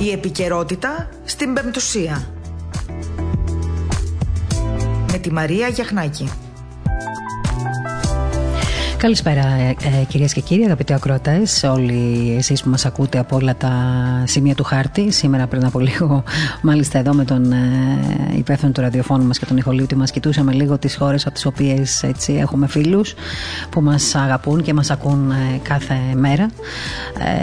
[0.00, 2.32] Η επικαιρότητα στην Πεμπτουσία.
[5.12, 6.30] Με τη Μαρία Γιαχνάκη.
[9.00, 9.68] Καλησπέρα ε,
[10.00, 13.72] ε, κυρίες και κύριοι, αγαπητοί ακροατές, όλοι εσείς που μας ακούτε από όλα τα
[14.24, 15.10] σημεία του χάρτη.
[15.10, 16.24] Σήμερα πριν από λίγο,
[16.62, 17.56] μάλιστα εδώ με τον ε,
[18.36, 22.02] υπεύθυνο του ραδιοφώνου μας και τον ηχολήπτη μας, κοιτούσαμε λίγο τις χώρες από τις οποίες
[22.02, 23.14] έτσι, έχουμε φίλους
[23.70, 26.50] που μας αγαπούν και μας ακούν ε, κάθε μέρα.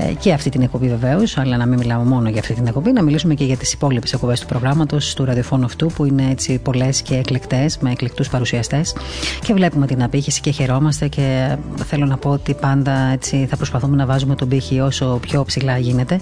[0.09, 2.91] Ε, και αυτή την εκπομπή βεβαίως, αλλά να μην μιλάμε μόνο για αυτή την εκπομπή,
[2.91, 6.59] να μιλήσουμε και για τις υπόλοιπες εκπομπές του προγράμματος του ραδιοφώνου αυτού που είναι έτσι
[6.59, 8.95] πολλές και εκλεκτές με εκλεκτούς παρουσιαστές
[9.41, 11.46] και βλέπουμε την απήχηση και χαιρόμαστε και
[11.85, 15.77] θέλω να πω ότι πάντα έτσι θα προσπαθούμε να βάζουμε τον πύχη όσο πιο ψηλά
[15.77, 16.19] γίνεται.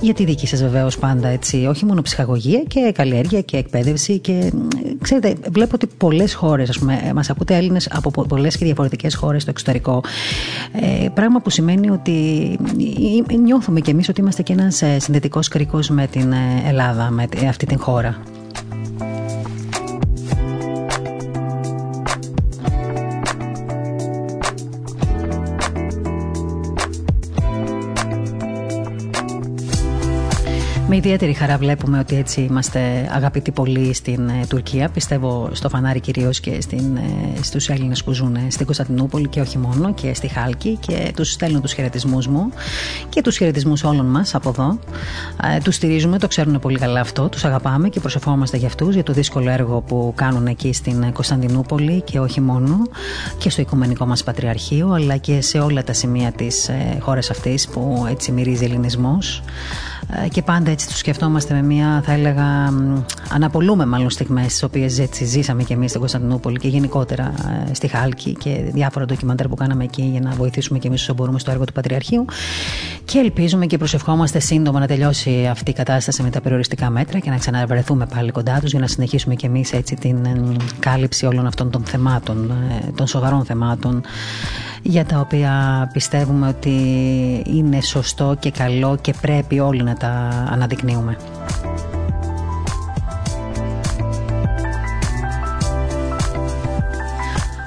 [0.00, 4.18] Για τη δική σας βεβαίως πάντα έτσι, όχι μόνο ψυχαγωγία και καλλιέργεια και εκπαίδευση.
[4.18, 4.52] Και
[5.00, 9.42] ξέρετε, βλέπω ότι πολλές χώρες, ας πούμε, μας ακούτε Έλληνες από πολλές και διαφορετικές χώρες
[9.42, 10.02] στο εξωτερικό.
[10.72, 12.58] Ε, πράγμα που σημαίνει ότι
[13.42, 17.28] νιώθουμε κι εμείς ότι είμαστε και ένας ε, συνδετικός κρίκος με την ε, Ελλάδα, με
[17.48, 18.18] αυτή την χώρα.
[31.00, 34.88] Ιδιαίτερη χαρά βλέπουμε ότι έτσι είμαστε αγαπητοί πολύ στην ε, Τουρκία.
[34.88, 39.58] Πιστεύω στο φανάρι κυρίως και στην, ε, στους Έλληνες που ζουν στην Κωνσταντινούπολη και όχι
[39.58, 42.48] μόνο και στη Χάλκη και τους στέλνω τους χαιρετισμούς μου
[43.08, 44.78] και τους χαιρετισμούς όλων μας από εδώ.
[45.56, 49.02] Ε, τους στηρίζουμε, το ξέρουν πολύ καλά αυτό, τους αγαπάμε και προσευχόμαστε για αυτούς για
[49.02, 52.76] το δύσκολο έργο που κάνουν εκεί στην Κωνσταντινούπολη και όχι μόνο
[53.38, 57.68] και στο Οικουμενικό μας Πατριαρχείο αλλά και σε όλα τα σημεία της ε, χώρας αυτής
[57.68, 59.42] που έτσι μυρίζει ελληνισμός.
[60.24, 62.72] Ε, και πάντα έτσι το σκεφτόμαστε με μια, θα έλεγα,
[63.28, 67.32] αναπολούμε μάλλον στιγμές, τι οποίες ζήσαμε και εμείς στην Κωνσταντινούπολη και γενικότερα
[67.70, 71.14] ε, στη Χάλκη και διάφορα ντοκιμαντέρ που κάναμε εκεί για να βοηθήσουμε και εμείς όσο
[71.14, 72.24] μπορούμε στο έργο του Πατριαρχείου.
[73.04, 77.30] Και ελπίζουμε και προσευχόμαστε σύντομα να τελειώσει αυτή η κατάσταση με τα περιοριστικά μέτρα και
[77.30, 80.26] να ξαναβρεθούμε πάλι κοντά τους για να συνεχίσουμε και εμείς έτσι την
[80.78, 84.02] κάλυψη όλων αυτών των θεμάτων, ε, των σοβαρών θεμάτων
[84.82, 86.70] για τα οποία πιστεύουμε ότι
[87.46, 90.08] είναι σωστό και καλό και πρέπει όλοι να τα
[90.50, 91.16] αναδεικνύουμε.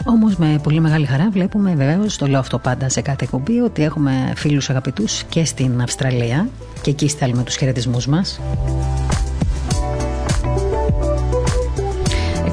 [0.06, 3.84] Όμως με πολύ μεγάλη χαρά βλέπουμε βεβαίως, το λέω αυτό πάντα σε κάθε εκπομπή, ότι
[3.84, 6.48] έχουμε φίλους αγαπητούς και στην Αυστραλία
[6.82, 8.40] και εκεί στέλνουμε τους χαιρετισμούς μας.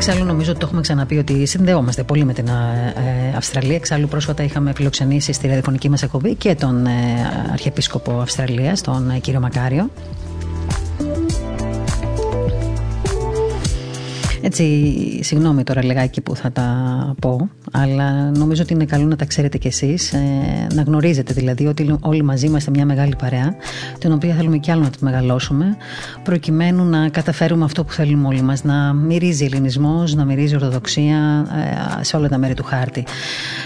[0.00, 2.92] Εξάλλου, νομίζω ότι το έχουμε ξαναπεί ότι συνδεόμαστε πολύ με την ε,
[3.32, 3.74] ε, Αυστραλία.
[3.74, 6.90] Εξάλλου, πρόσφατα είχαμε φιλοξενήσει στη ραδιοφωνική μας εκπομπή και τον ε,
[7.52, 9.90] Αρχιεπίσκοπο Αυστραλίας, τον κύριο Μακάριο.
[14.42, 14.64] Έτσι,
[15.22, 16.68] συγγνώμη τώρα λιγάκι που θα τα
[17.20, 20.18] πω, αλλά νομίζω ότι είναι καλό να τα ξέρετε κι εσείς, ε,
[20.74, 23.54] να γνωρίζετε δηλαδή ότι όλοι μαζί είμαστε μια μεγάλη παρέα,
[23.98, 25.76] την οποία θέλουμε κι άλλο να τη μεγαλώσουμε,
[26.22, 31.46] προκειμένου να καταφέρουμε αυτό που θέλουμε όλοι μας, να μυρίζει ελληνισμός, να μυρίζει ορθοδοξία
[32.00, 33.04] ε, σε όλα τα μέρη του χάρτη.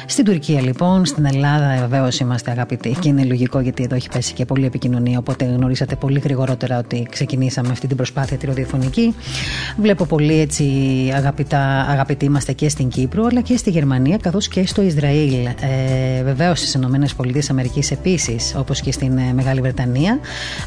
[0.07, 4.33] Στην Τουρκία λοιπόν, στην Ελλάδα βεβαίως είμαστε αγαπητοί και είναι λογικό γιατί εδώ έχει πέσει
[4.33, 9.15] και πολλή επικοινωνία, οπότε γνωρίσατε πολύ γρηγορότερα ότι ξεκινήσαμε αυτή την προσπάθεια τη ροδιοφωνική.
[9.77, 10.64] Βλέπω πολύ έτσι
[11.15, 15.47] αγαπητά, αγαπητοί είμαστε και στην Κύπρο αλλά και στη Γερμανία καθώς και στο Ισραήλ.
[15.47, 20.19] Ε, βεβαίως στις Ηνωμένες Πολιτείες Αμερικής επίσης όπως και στην ε, Μεγάλη Βρετανία.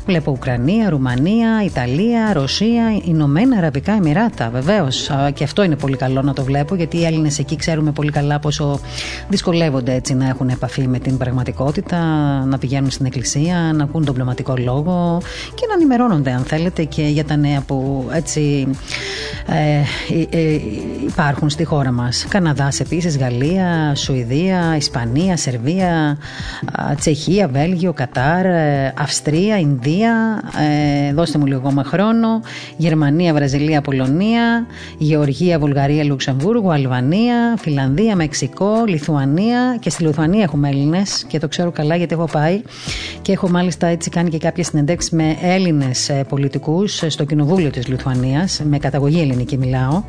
[0.06, 4.50] Βλέπω Ουκρανία, Ρουμανία, Ιταλία, Ρωσία, Ηνωμένα Αραβικά Εμμυράτα.
[4.50, 8.12] Βεβαίως και αυτό είναι πολύ καλό να το βλέπω γιατί οι Έλληνες εκεί ξέρουμε πολύ
[8.12, 8.79] καλά πόσο
[9.29, 12.00] δυσκολεύονται έτσι να έχουν επαφή με την πραγματικότητα,
[12.46, 15.22] να πηγαίνουν στην εκκλησία, να ακούν τον πνευματικό λόγο
[15.53, 18.68] και να ενημερώνονται αν θέλετε και για τα νέα που έτσι
[19.46, 19.84] ε, ε, ε,
[21.07, 22.25] υπάρχουν στη χώρα μας.
[22.29, 26.17] Καναδάς επίσης, Γαλλία, Σουηδία, Ισπανία, Σερβία,
[26.99, 30.41] Τσεχία, Βέλγιο, Κατάρ, ε, Αυστρία, Ινδία,
[31.13, 32.41] δώστε μου λίγο ακόμα χρόνο,
[32.77, 34.65] Γερμανία, Βραζιλία, Πολωνία,
[34.97, 41.71] Γεωργία, Βουλγαρία, Λουξεμβούργο, Αλβανία, Φιλανδία, Μεξικό, Λιθουανία και στη Λιθουανία έχουμε Έλληνες και το ξέρω
[41.71, 42.61] καλά γιατί έχω πάει
[43.21, 48.61] και έχω μάλιστα έτσι κάνει και κάποιες συνεντεύξεις με Έλληνες πολιτικούς στο κοινοβούλιο της Λιθουανίας,
[48.63, 49.77] με καταγωγή ελληνική μιλάω.
[49.78, 50.03] now.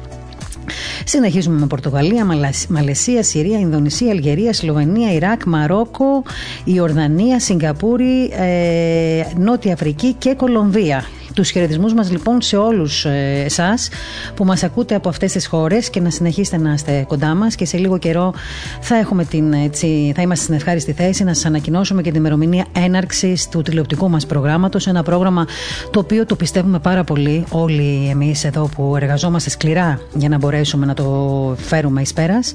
[1.05, 2.27] Συνεχίζουμε με Πορτογαλία,
[2.69, 6.23] Μαλαισία, Συρία, Ινδονησία, Αλγερία, Σλοβενία, Ιράκ, Μαρόκο,
[6.65, 11.05] Ιορδανία, Σιγκαπούρη, ε, Νότια Αφρική και Κολομβία.
[11.35, 13.89] Τους χαιρετισμούς μας λοιπόν σε όλους ε, εσάς
[14.35, 17.65] που μας ακούτε από αυτές τις χώρες και να συνεχίσετε να είστε κοντά μας και
[17.65, 18.35] σε λίγο καιρό
[18.81, 22.67] θα, έχουμε την, έτσι, θα είμαστε στην ευχάριστη θέση να σας ανακοινώσουμε και την ημερομηνία
[22.73, 24.87] έναρξης του τηλεοπτικού μας προγράμματος.
[24.87, 25.47] Ένα πρόγραμμα
[25.91, 30.58] το οποίο το πιστεύουμε πάρα πολύ όλοι εμείς εδώ που εργαζόμαστε σκληρά για να μπορέσουμε
[30.87, 32.53] να το φέρουμε εις πέρας.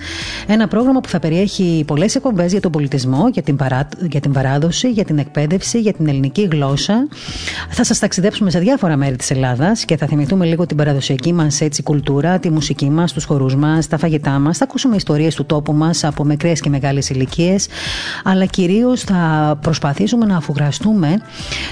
[0.48, 4.32] Ένα πρόγραμμα που θα περιέχει πολλές εκπομπές για τον πολιτισμό, για την, παρά, για την
[4.32, 7.08] παράδοση, για την εκπαίδευση, για την ελληνική γλώσσα.
[7.70, 11.62] Θα σας ταξιδέψουμε σε διάφορα μέρη της Ελλάδας και θα θυμηθούμε λίγο την παραδοσιακή μας
[11.84, 14.58] κουλτούρα, τη μουσική μας, τους χορούς μας, τα φαγητά μας.
[14.58, 17.68] Θα ακούσουμε ιστορίες του τόπου μας από μικρές και μεγάλες ηλικίες.
[18.24, 21.18] Αλλά κυρίως θα προσπαθήσουμε να αφουγραστούμε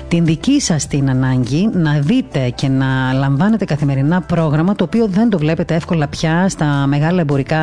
[0.07, 5.29] την δική σας την ανάγκη να δείτε και να λαμβάνετε καθημερινά πρόγραμμα το οποίο δεν
[5.29, 7.59] το βλέπετε εύκολα πια στα μεγάλα εμπορικά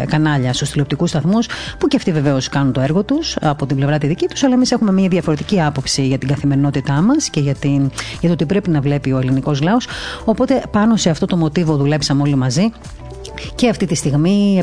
[0.00, 1.46] ε, κανάλια, στους τηλεοπτικούς σταθμούς,
[1.78, 4.54] που και αυτοί βεβαίως κάνουν το έργο τους από την πλευρά τη δική τους, αλλά
[4.54, 8.46] εμείς έχουμε μια διαφορετική άποψη για την καθημερινότητά μας και για, την, για το τι
[8.46, 9.86] πρέπει να βλέπει ο ελληνικός λαός.
[10.24, 12.72] Οπότε πάνω σε αυτό το μοτίβο δουλέψαμε όλοι μαζί
[13.54, 14.62] και αυτή τη στιγμή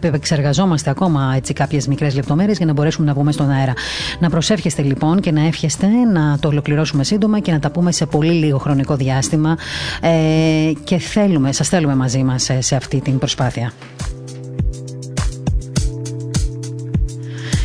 [0.00, 3.72] επεξεργαζόμαστε ακόμα έτσι κάποιες μικρές λεπτομέρειες για να μπορέσουμε να βγούμε στον αέρα.
[4.18, 8.06] Να προσεύχεστε λοιπόν και να εύχεστε να το ολοκληρώσουμε σύντομα και να τα πούμε σε
[8.06, 9.56] πολύ λίγο χρονικό διάστημα
[10.00, 13.72] ε, και θέλουμε, σας θέλουμε μαζί μας σε αυτή την προσπάθεια.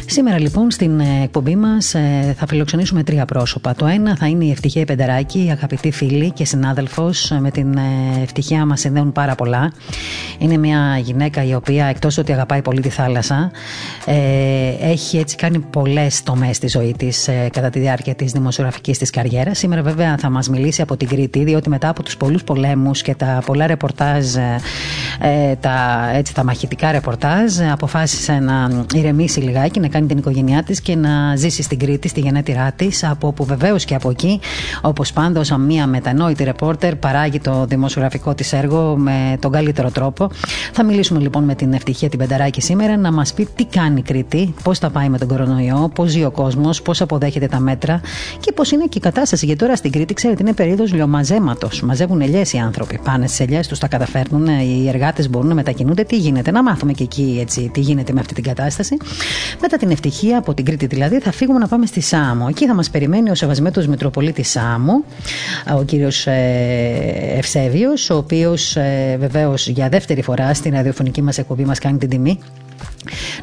[0.07, 3.75] Σήμερα λοιπόν στην ε, εκπομπή μας ε, θα φιλοξενήσουμε τρία πρόσωπα.
[3.75, 7.31] Το ένα θα είναι η Ευτυχία Πενταράκη, η αγαπητή φίλη και συνάδελφος.
[7.31, 7.77] Ε, με την
[8.21, 9.73] ευτυχία μας συνδέουν πάρα πολλά.
[10.37, 13.51] Είναι μια γυναίκα η οποία εκτός ότι αγαπάει πολύ τη θάλασσα,
[14.81, 19.57] έχει έτσι κάνει πολλές τομές στη ζωή της κατά τη διάρκεια της δημοσιογραφικής της καριέρας.
[19.57, 23.15] Σήμερα βέβαια θα μας μιλήσει από την Κρήτη, διότι μετά από τους πολλούς πολέμους και
[23.15, 24.25] τα πολλά ρεπορτάζ,
[25.59, 30.95] τα, έτσι, τα μαχητικά ρεπορτάζ, αποφάσισε να ηρεμήσει λιγάκι, να κάνει την οικογένειά της και
[30.95, 34.39] να ζήσει στην Κρήτη, στη γενέτειρά της, από όπου βεβαίως και από εκεί,
[34.81, 40.29] όπως πάντα, ω μία μετανόητη ρεπόρτερ, παράγει το δημοσιογραφικό της έργο με τον καλύτερο τρόπο.
[40.73, 44.01] Θα μιλήσουμε λοιπόν με την ευτυχία την Πενταράκη σήμερα να μας πει τι κάνει η
[44.01, 48.01] Κρήτη, πώς θα πάει με τον κορονοϊό, πώς ζει ο κόσμος, πώς αποδέχεται τα μέτρα
[48.39, 49.45] και πώς είναι και η κατάσταση.
[49.45, 51.81] Γιατί τώρα στην Κρήτη, ξέρετε, είναι περίοδος λιωμαζέματος.
[51.81, 52.99] Μαζεύουν ελιές οι άνθρωποι.
[53.03, 56.03] Πάνε στις ελιές τους, τα καταφέρνουν, οι εργάτες μπορούν να μετακινούνται.
[56.03, 58.97] Τι γίνεται, να μάθουμε και εκεί έτσι, τι γίνεται με αυτή την κατάσταση.
[59.61, 62.45] Μετά την ευτυχία, από την Κρήτη δηλαδή, θα φύγουμε να πάμε στη Σάμο.
[62.49, 65.03] Εκεί θα μας περιμένει ο Σεβασμέτος Μητροπολίτης Σάμου,
[65.77, 71.65] ο κύριος ε, Ευσέβιος, ο οποίος ε, βεβαίως για δεύτερη φορά στην ραδιοφωνική μας εκπομπή
[71.65, 72.39] μας κάνει την τιμή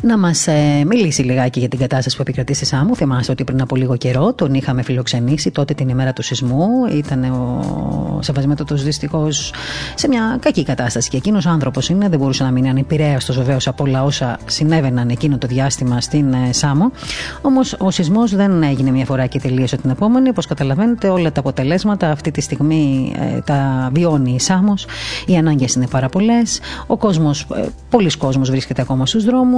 [0.00, 2.96] να μας ε, μιλήσει λιγάκι για την κατάσταση που επικρατεί στη Σάμου.
[2.96, 6.68] Θυμάστε ότι πριν από λίγο καιρό τον είχαμε φιλοξενήσει τότε την ημέρα του σεισμού.
[6.92, 9.52] Ήταν ο Σεβασμέτωτο δυστυχώς
[9.94, 11.08] σε μια κακή κατάσταση.
[11.08, 15.08] Και εκείνος ο άνθρωπος είναι, δεν μπορούσε να μείνει ανεπηρέαστο βεβαίως από όλα όσα συνέβαιναν
[15.08, 16.90] εκείνο το διάστημα στην ε, Σάμο.
[17.42, 20.28] Όμως ο σεισμός δεν έγινε μια φορά και τελείωσε την επόμενη.
[20.28, 24.86] Όπως καταλαβαίνετε, όλα τα αποτελέσματα αυτή τη στιγμή ε, τα βιώνει η Σάμος.
[25.26, 26.60] Οι ανάγκες είναι πάρα πολλές.
[26.86, 29.50] Ο κόσμος, ε, πολλοί κόσμος βρίσκεται ακόμα στους δρόμους.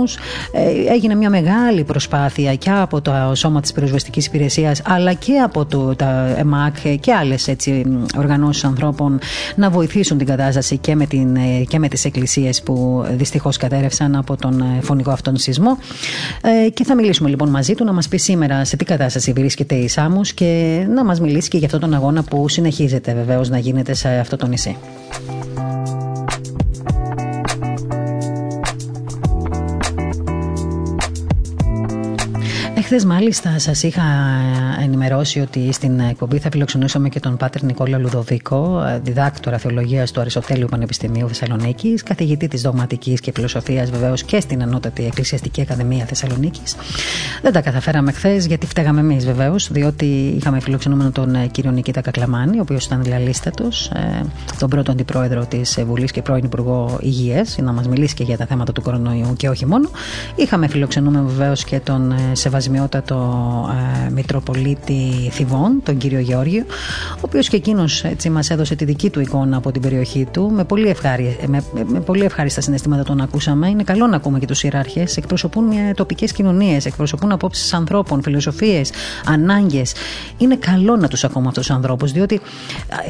[0.52, 5.64] Ε, έγινε μια μεγάλη προσπάθεια και από το Σώμα της Πυροσβεστικής Υπηρεσίας αλλά και από
[5.64, 7.84] το, τα ΕΜΑΚ και άλλες έτσι,
[8.18, 9.18] οργανώσεις ανθρώπων
[9.56, 14.16] να βοηθήσουν την κατάσταση και με, την, ε, και με τις εκκλησίες που δυστυχώς κατέρευσαν
[14.16, 15.78] από τον ε, φωνικό αυτόν σεισμό
[16.74, 19.88] και θα μιλήσουμε λοιπόν μαζί του να μας πει σήμερα σε τι κατάσταση βρίσκεται η
[19.88, 23.94] Σάμους και να μας μιλήσει και για αυτόν τον αγώνα που συνεχίζεται βεβαίως να γίνεται
[23.94, 24.76] σε αυτό το νησί.
[32.94, 34.02] Εχθέ, μάλιστα, σας είχα
[34.82, 40.66] ενημερώσει ότι στην εκπομπή θα φιλοξενούσαμε και τον Πάτερ Νικόλα Λουδοβίκο, διδάκτορα θεολογίας του Αριστοτέλειου
[40.70, 46.76] Πανεπιστημίου Θεσσαλονίκης, καθηγητή της δογματικής και φιλοσοφίας βεβαίως και στην Ανώτατη Εκκλησιαστική Ακαδημία Θεσσαλονίκης.
[47.42, 52.00] Δεν τα καταφέραμε χθες γιατί φταίγαμε εμείς βεβαίως, διότι είχαμε φιλοξενούμενο τον ε, κύριο Νικήτα
[52.00, 54.20] Κακλαμάνη, ο οποίος ήταν λαλίστατος, ε,
[54.58, 58.46] τον πρώτο αντιπρόεδρο της Βουλής και πρώην Υπουργό Υγείας, να μας μιλήσει και για τα
[58.46, 59.90] θέματα του κορονοϊού και όχι μόνο.
[60.34, 63.16] Είχαμε φιλοξενούμενο βεβαίως και τον ε, σεβασμό το
[64.06, 64.10] ε,
[64.64, 66.64] Μητροπολίτη Θιβών, τον κύριο Γεώργιο,
[67.16, 70.50] ο οποίος και εκείνος μας έδωσε τη δική του εικόνα από την περιοχή του.
[70.50, 73.68] Με πολύ, ευχάρι, με, με πολύ ευχάριστα συναισθήματα τον ακούσαμε.
[73.68, 75.16] Είναι καλό να ακούμε και τους ιεράρχες.
[75.16, 78.90] Εκπροσωπούν τοπικές κοινωνίες, εκπροσωπούν απόψεις ανθρώπων, φιλοσοφίες,
[79.26, 79.94] ανάγκες.
[80.38, 82.40] Είναι καλό να τους ακούμε αυτούς τους ανθρώπους, διότι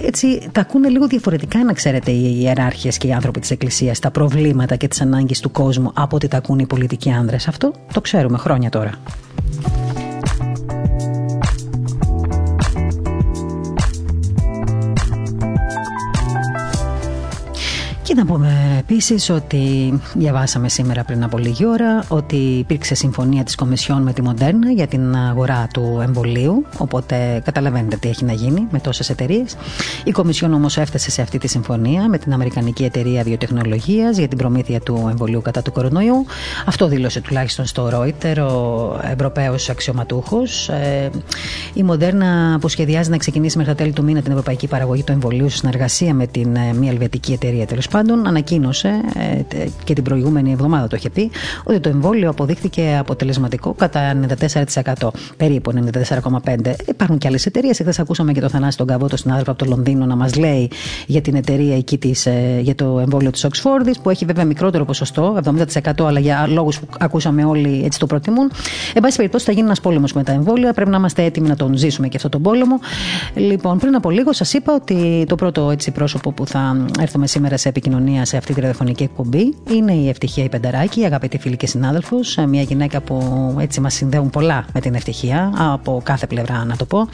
[0.06, 4.10] έτσι τα ακούνε λίγο διαφορετικά, να ξέρετε, οι ιεράρχες και οι άνθρωποι της Εκκλησίας, τα
[4.10, 7.48] προβλήματα και τις ανάγκες του κόσμου από ότι τα ακούν οι πολιτικοί άνδρες.
[7.48, 8.90] Αυτό το ξέρουμε χρόνια τώρα.
[18.14, 23.54] Και να πούμε επίσης ότι διαβάσαμε σήμερα πριν από λίγη ώρα ότι υπήρξε συμφωνία της
[23.54, 26.66] Κομισιόν με τη Μοντέρνα για την αγορά του εμβολίου.
[26.78, 29.56] Οπότε καταλαβαίνετε τι έχει να γίνει με τόσες εταιρείες.
[30.04, 34.38] Η Κομισιόν όμως έφτασε σε αυτή τη συμφωνία με την Αμερικανική Εταιρεία Βιοτεχνολογίας για την
[34.38, 36.26] προμήθεια του εμβολίου κατά του κορονοϊού.
[36.66, 40.68] Αυτό δήλωσε τουλάχιστον στο Reuters ο Ευρωπαίος αξιωματούχος.
[40.68, 41.10] Ε,
[41.74, 45.12] η Μοντέρνα που σχεδιάζει να ξεκινήσει μέχρι τα τέλη του μήνα την ευρωπαϊκή παραγωγή του
[45.12, 50.04] εμβολίου σε συνεργασία με την ε, μια ελβετική εταιρεία τέλος πάντων, ανακοίνωσε ε, και την
[50.04, 51.30] προηγούμενη εβδομάδα το είχε πει
[51.64, 54.16] ότι το εμβόλιο αποδείχθηκε αποτελεσματικό κατά
[54.82, 55.08] 94%.
[55.36, 56.74] Περίπου 94,5%.
[56.88, 57.80] Υπάρχουν και άλλες εταιρείες.
[57.80, 60.70] Εχθές ακούσαμε και το Θανάση τον Καβότο, στην άνθρωπο από το Λονδίνο, να μας λέει
[61.06, 64.84] για την εταιρεία εκεί της, ε, για το εμβόλιο της Οξφόρδης, που έχει βέβαια μικρότερο
[64.84, 68.50] ποσοστό, 70%, αλλά για λόγους που ακούσαμε όλοι έτσι το προτιμούν.
[68.94, 70.72] Εν πάση περιπτώσει, θα γίνει ένας πόλεμος με τα εμβόλια.
[70.72, 72.78] Πρέπει να είμαστε έτοιμοι να τον ζήσουμε και αυτό τον πόλεμο.
[73.34, 77.56] Λοιπόν, πριν από λίγο σας είπα ότι το πρώτο έτσι πρόσωπο που θα έρθουμε σήμερα
[77.56, 81.56] σε επικοινωνία σε αυτή τη ραδιοφωνική εκπομπή είναι η Ευτυχία η Πενταράκη, η αγαπητή φίλη
[81.56, 82.16] και συνάδελφο.
[82.48, 86.84] Μια γυναίκα που έτσι μας συνδέουν πολλά με την ευτυχία, από κάθε πλευρά να το
[86.84, 87.08] πω.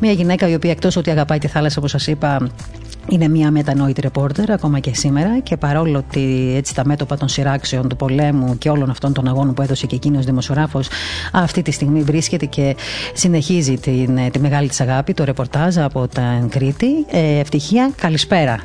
[0.00, 2.48] Μια γυναίκα η οποία εκτός ότι αγαπάει τη θάλασσα, όπως σας είπα,
[3.08, 7.88] είναι μια μετανόητη ρεπόρτερ ακόμα και σήμερα και παρόλο ότι έτσι τα μέτωπα των σειράξεων
[7.88, 10.88] του πολέμου και όλων αυτών των αγώνων που έδωσε και εκείνος δημοσιογράφος
[11.32, 12.76] αυτή τη στιγμή βρίσκεται και
[13.12, 17.06] συνεχίζει την, τη μεγάλη της αγάπη, το ρεπορτάζ από την Κρήτη.
[17.10, 18.60] Ε, ευτυχία, καλησπέρα.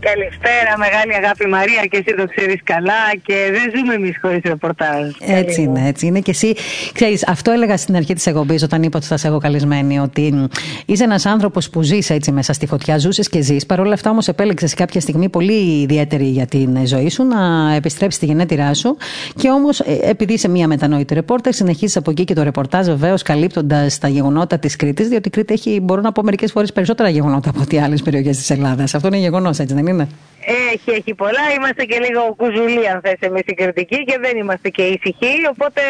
[0.00, 5.10] Καλησπέρα, μεγάλη αγάπη Μαρία και εσύ το ξέρεις καλά και δεν ζούμε εμείς χωρίς ρεπορτάζ.
[5.20, 6.54] Έτσι είναι, έτσι είναι και εσύ,
[6.92, 10.48] ξέρεις, αυτό έλεγα στην αρχή της εκπομπής όταν είπα ότι θα σε έχω καλεσμένη, ότι
[10.86, 14.28] είσαι ένας άνθρωπος που ζεις έτσι μέσα στη φωτιά, ζούσες και ζεις, παρόλα αυτά όμως
[14.28, 18.96] επέλεξες κάποια στιγμή πολύ ιδιαίτερη για την ζωή σου να επιστρέψεις τη γενέτειρά σου
[19.34, 23.22] και όμως ε, επειδή είσαι μια μετανόητη ρεπόρτερ συνεχίζεις από εκεί και το ρεπορτάζ βεβαίως
[23.22, 27.08] καλύπτοντας τα γεγονότα της Κρήτης, διότι η Κρήτη έχει, μπορώ να πω μερικές φορές περισσότερα
[27.08, 28.94] γεγονότα από ό,τι άλλες περιοχές της Ελλάδας.
[28.94, 30.08] Αυτό είναι γεγονός έτσι δεν είναι;
[30.72, 31.44] Έχει, έχει πολλά.
[31.56, 35.32] Είμαστε και λίγο κουζουλοί, αν θες, εμείς οι κριτικοί και δεν είμαστε και ήσυχοι.
[35.50, 35.80] Οπότε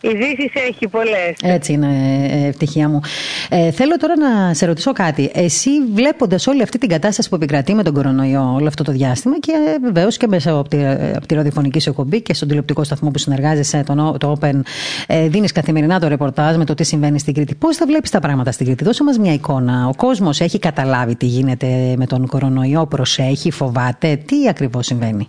[0.00, 1.34] η Δύση έχει πολλές.
[1.42, 1.86] Έτσι είναι,
[2.30, 3.00] ε, ευτυχία μου.
[3.48, 5.30] Ε, θέλω τώρα να σε ρωτήσω κάτι.
[5.34, 9.38] Εσύ, βλέποντας όλη αυτή την κατάσταση που επικρατεί με τον κορονοϊό όλο αυτό το διάστημα
[9.38, 12.84] και ε, βεβαίως και μέσα από τη, από τη ραδιοφωνική σου εκπομπή και στον τηλεοπτικό
[12.84, 14.60] σταθμό που συνεργάζεσαι, το, το Open,
[15.06, 17.54] ε, δίνεις καθημερινά το ρεπορτάζ με το τι συμβαίνει στην Κρήτη.
[17.54, 19.86] Πώς θα βλέπεις τα πράγματα στην Κρήτη, δώσε μας μια εικόνα.
[19.88, 24.16] Ο κόσμος έχει καταλάβει τι γίνεται με τον κορονοϊό, προσέχει, φοβάται.
[24.16, 25.28] Τι ακριβώς συμβαίνει;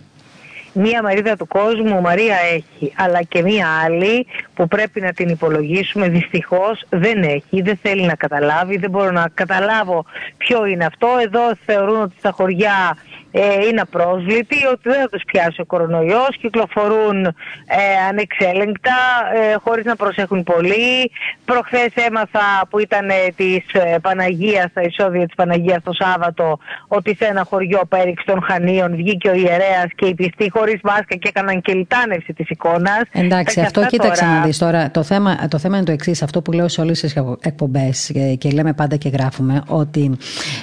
[0.74, 6.08] Μία μερίδα του κόσμου Μαρία έχει, αλλά και μία άλλη που πρέπει να την υπολογίσουμε
[6.08, 10.04] δυστυχώς δεν έχει, δεν θέλει να καταλάβει, δεν μπορώ να καταλάβω
[10.36, 11.08] ποιο είναι αυτό.
[11.22, 12.96] Εδώ θεωρούν ότι στα χωριά
[13.36, 17.32] ε, είναι απρόσβλητοι, ότι δεν θα τους πιάσει ο κορονοϊός, κυκλοφορούν ε,
[18.08, 18.96] ανεξέλεγκτα,
[19.34, 21.10] ε, χωρίς να προσέχουν πολύ.
[21.44, 27.16] Προχθές έμαθα που ήταν ε, της ε, Παναγίας, τα εισόδια της Παναγίας το Σάββατο, ότι
[27.16, 31.28] σε ένα χωριό πέριξ των Χανίων βγήκε ο ιερέας και οι πιστοί χωρίς μάσκα και
[31.28, 33.02] έκαναν και λιτάνευση της εικόνας.
[33.12, 34.38] Εντάξει, αυτό κοίταξε τώρα...
[34.38, 34.90] να δεις τώρα.
[34.90, 38.34] Το θέμα, το θέμα είναι το εξής, αυτό που λέω σε όλες τις εκπομπές και,
[38.38, 40.16] και λέμε πάντα και γράφουμε, ότι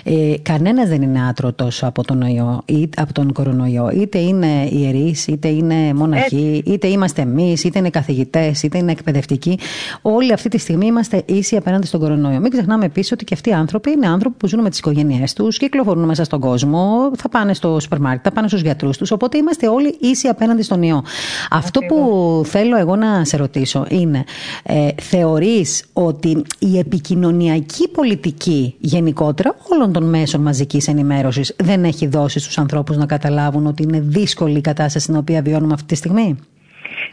[0.03, 2.63] ε, κανένας δεν είναι άτρωτος από τον ιό
[2.98, 3.89] από τον κορονοϊό.
[3.89, 9.60] Είτε είναι ιερείς, είτε είναι μοναχοί, είτε είμαστε εμείς, είτε είναι καθηγητές, είτε είναι εκπαιδευτικοί.
[10.01, 12.39] Όλοι αυτή τη στιγμή είμαστε ίσοι απέναντι στον κορονοϊό.
[12.39, 15.34] Μην ξεχνάμε επίσης ότι και αυτοί οι άνθρωποι είναι άνθρωποι που ζουν με τις οικογένειές
[15.34, 19.12] τους, κυκλοφορούν μέσα στον κόσμο, θα πάνε στο σούπερ μάρκετ, θα πάνε στους γιατρούς τους.
[19.12, 21.04] Οπότε είμαστε όλοι ίσοι απέναντι στον ιό.
[21.50, 24.24] Αυτό που θέλω εγώ να σε ρωτήσω είναι,
[24.64, 32.40] ε, θεωρείς ότι η επικοινωνιακή πολιτική γενικότερα όλων των μέσων μαζικής ενημέρωσης δεν έχει δώσει
[32.40, 36.38] στους ανθρώπους να καταλάβουν ότι είναι δύσκολη η κατάσταση στην οποία βιώνουμε αυτή τη στιγμή;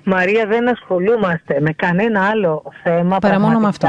[0.05, 3.89] Μαρία δεν ασχολούμαστε με κανένα άλλο θέμα παρά μόνο με αυτό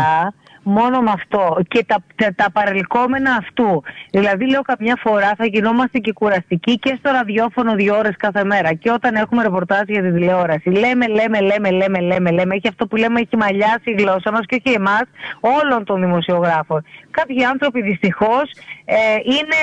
[0.70, 3.84] μόνο με αυτό και τα, τα, τα παρελκόμενα αυτού.
[4.12, 8.74] Δηλαδή λέω καμιά φορά θα γινόμαστε και κουραστικοί και στο ραδιόφωνο δύο ώρες κάθε μέρα
[8.74, 10.70] και όταν έχουμε ρεπορτάζ για τη τηλεόραση.
[10.70, 12.56] Λέμε, λέμε, λέμε, λέμε, λέμε, λέμε.
[12.56, 15.04] Έχει αυτό που λέμε έχει μαλλιάσει η γλώσσα μας και όχι εμάς,
[15.40, 16.84] όλων των δημοσιογράφων.
[17.12, 18.52] Κάποιοι άνθρωποι δυστυχώς
[18.86, 19.60] ε, είναι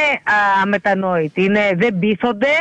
[0.62, 2.54] αμετανόητοι, είναι, δεν πείθονται,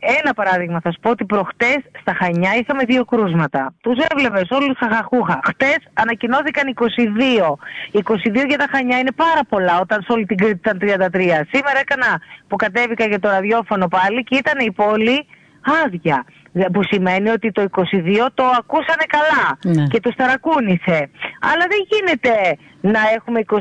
[0.00, 3.74] ένα παράδειγμα θα σου πω ότι προχτές στα Χανιά είχαμε δύο κρούσματα.
[3.80, 5.40] Τους έβλεπες όλους χαχαχούχα.
[5.44, 7.58] Χτες ανακοινώθηκαν 22.
[7.92, 11.46] 22 για τα Χανιά είναι πάρα πολλά όταν σε όλη την Κρήτη ήταν 33.
[11.52, 15.26] Σήμερα έκανα που κατέβηκα για το ραδιόφωνο πάλι και ήταν η πόλη
[15.84, 16.24] άδεια.
[16.72, 19.86] Που σημαίνει ότι το 22 το ακούσανε καλά ναι.
[19.86, 21.10] και τους ταρακούνησε.
[21.40, 22.32] Αλλά δεν γίνεται
[22.80, 23.56] να έχουμε 22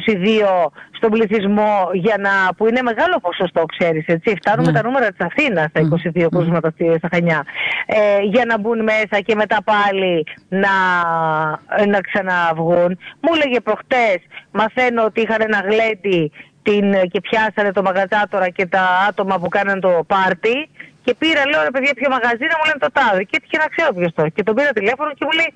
[0.91, 4.35] στον πληθυσμό για να, που είναι μεγάλο ποσοστό, ξέρεις, έτσι.
[4.35, 4.81] Φτάνουμε ναι.
[4.81, 5.81] τα νούμερα της Αθήνας στα
[6.15, 6.27] 22 mm.
[6.29, 7.45] κρούσματα στα Χανιά.
[7.85, 10.75] Ε, για να μπουν μέσα και μετά πάλι να,
[11.85, 12.97] να ξαναβγούν.
[13.19, 14.17] Μου έλεγε προχτές,
[14.51, 16.31] μαθαίνω ότι είχαν ένα γλέντι
[16.63, 20.69] την, και πιάσανε το μαγαζάτορα και τα άτομα που κάναν το πάρτι
[21.09, 23.21] Και πήρα, λέω ρε παιδιά, ποιο μαγαζί να μου λένε το τάδε.
[23.29, 24.23] Και έτυχε να ξέρω ποιο το.
[24.35, 25.49] Και τον πήρα τηλέφωνο και μου λέει,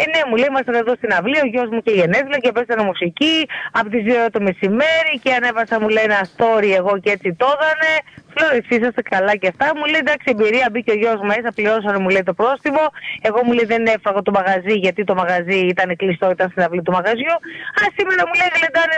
[0.00, 2.50] Ε, ναι, μου λέει, είμαστε εδώ στην αυλή, ο γιος μου και η γενέθλια και
[2.56, 3.34] παίζανε μουσική
[3.78, 7.48] από τις 2 το μεσημέρι και ανέβασα, μου λέει, ένα story εγώ και έτσι το
[7.60, 7.92] δανε.
[8.38, 9.66] Λέω, εσεί είσαστε καλά και αυτά.
[9.78, 12.84] Μου λέει, εντάξει, εμπειρία μπήκε ο γιος μέσα, πληρώσανε, μου λέει το πρόστιμο.
[13.28, 16.82] Εγώ μου λέει, δεν έφαγα το μαγαζί γιατί το μαγαζί ήταν κλειστό, ήταν στην αυλή
[16.86, 17.34] του μαγαζιού.
[17.80, 18.96] Α, σήμερα μου λέει, γλεντάνε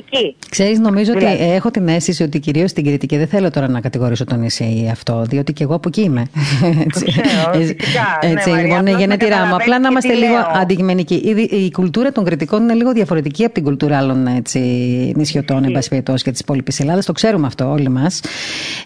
[0.00, 0.36] εκεί.
[0.54, 1.26] Ξέρεις, νομίζω ότι
[1.58, 4.88] έχω την αίσθηση ότι κυρίως στην Κρήτη και δεν θέλω τώρα να κατηγορήσω τον νησί
[4.92, 6.24] αυτό, διότι και εγώ από εκεί είμαι.
[6.86, 7.04] έτσι,
[8.20, 9.54] έτσι ναι, λοιπόν, είναι γενετηρά μου.
[9.54, 11.14] Απλά να είμαστε λίγο αντικειμενικοί.
[11.50, 14.58] Η, κουλτούρα των Κρητικών είναι λίγο διαφορετική από την κουλτούρα άλλων έτσι,
[15.16, 15.80] νησιωτών, εν
[16.22, 17.06] και της υπόλοιπης Ελλάδας.
[17.06, 18.20] Το ξέρουμε αυτό όλοι μας.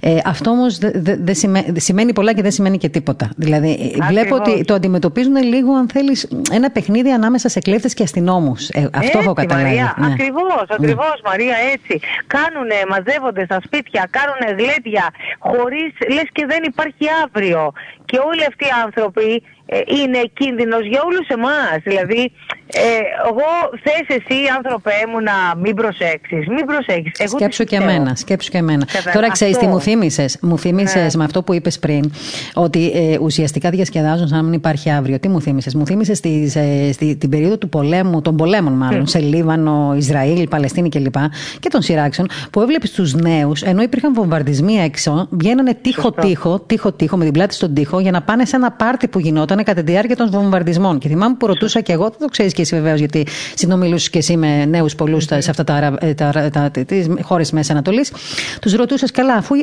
[0.00, 1.32] Ε, αυτό όμως δε,
[1.76, 3.30] σημαίνει, πολλά και δεν σημαίνει και τίποτα.
[3.36, 8.02] Δηλαδή, ε, βλέπω ότι το αντιμετωπίζουν λίγο, αν θέλεις, ένα παιχνίδι ανάμεσα σε κλέφτες και
[8.02, 8.68] αστυνόμους.
[8.68, 9.68] Ε, αυτό έχω καταλάβει.
[9.68, 10.06] Μαρία, ναι.
[10.06, 11.28] Ακριβώς, ακριβώς, ναι.
[11.30, 12.00] Μαρία, έτσι.
[12.26, 17.72] Κάνουν, μαζεύονται στα σπίτια, κάνουν γλέντια, χωρίς λες και δεν υπάρχει αύριο.
[18.04, 21.78] Και όλοι αυτοί οι άνθρωποι ε, είναι κίνδυνος για όλους εμάς.
[21.82, 22.32] Δηλαδή,
[22.72, 23.48] ε, εγώ
[23.84, 27.18] θες εσύ άνθρωπέ μου να μην προσέξεις, μην προσέξεις.
[27.18, 28.86] Εγώ σκέψου και εμένα, σκέψου και εμένα.
[29.12, 31.18] Τώρα ξέρεις τι μου θύμισες, μου θύμισες ναι.
[31.18, 32.10] με αυτό που είπες πριν,
[32.54, 35.18] ότι ε, ουσιαστικά διασκεδάζουν σαν να μην υπάρχει αύριο.
[35.18, 36.52] Τι μου θύμισες, μου θύμισες στη,
[36.92, 41.14] στη, την περίοδο του πολέμου, των πολέμων μάλλον, σε Λίβανο, Ισραήλ, Παλαιστίνη κλπ.
[41.60, 47.24] Και των σειράξεων, που έβλεπες τους νέους, ενώ υπήρχαν βομβαρδισμοί έξω, βγαίνανε τείχο-τείχο, τείχο-τείχο με
[47.24, 50.16] την πλάτη στον τείχο για να πάνε σε ένα πάρτι που γινόταν κατά τη διάρκεια
[50.16, 50.98] των βομβαρδισμών.
[50.98, 54.18] Και θυμάμαι που ρωτούσα και εγώ, δεν το ξέρεις και εσύ βεβαίως, γιατί συνομιλούσες και
[54.18, 58.12] εσύ με νέους πολλούς σε αυτά τα, τα, τα, τα, τις χώρες Μέσης Ανατολής.
[58.60, 59.54] Τους ρωτούσες, καλά, αφού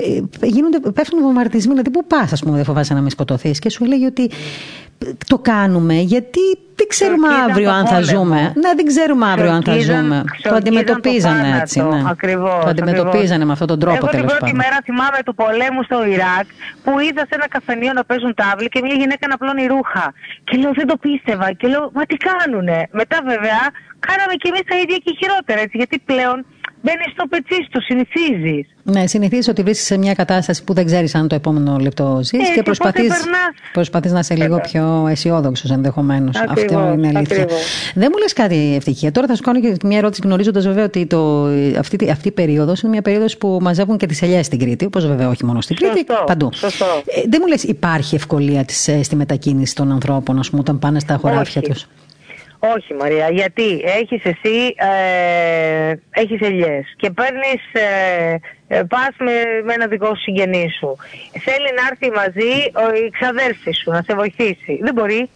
[0.42, 3.84] γίνονται, πέφτουν βομβαρδισμοί, δηλαδή πού πας, ας πούμε, δεν φοβάσαι να με σκοτωθείς; Και σου
[3.84, 4.30] έλεγε ότι
[5.28, 6.40] το κάνουμε γιατί
[6.76, 8.40] δεν ξέρουμε αύριο αν θα ζούμε.
[8.64, 10.24] Ναι, δεν ξέρουμε αύριο αν θα ζούμε.
[10.42, 11.82] Το αντιμετωπίζανε έτσι.
[11.82, 12.02] Ναι.
[12.08, 14.20] Ακριβώς, το αντιμετωπίζανε με αυτόν τον τρόπο τέλο πάντων.
[14.20, 16.48] Εγώ την πρώτη μέρα θυμάμαι του πολέμου στο Ιράκ
[16.84, 20.06] που είδα σε ένα καφενείο να παίζουν τάβλη και μια γυναίκα να πλώνει ρούχα.
[20.44, 21.48] Και λέω δεν το πίστευα.
[21.60, 22.80] Και λέω μα τι κάνουνε.
[22.92, 23.62] Μετά βέβαια
[24.08, 26.38] κάναμε και εμείς τα ίδια και χειρότερα έτσι γιατί πλέον
[26.84, 28.68] μπαίνεις στο πετσί το συνηθίζεις.
[28.84, 32.50] Ναι, συνηθίζει ότι βρίσκεις σε μια κατάσταση που δεν ξέρεις αν το επόμενο λεπτό ζεις
[32.50, 32.62] ε, και
[33.74, 36.38] προσπαθεί να είσαι λίγο πιο αισιόδοξος ενδεχομένως.
[36.48, 37.20] Αυτό είναι αλήθεια.
[37.20, 37.62] Ακριβώς.
[37.96, 39.12] Δεν μου λες κάτι ευτυχία.
[39.12, 41.46] Τώρα θα σου κάνω και μια ερώτηση γνωρίζοντας βέβαια ότι το,
[41.80, 44.86] αυτή, αυτή η περίοδος είναι μια περίοδος που μαζεύουν και τις ελιές στην Κρήτη.
[44.86, 46.50] Όπως βέβαια όχι μόνο στην Κρήτη, σωστό, παντού.
[46.54, 46.86] Σωστό.
[47.06, 50.80] Ε, δεν μου λες, υπάρχει ευκολία της, ε, στη μετακίνηση των ανθρώπων, ας πούμε, όταν
[50.80, 51.88] πάνε στα χωράφια τους;
[52.72, 58.36] Όχι Μαρία, γιατί έχεις εσύ, ε, έχεις ελιές και παίρνεις, ε,
[58.68, 60.98] ε, πας με, με ένα δικό σου συγγενή σου.
[61.46, 62.52] Θέλει να έρθει μαζί
[62.84, 64.80] ο, η ξαδέρφη σου να σε βοηθήσει.
[64.82, 65.30] Δεν μπορεί.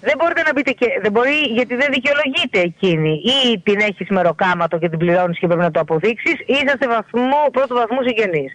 [0.00, 0.86] Δεν μπορείτε να μπείτε και.
[1.02, 3.12] Δεν μπορεί γιατί δεν δικαιολογείται εκείνη.
[3.34, 7.40] Ή την έχεις μεροκάματο και την πληρώνεις και πρέπει να το αποδείξεις, ή είσαστε βαθμό,
[7.52, 8.46] πρώτου βαθμού συγγενεί.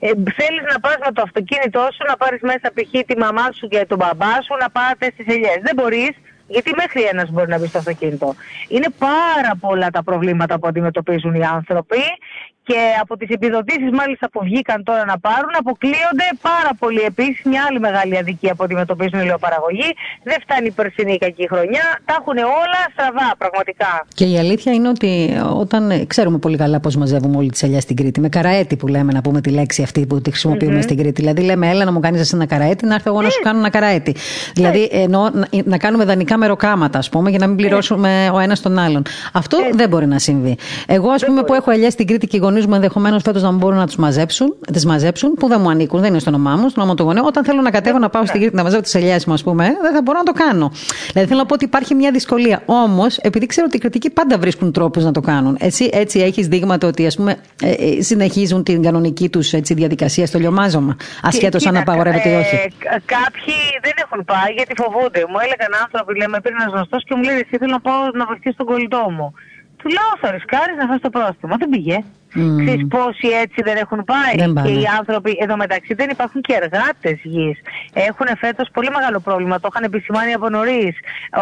[0.00, 2.90] Ε, Θέλεις να πας με το αυτοκίνητό σου, να πάρεις μέσα π.χ.
[3.06, 5.58] τη μαμά σου και τον μπαμπά σου, να πάτε στις ελιές.
[5.66, 6.14] Δεν μπορείς
[6.48, 8.34] γιατί μέχρι ένας μπορεί να μπει στο αυτοκίνητο.
[8.68, 12.02] Είναι πάρα πολλά τα προβλήματα που αντιμετωπίζουν οι άνθρωποι
[12.68, 17.00] και από τις επιδοτήσεις, μάλιστα που βγήκαν τώρα να πάρουν, αποκλείονται πάρα πολύ.
[17.12, 19.90] Επίσης, μια άλλη μεγάλη αδικία που αντιμετωπίζουν οι λεωπαραγωγοί.
[20.22, 21.84] Δεν φτάνει η περσινή κακή χρονιά.
[22.04, 23.92] Τα έχουν όλα στραβά, πραγματικά.
[24.14, 25.10] Και η αλήθεια είναι ότι
[25.62, 29.12] όταν ξέρουμε πολύ καλά πώς μαζεύουμε όλοι τις ελιά στην Κρήτη, με καραέτη που λέμε
[29.12, 30.82] να πούμε τη λέξη αυτή που τη χρησιμοποιούμε mm-hmm.
[30.82, 31.20] στην Κρήτη.
[31.20, 33.70] Δηλαδή, λέμε, έλα να μου κάνεις ένα καραέτη, να έρθω εγώ να σου κάνω ένα
[33.70, 34.14] καραέτη.
[34.54, 38.60] Δηλαδή, ενώ να, να κάνουμε δανεικά μεροκάματα, ας πούμε, για να μην πληρώσουμε ο ένας
[38.60, 39.02] τον άλλον.
[39.32, 40.56] Αυτό δεν μπορεί να συμβεί.
[40.86, 43.78] Εγώ, ας πούμε, που έχω ελιά στην Κρήτη και οι μου ενδεχομένως φέτος να μπορούν
[43.78, 46.80] να τους μαζέψουν, τις μαζέψουν, που δεν μου ανήκουν, δεν είναι στο όνομά μου, στο
[46.80, 47.24] όνομα του γονέου.
[47.26, 49.64] Όταν θέλω να κατέβω να πάω στην Κρήτη να μαζέψω τις ελιές μου, ας πούμε,
[49.82, 50.72] δεν θα μπορώ να το κάνω.
[51.12, 52.62] Δηλαδή θέλω να πω ότι υπάρχει μια δυσκολία.
[52.66, 55.56] Όμως, επειδή ξέρω ότι οι κριτικοί πάντα βρίσκουν τρόπους να το κάνουν.
[55.60, 60.38] Έτσι, έτσι έχεις δείγματα ότι ας πούμε, ε, ε, συνεχίζουν την κανονική τους διαδικασία στο
[60.38, 62.54] λιωμάζωμα, ασχέτως αν απαγορεύεται ή όχι.
[62.54, 62.68] Ε,
[63.04, 65.20] κάποιοι δεν έχουν πάει γιατί φοβούνται.
[65.30, 68.24] Μου έλεγαν άνθρωποι, λέμε, πήρε ένας γνωστός και μου λέει: Εσύ θέλω να πάω να
[68.26, 69.28] βοηθήσω τον κολλητό μου.
[69.80, 71.54] Του λέω θα ρισκάρεις να φας το πρόστιμο.
[71.58, 71.98] Δεν πήγε.
[72.34, 72.64] Mm.
[72.64, 74.34] Ξέρεις πόσοι έτσι δεν έχουν πάει.
[74.36, 77.58] Δεν και οι άνθρωποι εδώ μεταξύ δεν υπάρχουν και εργάτες γης.
[78.08, 79.60] Έχουν φέτος πολύ μεγάλο πρόβλημα.
[79.60, 80.94] Το είχαν επισημάνει από νωρίς.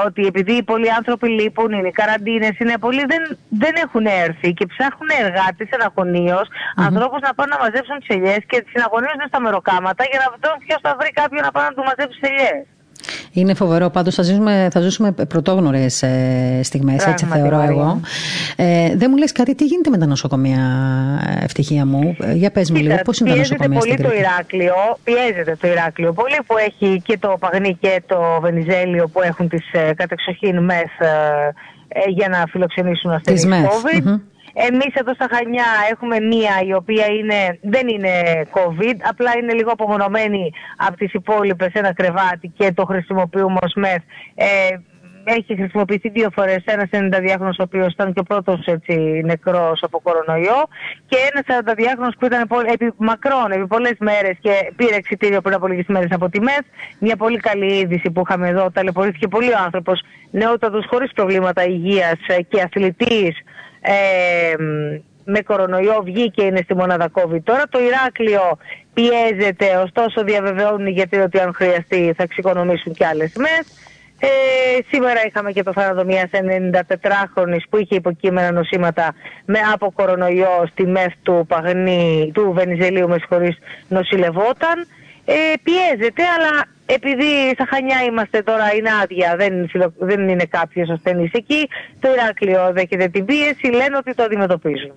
[0.07, 4.66] Ότι επειδή πολλοί άνθρωποι λείπουν, είναι οι καραντίνες, είναι πολλοί δεν, δεν έχουν έρθει και
[4.72, 6.87] ψάχνουν εργάτες εναγωνίως, mm-hmm.
[6.87, 10.81] ανθρώπους να πάνε να μαζέψουν τις ελιές και συναγωνίζονται στα μεροκάματα για να δουν ποιος
[10.87, 12.64] θα βρει κάποιον να πάνε να του μαζέψει τις ελιές.
[13.32, 13.90] Είναι φοβερό.
[13.90, 18.00] Πάντως θα ζήσουμε, θα ζήσουμε πρωτόγνωρες ε, στιγμές, έτσι θεωρώ εγώ.
[18.56, 20.62] Ε, δεν μου λες κάτι, τι γίνεται με τα νοσοκομεία,
[21.42, 24.74] ευτυχία μου; Ε, για πες μου λίγο, πώς είναι τα νοσοκομεία στην πολύ το Ηράκλειο,
[25.04, 29.72] πιέζεται το Ηράκλειο πολύ που έχει και το Παγνί και το Βενιζέλιο που έχουν τις
[29.72, 34.20] ε, κατεξοχήν μεθ ε, για να φιλοξενήσουν ασθενείς COVID.
[34.58, 38.10] Εμείς εδώ στα Χανιά έχουμε μία η οποία είναι, δεν είναι
[38.52, 44.02] COVID, απλά είναι λίγο απομονωμένη από τις υπόλοιπες ένα κρεβάτι και το χρησιμοποιούμε ως μεθ.
[44.34, 44.46] Ε,
[45.24, 50.00] έχει χρησιμοποιηθεί δύο φορές ένας 92χρονος ο οποίος ήταν και ο πρώτος έτσι, νεκρός από
[50.00, 50.60] κορονοϊό
[51.06, 55.66] και ένας 42χρονος που ήταν επί μακρόν, επί πολλές μέρες και πήρε εξητήριο πριν από
[55.66, 56.64] λίγες μέρες από τη ΜΕΘ.
[56.98, 62.18] Μια πολύ καλή είδηση που είχαμε εδώ, ταλαιπωρήθηκε πολύ ο άνθρωπος νεότατος χωρίς προβλήματα υγείας
[62.48, 63.36] και αθλητής
[63.87, 64.55] ε,
[65.25, 67.40] με κορονοϊό βγήκε είναι στη μονάδα COVID.
[67.44, 68.59] Τώρα το Ηράκλειο
[68.94, 73.66] πιέζεται, ωστόσο διαβεβαιώνουν γιατί ότι αν χρειαστεί θα εξοικονομήσουν και άλλες μες.
[74.20, 74.29] Ε,
[74.90, 80.87] σήμερα είχαμε και το θάνατο μιας 94χρονης που είχε υποκείμενα νοσήματα με από κορονοϊό στη
[80.87, 84.87] ΜΕΘ του Παγνή, του Βενιζελίου με συγχωρείς νοσηλευόταν.
[85.28, 91.32] Ε, πιέζεται αλλά επειδή στα Χανιά είμαστε τώρα είναι άδεια, δεν, δεν είναι κάποιος ασθενής
[91.32, 91.68] εκεί,
[92.00, 94.92] το Ηράκλειο δέχεται την πίεση, λένε ότι το αντιμετωπίζουν.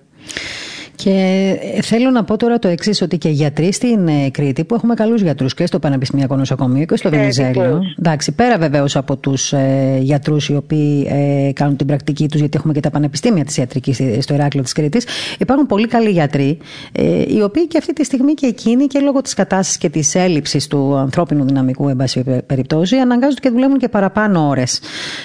[1.02, 4.74] Και θέλω να πω τώρα το εξής, ότι και οι γιατροί στην ε, Κρήτη, που
[4.74, 7.82] έχουμε καλούς γιατρούς και στο Πανεπιστημιακό Νοσοκομείο και στο ε, Βενιζέλιο.
[7.98, 12.56] Εντάξει, πέρα βεβαίως από τους ε, γιατρούς οι οποίοι ε, κάνουν την πρακτική τους, γιατί
[12.56, 15.06] έχουμε και τα πανεπιστήμια της ιατρικής στο Ηράκλειο της Κρήτης,
[15.38, 16.58] υπάρχουν πολύ καλοί γιατροί,
[16.92, 20.14] ε, οι οποίοι και αυτή τη στιγμή και εκείνοι και λόγω της κατάστασης και της
[20.14, 24.80] έλλειψης του ανθρώπινου δυναμικού, εν πάση περιπτώσει, αναγκάζονται και δουλεύουν και παραπάνω ώρες.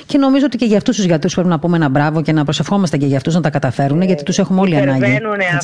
[0.06, 2.44] Και νομίζω ότι και για αυτούς τους γιατρούς πρέπει να πούμε ένα μπράβο και να
[2.44, 5.20] προσευχόμαστε και για αυτούς να τα καταφέρουν, γιατί τους έχουμε όλοι ανάγκη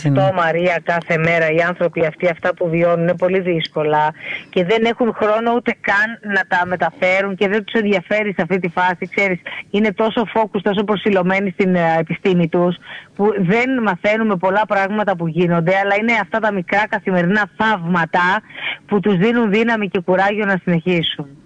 [0.08, 4.14] αυτό, Μαρία, κάθε μέρα οι άνθρωποι αυτοί αυτά που βιώνουν είναι πολύ δύσκολα
[4.50, 8.60] και δεν έχουν χρόνο ούτε καν να τα μεταφέρουν και δεν τους ενδιαφέρει σε αυτή
[8.60, 9.10] τη φάση.
[9.16, 12.78] Ξέρεις, είναι τόσο φόκους, τόσο προσιλωμένοι στην ε, επιστήμη τους
[13.16, 18.42] που δεν μαθαίνουμε πολλά πράγματα που γίνονται αλλά είναι αυτά τα μικρά καθημερινά θαύματα
[18.86, 21.41] που τους δίνουν δύναμη και κουράγιο να συνεχίσουν.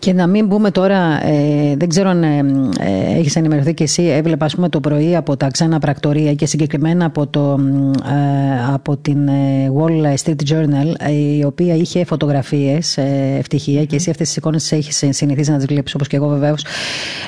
[0.00, 2.38] Και να μην μπούμε τώρα, ε, δεν ξέρω αν ε,
[2.80, 6.46] ε, έχεις ενημερωθεί και εσύ, έβλεπα ας πούμε το πρωί από τα ξένα πρακτορία και
[6.46, 7.58] συγκεκριμένα από, το,
[8.04, 12.98] ε, από την ε, Wall Street Journal η οποία είχε φωτογραφίες,
[13.38, 16.28] ευτυχία και εσύ αυτές τις εικόνες τις έχεις συνηθίσει να τις βλέπεις όπως και εγώ
[16.28, 16.64] βεβαίως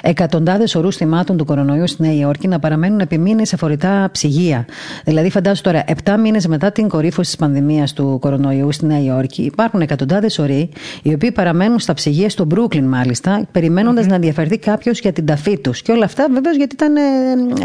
[0.03, 4.65] εκατοντάδες ορούς θυμάτων του κορονοϊού στη Νέα Υόρκη να παραμένουν επί μήνες σε φορητά ψυγεία.
[5.05, 9.43] Δηλαδή φαντάζομαι τώρα, 7 μήνες μετά την κορύφωση της πανδημίας του κορονοϊού στη Νέα Υόρκη
[9.43, 10.69] υπάρχουν εκατοντάδες οροί
[11.03, 15.59] οι οποίοι παραμένουν στα ψυγεία στο Brooklyn μάλιστα, περιμένοντας να ενδιαφερθεί κάποιος για την ταφή
[15.59, 15.83] τους.
[15.83, 17.01] Και όλα αυτά βεβαίως γιατί ήταν ε,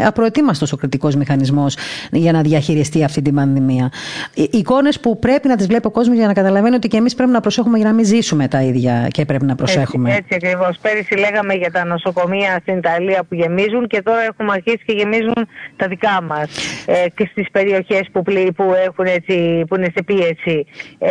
[0.04, 1.76] απροετοίμαστος ο κριτικός μηχανισμός
[2.10, 3.90] για να διαχειριστεί αυτή την πανδημία.
[4.34, 7.30] Εικόνες που πρέπει να τις βλέπει ο κόσμος για να καταλαβαίνει ότι και εμείς πρέπει
[7.30, 10.08] να προσέχουμε για να μην ζήσουμε τα ίδια και πρέπει να προσέχουμε.
[10.08, 10.78] Έτσι, έτσι ακριβώς.
[10.78, 15.48] Πέρυσι λέγαμε για τα νοσοκομεία στην Ιταλία που γεμίζουν και τώρα έχουμε αρχίσει και γεμίζουν
[15.76, 16.48] τα δικά μας
[16.86, 18.22] ε, και στις περιοχές που,
[18.56, 20.66] που, έχουν έτσι, που είναι σε πίεση.
[20.98, 21.10] Ε,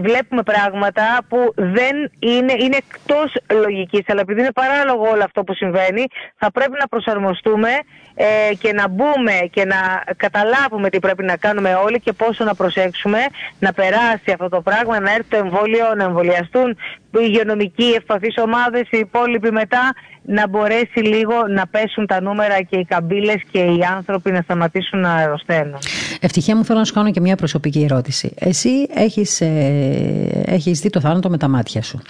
[0.00, 2.78] βλέπουμε πράγματα που δεν είναι, είναι
[3.14, 6.04] εκτός λογικής, αλλά επειδή είναι παράλογο όλο αυτό που συμβαίνει,
[6.36, 7.68] θα πρέπει να προσαρμοστούμε
[8.14, 12.54] ε, και να μπούμε και να καταλάβουμε τι πρέπει να κάνουμε όλοι και πόσο να
[12.54, 13.18] προσέξουμε
[13.58, 18.82] να περάσει αυτό το πράγμα, να έρθει το εμβόλιο, να εμβολιαστούν οι υγειονομικοί, ευπαθείς ομάδες,
[18.90, 19.92] οι υπόλοιποι μετά
[20.26, 25.00] να μπορέσει λίγο να πέσουν τα νούμερα και οι καμπύλες και οι άνθρωποι να σταματήσουν
[25.00, 25.78] να αρρωσταίνουν.
[26.20, 28.32] Ευτυχία μου θέλω να σου κάνω και μια προσωπική ερώτηση.
[28.38, 32.00] Εσύ έχεις, ε, έχεις δει το θάνατο με τα μάτια σου.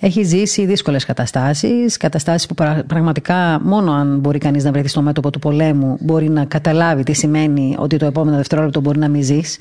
[0.00, 2.54] Έχεις ζήσει δύσκολες καταστάσεις, καταστάσεις που
[2.86, 7.12] πραγματικά μόνο αν μπορεί κανείς να βρεθεί στο μέτωπο του πολέμου μπορεί να καταλάβει τι
[7.12, 9.58] σημαίνει ότι το επόμενο δευτερόλεπτο μπορεί να μην ζεις.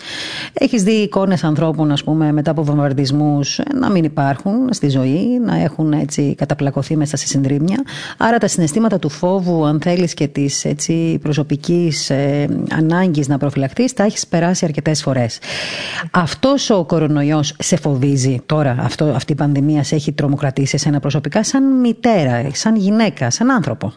[0.54, 5.62] Έχεις δει εικόνες ανθρώπων ας πούμε, μετά από βομβαρδισμούς να μην υπάρχουν στη ζωή, να
[5.62, 7.84] έχουν έτσι καταπλακωθεί μέσα σε συντρίμια.
[8.17, 10.65] Άρα τα συναισθήματα του φόβου, αν θέλεις και της
[11.21, 15.39] προσωπικής ε, ανάγκης να προφυλαχθείς, τα έχεις περάσει αρκετές φορές.
[16.12, 21.43] Αυτός ο κορονοϊός σε φοβίζει τώρα, αυτό, αυτή η πανδημία σε έχει τρομοκρατήσει εσένα προσωπικά,
[21.43, 23.93] σαν μητέρα, σαν γυναίκα, σαν άνθρωπο.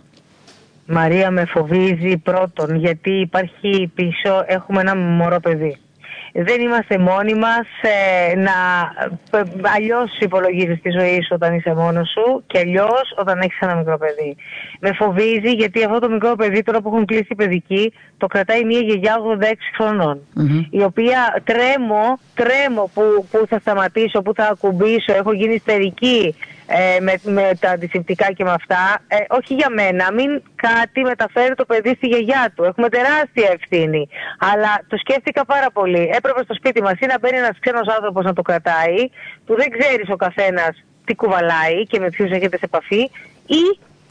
[0.87, 5.79] Μαρία με φοβίζει πρώτον γιατί υπάρχει πίσω, έχουμε ένα μωρό παιδί
[6.43, 8.53] δεν είμαστε μόνοι μας, ε, να,
[9.39, 9.43] ε,
[9.77, 13.99] αλλιώς υπολογίζεις τη ζωή σου όταν είσαι μόνος σου και αλλιώς όταν έχεις ένα μικρό
[13.99, 14.37] παιδί.
[14.81, 18.79] Με φοβίζει γιατί αυτό το μικρό παιδί τώρα που έχουν κλείσει παιδική το κρατάει μια
[18.79, 20.21] γιαγιά 86 χρονων
[20.71, 26.35] η οποία τρέμω, τρέμω που, που θα σταματήσω, που θα ακουμπήσω, έχω γίνει στερική
[26.67, 29.03] ε, με, με τα αντισηπτικά και με αυτά.
[29.09, 32.65] Ε, όχι για μένα, μην κάτι μεταφέρει το παιδί στη γιαγιά του.
[32.65, 34.09] Έχουμε τεράστια ευθύνη.
[34.39, 36.11] Αλλά το σκέφτηκα πάρα πολύ.
[36.13, 39.09] Έπρεπε στο σπίτι μας ή να μπαίνει ένας ξένος άνθρωπος να το κρατάει,
[39.47, 43.11] που δεν ξέρεις ο καθένας τι κουβαλάει και με ποιους έχετε σε επαφή,
[43.47, 43.65] ή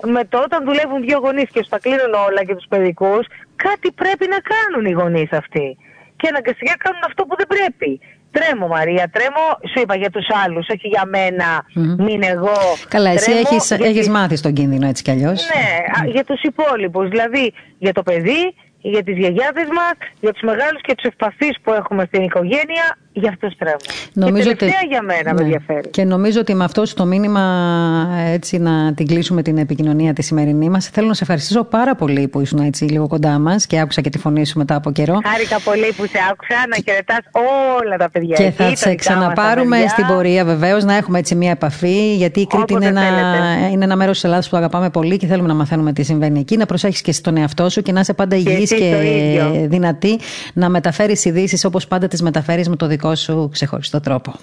[0.06, 3.92] με το όταν δουλεύουν δύο γονείς και σου τα κλείνουν όλα και τους παιδικούς, κάτι
[3.92, 5.78] πρέπει να κάνουν οι γονείς αυτοί.
[6.16, 8.00] Και αναγκαστικά κάνουν αυτό που δεν πρέπει.
[8.36, 12.04] Τρέμω Μαρία, τρέμω, σου είπα για τους άλλους, όχι για μένα, mm.
[12.04, 12.60] μην εγώ.
[12.88, 15.50] Καλά, εσύ έχεις, έχεις μάθει στον κίνδυνο έτσι κι αλλιώς.
[15.56, 20.82] Ναι, για τους υπόλοιπους, δηλαδή για το παιδί, για τις γιαγιάδες μας, για τους μεγάλους
[20.82, 23.76] και τους ευπαθείς που έχουμε στην οικογένεια, γι' αυτό στρέμω.
[24.13, 25.34] Νομίζω και τελευταία για μένα ναι.
[25.34, 25.89] με ενδιαφέρει.
[25.89, 27.43] Και νομίζω ότι με αυτό το μήνυμα
[28.26, 30.88] έτσι να την κλείσουμε την επικοινωνία τη σημερινή μας.
[30.88, 34.10] Θέλω να σε ευχαριστήσω πάρα πολύ που ήσουν έτσι λίγο κοντά μας και άκουσα και
[34.10, 35.19] τη φωνή σου μετά από καιρό.
[35.26, 37.19] Χάρηκα πολύ που σε άκουσα να χαιρετάς
[37.80, 38.36] όλα τα παιδιά.
[38.36, 42.73] Και θα σε ξαναπάρουμε στην πορεία βεβαίως να έχουμε έτσι μια επαφή γιατί η Κρήτη
[42.73, 43.04] είναι ένα,
[43.71, 46.58] είναι ένα μέρος της Ελλάδας που αγαπάμε πολύ και θέλουμε να μαθαίνουμε τι συμβαίνει εκεί.
[46.58, 50.19] Να προσέχεις και στον εαυτό σου και να είσαι πάντα υγιής και, και δυνατή
[50.54, 54.34] να μεταφέρεις ειδήσεις όπως πάντα τις μεταφέρεις με το δικό σου ξεχωριστό τρόπο.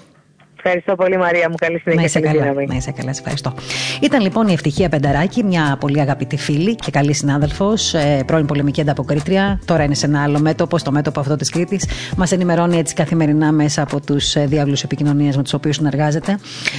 [0.63, 1.55] Ευχαριστώ πολύ, Μαρία μου.
[1.55, 2.01] Καλή συνέχεια.
[2.01, 2.53] Να είσαι καλά.
[2.67, 3.55] Να είσαι καλά, σε ευχαριστώ.
[4.01, 8.81] Ήταν λοιπόν η Ευτυχία Πενταράκη, μια πολύ αγαπητή φίλη και καλή συνάδελφος, ε, πρώην πολεμική
[8.81, 9.61] ανταποκρίτρια.
[9.65, 11.89] Τώρα είναι σε ένα άλλο μέτωπο, στο μέτωπο αυτό της Κρήτης.
[12.17, 16.39] Μας ενημερώνει έτσι καθημερινά μέσα από τους ε, διάβλους επικοινωνίας με τους οποίους συνεργάζεται,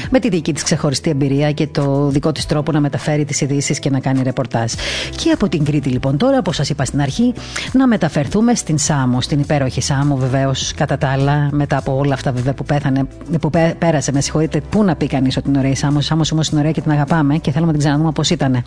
[0.10, 3.80] με τη δική της ξεχωριστή εμπειρία και το δικό της τρόπο να μεταφέρει τις ειδήσεις
[3.80, 4.72] και να κάνει ρεπορτάζ.
[5.16, 7.34] Και από την Κρήτη λοιπόν τώρα, όπως σας είπα στην αρχή,
[7.74, 12.32] να μεταφερθούμε στην Σάμο, στην υπέροχη Σάμο βεβαίως κατά τα άλλα, μετά από όλα αυτά
[12.32, 13.08] βέβαια που πέθανε,
[13.42, 16.06] που πέρασε, με συγχωρείτε, πού να πει κανείς ότι είναι ωραία η Σάμος.
[16.06, 18.64] Σάμος όμως είναι ωραία και την αγαπάμε και θέλουμε να την ξαναδούμε πώς ήταν.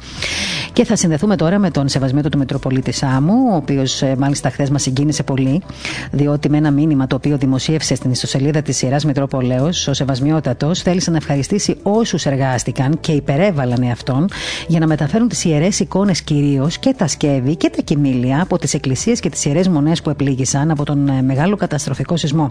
[0.73, 4.71] Και θα συνδεθούμε τώρα με τον Σεβασμίο του Μητροπολίτη Σάμου, ο οποίος ε, μάλιστα χθες
[4.71, 5.63] μας συγκίνησε πολύ,
[6.11, 11.11] διότι με ένα μήνυμα το οποίο δημοσίευσε στην ιστοσελίδα της Ιεράς Μητροπολέω, ο Σεβασμιότατος θέλησε
[11.11, 14.29] να ευχαριστήσει όσους εργάστηκαν και υπερέβαλαν εαυτόν
[14.67, 18.75] για να μεταφέρουν τις ιερές εικόνες κυρίως και τα σκεύη και τα κοιμήλια από τις
[18.75, 22.51] εκκλησίες και τις ιερές μονές που επλήγησαν από τον ε, μεγάλο καταστροφικό σεισμό.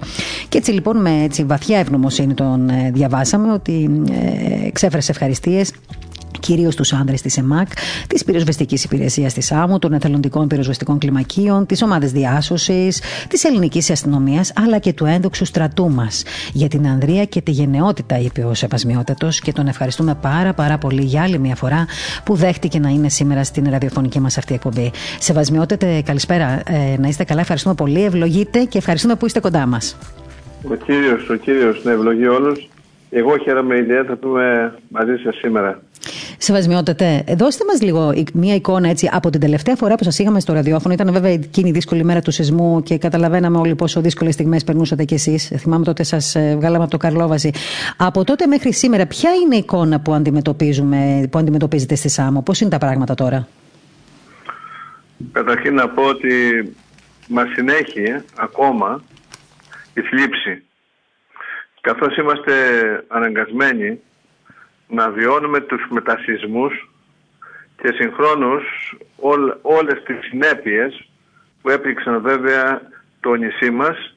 [0.50, 5.72] Και έτσι λοιπόν με έτσι, βαθιά ευγνωμοσύνη τον ε, διαβάσαμε ότι ε, εξέφρασε ευχαριστίες
[6.40, 7.68] κυρίως τους άνδρες της ΕΜΑΚ,
[8.08, 14.52] της πυροσβεστικής υπηρεσίας της ΑΜΟ, των εθελοντικών πυροσβεστικών κλιμακίων, της ομάδας διάσωσης, της ελληνικής αστυνομίας
[14.56, 16.24] αλλά και του ένδοξου στρατού μας.
[16.54, 21.04] Για την Ανδρία και τη γενναιότητα, είπε ο Σεβασμιότατος, και τον ευχαριστούμε πάρα πάρα πολύ
[21.04, 21.86] για άλλη μια φορά
[22.24, 24.92] που δέχτηκε να είναι σήμερα στην ραδιοφωνική μας αυτή εκπομπή.
[25.20, 26.62] Σεβασμιότατε, καλησπέρα.
[26.66, 29.96] Ε, να είστε καλά, ευχαριστούμε πολύ, ευλογείτε και ευχαριστούμε που είστε κοντά μας.
[30.70, 32.68] Ο κύριος, ο κύριος να ευλογεί όλους.
[33.10, 35.82] Εγώ χαίρομαι ιδιαίτερα που είμαι μαζί σας σήμερα.
[36.38, 40.54] Σεβασμιότατε, δώστε μας λίγο μία εικόνα έτσι από την τελευταία φορά που σας είχαμε στο
[40.54, 40.94] ραδιόφωνο.
[40.94, 45.04] Ήταν βέβαια εκείνη η δύσκολη μέρα του σεισμού και καταλαβαίναμε όλοι πόσο δύσκολες στιγμές περνούσατε
[45.04, 45.52] κι εσείς.
[45.58, 47.50] Θυμάμαι τότε σας ε, βγάλαμε από το Καρλόβαζι.
[47.98, 52.62] Από τότε μέχρι σήμερα, ποια είναι η εικόνα που, αντιμετωπίζουμε, που αντιμετωπίζετε στη ΣΑΜΟ, πώς
[52.62, 53.48] είναι τα πράγματα τώρα;
[55.32, 56.32] Καταρχήν να πω ότι
[57.28, 58.04] μας συνέχει
[58.38, 59.04] ακόμα
[59.94, 60.64] η θλίψη.
[61.82, 62.54] Καθώς είμαστε
[63.08, 64.00] αναγκασμένοι
[64.88, 66.90] να βιώνουμε τους μετασυσμούς
[67.82, 68.64] και συγχρόνως
[69.16, 69.30] ό,
[69.62, 71.10] όλες τις συνέπειες
[71.62, 72.82] που έπληξαν βέβαια
[73.20, 74.16] το νησί μας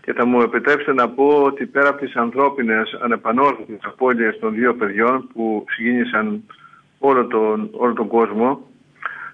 [0.00, 4.74] και θα μου επιτρέψετε να πω ότι πέρα από τις ανθρώπινες ανεπανόρθωτες απώλειες των δύο
[4.74, 6.42] παιδιών που συγκίνησαν
[6.98, 8.70] όλο τον, όλο τον κόσμο,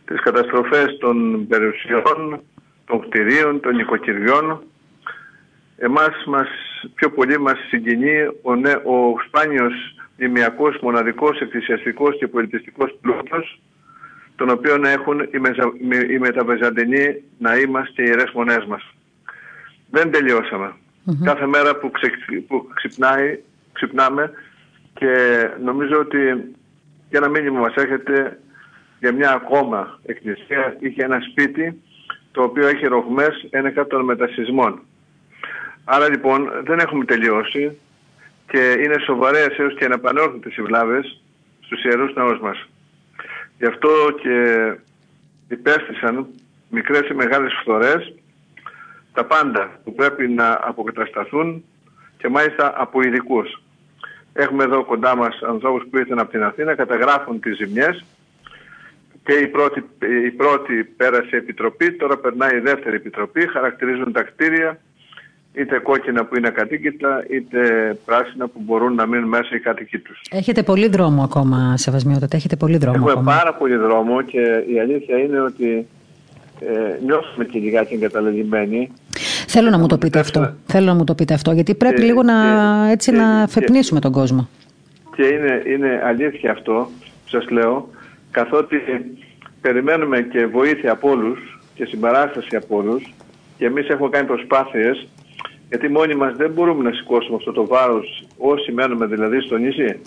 [0.04, 2.40] τις καταστροφές των περιουσιών,
[2.86, 4.62] των κτηρίων, των οικοκυριών,
[5.84, 6.48] Εμάς μας,
[6.94, 9.72] πιο πολύ μας συγκινεί ο, νέ, ο σπάνιος
[10.16, 13.60] δημιακός, μοναδικός, εκθυσιαστικός και πολιτιστικός πλούτος
[14.36, 15.72] τον οποίο έχουν οι, μεζα,
[16.10, 18.94] οι μεταβεζαντινοί να είμαστε οι ιερές μονές μας.
[19.90, 20.72] Δεν τελειωσαμε
[21.24, 22.10] Κάθε μέρα που, ξε,
[22.46, 23.38] που ξυπνάει,
[23.72, 24.30] ξυπνάμε
[24.94, 25.14] και
[25.62, 26.18] νομίζω ότι
[27.08, 28.40] για ένα μήνυμα μας έρχεται
[28.98, 31.82] για μια ακόμα εκκλησία είχε ένα σπίτι
[32.32, 34.82] το οποίο έχει ρογμές ένα των μετασυσμών.
[35.84, 37.78] Άρα λοιπόν δεν έχουμε τελειώσει
[38.48, 41.20] και είναι σοβαρές έως και αναπανόρθωτες οι βλάβες
[41.60, 42.68] στους ιερούς ναούς μας.
[43.58, 43.88] Γι' αυτό
[44.22, 44.36] και
[45.48, 46.26] υπέστησαν
[46.68, 48.14] μικρές ή μεγάλες φθορές
[49.12, 51.64] τα πάντα που πρέπει να αποκατασταθούν
[52.16, 53.62] και μάλιστα από ειδικούς.
[54.32, 58.04] Έχουμε εδώ κοντά μας ανθρώπους που ήρθαν από την Αθήνα, καταγράφουν τις ζημιές
[59.24, 59.84] και η πρώτη,
[60.24, 64.80] η πρώτη πέρασε επιτροπή, τώρα περνάει η δεύτερη επιτροπή, χαρακτηρίζουν τα κτίρια,
[65.54, 67.60] είτε κόκκινα που είναι ακατοίκητα, είτε
[68.04, 70.20] πράσινα που μπορούν να μείνουν μέσα οι κάτοικοι τους.
[70.30, 73.32] Έχετε πολύ δρόμο ακόμα, Σεβασμιότατα, έχετε πολύ δρόμο Έχουμε ακόμα.
[73.36, 74.40] πάρα πολύ δρόμο και
[74.74, 75.86] η αλήθεια είναι ότι
[76.60, 78.90] ε, νιώθουμε και λιγάκι εγκαταλελειμμένοι.
[79.46, 80.54] Θέλω να μου το πείτε αυτό.
[80.66, 82.34] Θέλω να μου το πείτε αυτό, γιατί πρέπει λίγο να,
[82.90, 84.48] έτσι, και, να φεπνίσουμε τον κόσμο.
[85.16, 87.88] Και είναι, είναι αλήθεια αυτό που σας λέω,
[88.30, 88.76] καθότι
[89.60, 93.14] περιμένουμε και βοήθεια από όλους και συμπαράσταση από όλους
[93.58, 95.08] και εμείς έχουμε κάνει προσπάθειες
[95.72, 100.00] γιατί μόνοι μας δεν μπορούμε να σηκώσουμε αυτό το βάρος όσοι μένουμε δηλαδή στο νησί.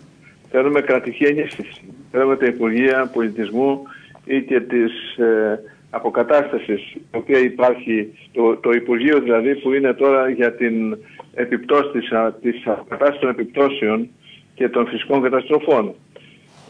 [0.51, 1.82] Θέλουμε κρατική ενίσχυση.
[2.12, 3.82] Θέλουμε τα Υπουργεία Πολιτισμού
[4.25, 10.30] ή και της ε, αποκατάστασης, το οποίο υπάρχει, το, το Υπουργείο δηλαδή που είναι τώρα
[10.30, 10.97] για την
[11.34, 12.10] επιπτώση της,
[12.41, 14.10] της αποκατάστασης των επιπτώσεων
[14.54, 15.93] και των φυσικών καταστροφών.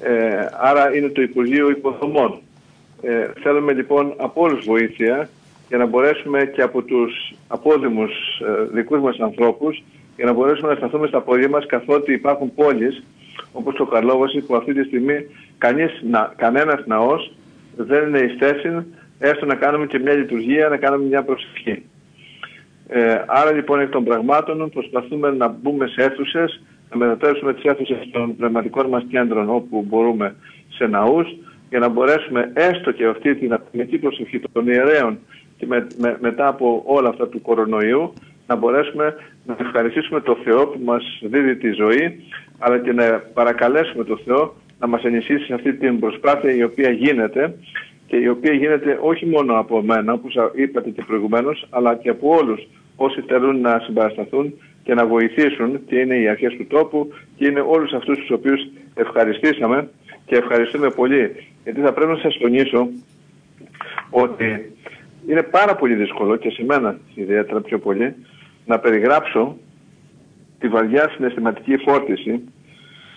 [0.02, 2.40] Ε, άρα είναι το Υπουργείο Υποδομών.
[3.02, 5.30] Ε, θέλουμε λοιπόν από όλους βοήθεια
[5.68, 9.84] για να μπορέσουμε και από τους απόδημους ε, δικούς μας ανθρώπους
[10.16, 13.04] για να μπορέσουμε να σταθούμε στα πόδια μας καθότι υπάρχουν πόλεις
[13.52, 15.26] όπως το Καρλόβαση που αυτή τη στιγμή
[15.58, 17.32] κανείς, να, κανένας ναός
[17.76, 18.86] δεν είναι εις θέση
[19.20, 21.84] έστω να κάνουμε και μια λειτουργία, να κάνουμε μια προσευχή.
[22.88, 28.10] Ε, άρα λοιπόν εκ των πραγμάτων προσπαθούμε να μπούμε σε αίθουσες, να μετατρέψουμε τις αίθουσες
[28.12, 30.36] των πνευματικών μας κέντρων όπου μπορούμε
[30.70, 31.28] σε ναούς
[31.70, 35.20] για να μπορέσουμε έστω και αυτή την απειλητική προσοχή των ιερέων
[35.58, 35.88] και με,
[36.20, 38.14] μετά από όλα αυτά του κορονοϊού
[38.48, 39.16] να μπορέσουμε
[39.46, 42.24] να ευχαριστήσουμε το Θεό που μας δίδει τη ζωή
[42.60, 46.90] αλλά και να παρακαλέσουμε το Θεό να μας ενισχύσει σε αυτή την προσπάθεια η οποία
[46.90, 47.56] γίνεται
[48.08, 52.36] και η οποία γίνεται όχι μόνο από μένα, όπως είπατε και προηγουμένως, αλλά και από
[52.36, 57.46] όλους όσοι θέλουν να συμπαρασταθούν και να βοηθήσουν και είναι οι αρχές του τόπου και
[57.46, 58.62] είναι όλους αυτούς τους οποίους
[58.94, 59.90] ευχαριστήσαμε
[60.26, 61.32] και ευχαριστούμε πολύ.
[61.64, 62.88] Γιατί θα πρέπει να σας τονίσω
[64.10, 64.72] ότι
[65.28, 68.16] είναι πάρα πολύ δύσκολο και σε μένα ιδιαίτερα πιο πολύ
[68.66, 69.58] να περιγράψω
[70.60, 72.42] τη βαριά συναισθηματική φόρτιση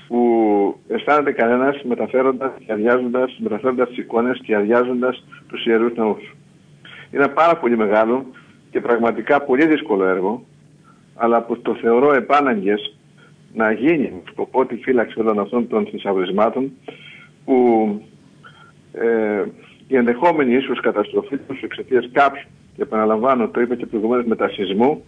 [0.09, 6.37] που αισθάνεται κανένας μεταφέροντας και αδειάζοντας, μεταφέροντας τις εικόνες και αδειάζοντας τους ιερούς ναούς.
[7.11, 8.27] Είναι πάρα πολύ μεγάλο
[8.71, 10.44] και πραγματικά πολύ δύσκολο έργο,
[11.14, 12.97] αλλά που το θεωρώ επάναγκες
[13.55, 16.73] να γίνει σκοπό τη φύλαξη όλων αυτών των θησαυρισμάτων
[17.44, 18.03] που
[18.92, 19.44] ε,
[19.88, 25.05] η ενδεχόμενη ίσως καταστροφή τους εξαιτίας κάποιου, και επαναλαμβάνω, το είπα και προηγουμένως μετασυσμού,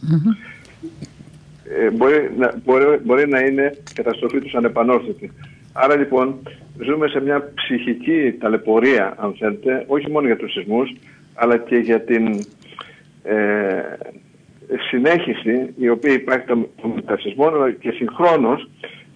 [1.78, 5.32] ε, μπορεί, να, μπορεί, μπορεί να είναι καταστροφή τους ανεπανόρθωτη.
[5.72, 6.38] Άρα λοιπόν
[6.84, 10.92] ζούμε σε μια ψυχική ταλαιπωρία, αν θέλετε, όχι μόνο για τους σεισμούς,
[11.34, 12.26] αλλά και για την
[13.22, 13.82] ε,
[14.90, 18.68] συνέχιση η οποία υπάρχει των μετασυσμών και συγχρόνως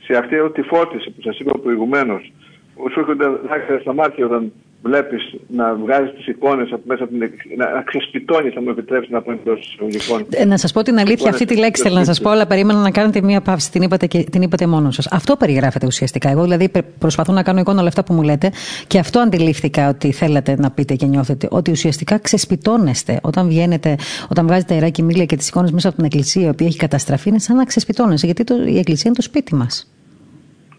[0.03, 2.33] σε αυτή τη φόρτιση που σας είπα προηγουμένως
[2.75, 4.53] που σου έρχονται δάκρυα στα μάτια όταν
[4.85, 7.31] βλέπεις να βγάζεις τις εικόνες από μέσα από την...
[7.57, 10.27] να, να ξεσπιτώνεις, θα μου επιτρέψεις να πω εντός εισαγωγικών.
[10.31, 12.79] Ε, να σας πω την αλήθεια, αυτή τη λέξη θέλω να σας πω, αλλά περίμενα
[12.81, 15.07] να κάνετε μία παύση, την είπατε, και, την είπατε μόνος σας.
[15.11, 16.31] Αυτό περιγράφεται ουσιαστικά.
[16.31, 18.51] Εγώ δηλαδή προσπαθώ να κάνω εικόνα όλα αυτά που μου λέτε
[18.87, 23.97] και αυτό αντιλήφθηκα ότι θέλατε να πείτε και νιώθετε, ότι ουσιαστικά ξεσπιτώνεστε όταν βγαίνετε,
[24.31, 27.29] όταν βγάζετε αεράκι μίλια και τις εικόνες μέσα από την εκκλησία η οποία έχει καταστραφεί,
[27.29, 29.93] είναι σαν να ξεσπιτώνεσαι, γιατί το, η εκκλησία είναι το σπίτι μας.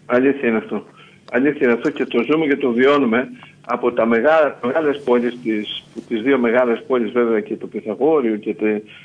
[0.06, 0.84] Αλήθεια είναι αυτό.
[1.30, 3.28] Αλήθεια είναι αυτό και το ζούμε και το βιώνουμε
[3.66, 8.54] από τα μεγάλα, μεγάλες πόλεις, τις, τις δύο μεγάλες πόλεις βέβαια και το Πυθαγόριο και
[8.54, 8.64] το,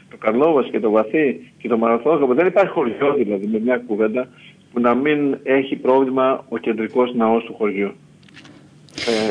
[0.10, 2.34] το Καρλόβας και το Βαθύ και το Μαραθώγαμο.
[2.34, 4.28] Δεν υπάρχει χωριό δηλαδή με μια κουβέντα
[4.74, 7.91] που να μην έχει πρόβλημα ο κεντρικός ναός του χωριού.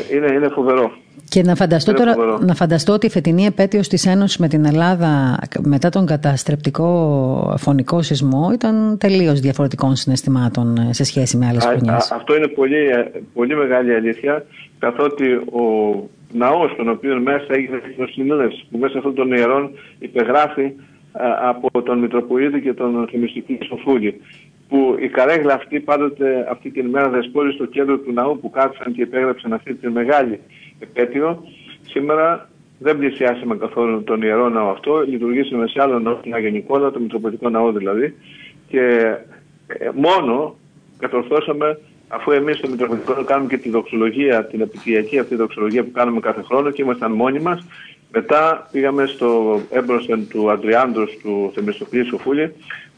[0.09, 0.91] Ε, είναι, είναι φοβερό.
[1.29, 5.39] Και να φανταστώ, τώρα, να φανταστώ ότι η φετινή επέτειος της Ένωσης με την Ελλάδα
[5.59, 12.11] μετά τον καταστρεπτικό φωνικό σεισμό ήταν τελείως διαφορετικών συναισθημάτων ε, σε σχέση με άλλες χρονιές.
[12.11, 14.45] Αυτό είναι πολύ, ε, πολύ μεγάλη αλήθεια
[14.81, 15.65] καθότι ο
[16.33, 20.71] ναός τον οποίο μέσα έγινε συνείδηση που μέσα αυτών των ιερών υπεγράφει
[21.49, 24.21] από τον Μητροπολίτη και τον Θεμιστική Σοφούλη
[24.69, 28.93] που η καρέγλα αυτή πάντοτε αυτή την ημέρα δεσπόζει στο κέντρο του ναού που κάτσαν
[28.93, 30.39] και υπέγραψαν αυτή τη μεγάλη
[30.79, 31.43] επέτειο.
[31.89, 36.99] Σήμερα δεν πλησιάσαμε καθόλου τον ιερό ναό αυτό, λειτουργήσαμε σε άλλο ναό, την Αγία το
[36.99, 38.15] Μητροπολιτικό ναό δηλαδή
[38.67, 39.15] και
[39.67, 40.55] ε, μόνο
[40.99, 41.79] κατορθώσαμε
[42.11, 46.41] αφού εμείς στο Μητροπολιτικό κάνουμε και τη δοξολογία, την επιτυχιακή αυτή δοξολογία που κάνουμε κάθε
[46.41, 47.65] χρόνο και ήμασταν μόνοι μας,
[48.11, 52.53] μετά πήγαμε στο έμπροσθεν του Αντριάντρος του Θεμιστοκλή Σοφούλη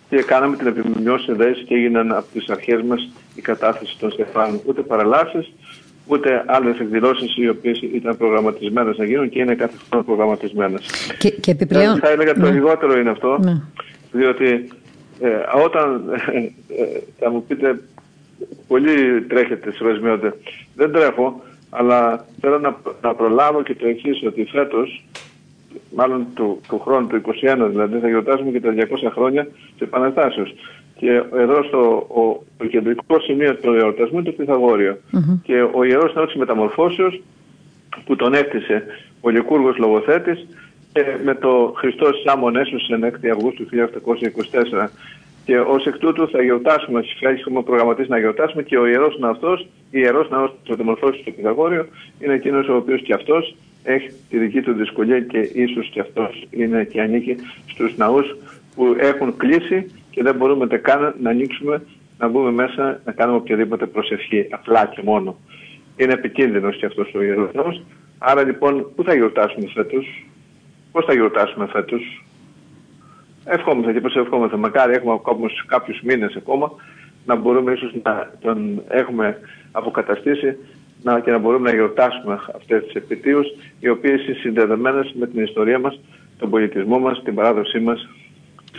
[0.09, 4.61] και κάναμε την επιμνιώση συνδέση και έγιναν από τις αρχές μας η κατάθεση των Στεφάνων.
[4.65, 5.53] Ούτε παραλάσεις,
[6.07, 10.89] ούτε άλλες εκδηλώσεις οι οποίες ήταν προγραμματισμένες να γίνουν και είναι κάθε χρόνο προγραμματισμένες.
[11.17, 11.97] Και, και επιπλέον...
[11.97, 12.51] Θα έλεγα το ναι.
[12.51, 13.61] λιγότερο είναι αυτό, ναι.
[14.11, 14.69] διότι
[15.19, 15.29] ε,
[15.65, 17.79] όταν ε, ε, θα μου πείτε
[18.67, 20.33] πολύ τρέχετε σεβασμιότε.
[20.75, 25.05] Δεν τρέχω, αλλά θέλω να, να προλάβω και το εξής ότι φέτος,
[25.95, 30.55] μάλλον του, του χρόνου, του 21 δηλαδή, θα γιορτάσουμε και τα 200 χρόνια της Επαναστάσεως.
[30.97, 31.79] Και εδώ στο
[32.09, 34.97] ο, το κεντρικό σημείο του εορτασμού είναι το Πυθαγόριο.
[35.13, 35.39] Mm-hmm.
[35.43, 37.21] Και ο Ιερός Ναός της Μεταμορφώσεως
[38.05, 38.85] που τον έκτισε
[39.21, 40.47] ο Λικούργος Λογοθέτης
[40.93, 43.65] και με το Χριστός Σάμον έσωσε 6 Αυγούστου
[44.83, 44.87] 1824
[45.45, 49.53] και ως εκ τούτου θα γιορτάσουμε, φυσικά έχουμε προγραμματίσει να γιορτάσουμε και ο ιερός αυτό,
[49.69, 51.87] η ιερός ναός της Οτεμορφώση στο Πυθαγόριο,
[52.19, 56.47] είναι εκείνος ο οποίος και αυτός έχει τη δική του δυσκολία και ίσως και αυτός
[56.49, 57.35] είναι και ανήκει
[57.67, 58.35] στους ναούς
[58.75, 61.81] που έχουν κλείσει και δεν μπορούμε καν να ανοίξουμε,
[62.17, 65.35] να μπούμε μέσα, να κάνουμε οποιαδήποτε προσευχή, απλά και μόνο.
[65.97, 67.81] Είναι επικίνδυνος και αυτός ο ιερός ναός.
[68.17, 70.25] Άρα λοιπόν, πού θα γιορτάσουμε φέτος,
[70.91, 72.23] πώς θα γιορτάσουμε φέτος,
[73.45, 74.57] Ευχόμεθα και προσευχόμεθα.
[74.57, 76.71] Μακάρι έχουμε ακόμα κάποιους μήνες ακόμα
[77.25, 79.39] να μπορούμε ίσως να τον έχουμε
[79.71, 80.57] αποκαταστήσει
[81.03, 83.47] να, και να μπορούμε να γιορτάσουμε αυτές τις επαιτίους
[83.79, 85.99] οι οποίες είναι συνδεδεμένες με την ιστορία μας,
[86.39, 88.07] τον πολιτισμό μας, την παράδοσή μας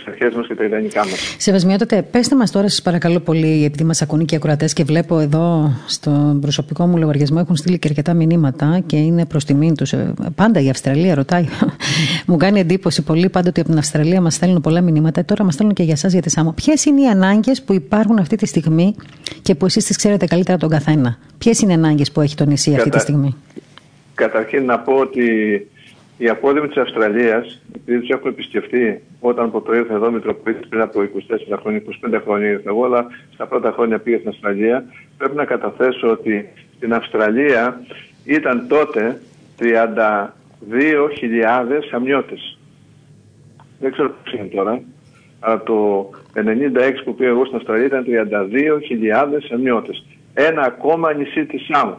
[0.07, 1.35] αρχές μας και τα ιδανικά μας.
[1.39, 5.19] Σεβασμιότατε, πέστε μας τώρα, σας παρακαλώ πολύ, επειδή μας ακούν και οι ακροατές και βλέπω
[5.19, 9.93] εδώ στον προσωπικό μου λογαριασμό έχουν στείλει και αρκετά μηνύματα και είναι προς τιμήν τους.
[9.93, 11.45] Ε, πάντα η Αυστραλία ρωτάει.
[12.27, 15.25] μου κάνει εντύπωση πολύ πάντα ότι από την Αυστραλία μας στέλνουν πολλά μηνύματα.
[15.25, 16.51] Τώρα μας στέλνουν και για εσάς για τη ΣΑΜΟ.
[16.51, 18.95] Ποιες είναι οι ανάγκες που υπάρχουν αυτή τη στιγμή
[19.41, 22.35] και που εσείς τις ξέρετε καλύτερα από τον καθένα; Ποιες είναι οι ανάγκες που έχει
[22.35, 22.95] το νησί αυτή Κατα...
[22.95, 23.35] τη στιγμή;
[24.15, 25.21] Καταρχήν να πω ότι
[26.17, 30.81] οι απόδημοι της Αυστραλίας, επειδή τους έχω επισκεφτεί όταν από το ήρθα εδώ Μητροπολίτης πριν
[30.81, 34.85] από 24 χρόνια, 25 χρόνια ήρθα εγώ, αλλά στα πρώτα χρόνια πήγα στην Αυστραλία,
[35.17, 37.81] πρέπει να καταθέσω ότι στην Αυστραλία
[38.23, 39.21] ήταν τότε
[39.59, 39.67] 32.000
[41.91, 42.57] αμνιώτες.
[43.79, 44.81] Δεν ξέρω πώς είναι τώρα,
[45.39, 46.41] αλλά το 96
[47.03, 50.05] που πήγα εγώ στην Αυστραλία ήταν 32.000 αμνιώτες.
[50.33, 51.97] Ένα ακόμα νησί της Σάμου.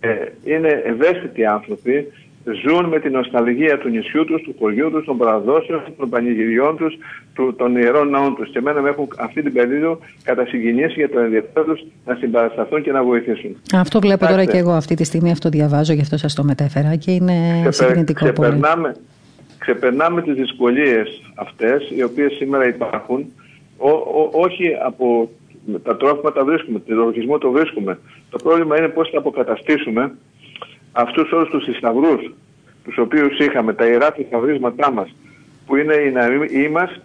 [0.00, 2.12] Ε, είναι ευαίσθητοι άνθρωποι,
[2.44, 6.98] ζουν με την νοσταλγία του νησιού τους, του χωριού τους, των παραδόσεων, των πανηγυριών τους,
[7.34, 8.50] του, των ιερών ναών τους.
[8.50, 12.92] Και εμένα με έχουν αυτή την περίοδο κατασυγκινήσει για το ενδιαφέρον τους να συμπαρασταθούν και
[12.92, 13.56] να βοηθήσουν.
[13.74, 16.96] Αυτό βλέπω τώρα και εγώ αυτή τη στιγμή, αυτό διαβάζω, γι' αυτό σας το μετέφερα
[16.96, 19.04] και είναι Ξεπε, συγκινητικό ξεπερνάμε, πολύ.
[19.58, 23.26] Ξεπερνάμε τις δυσκολίες αυτές, οι οποίες σήμερα υπάρχουν,
[23.76, 23.90] ό,
[24.32, 25.30] όχι από
[25.82, 27.98] τα τρόφιμα τα βρίσκουμε, τον λογισμό το βρίσκουμε.
[28.30, 30.12] Το πρόβλημα είναι πώς θα αποκαταστήσουμε
[30.92, 32.32] αυτούς όλους τους θησαυρούς
[32.84, 35.14] τους οποίους είχαμε, τα ιερά θησαυρίσματά μας,
[35.66, 37.00] που είναι οι ναοί μας,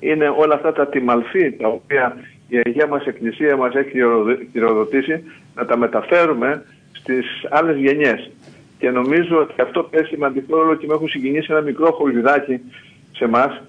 [0.00, 2.16] είναι όλα αυτά τα τιμαλφή τα οποία
[2.48, 3.90] η Αγία μας Εκκλησία μας έχει
[4.52, 5.24] χειροδοτήσει
[5.54, 8.30] να τα μεταφέρουμε στις άλλες γενιές.
[8.78, 12.60] Και νομίζω ότι αυτό παίζει σημαντικό ρόλο και με έχουν συγκινήσει ένα μικρό χωριδάκι
[13.12, 13.62] σε εμάς.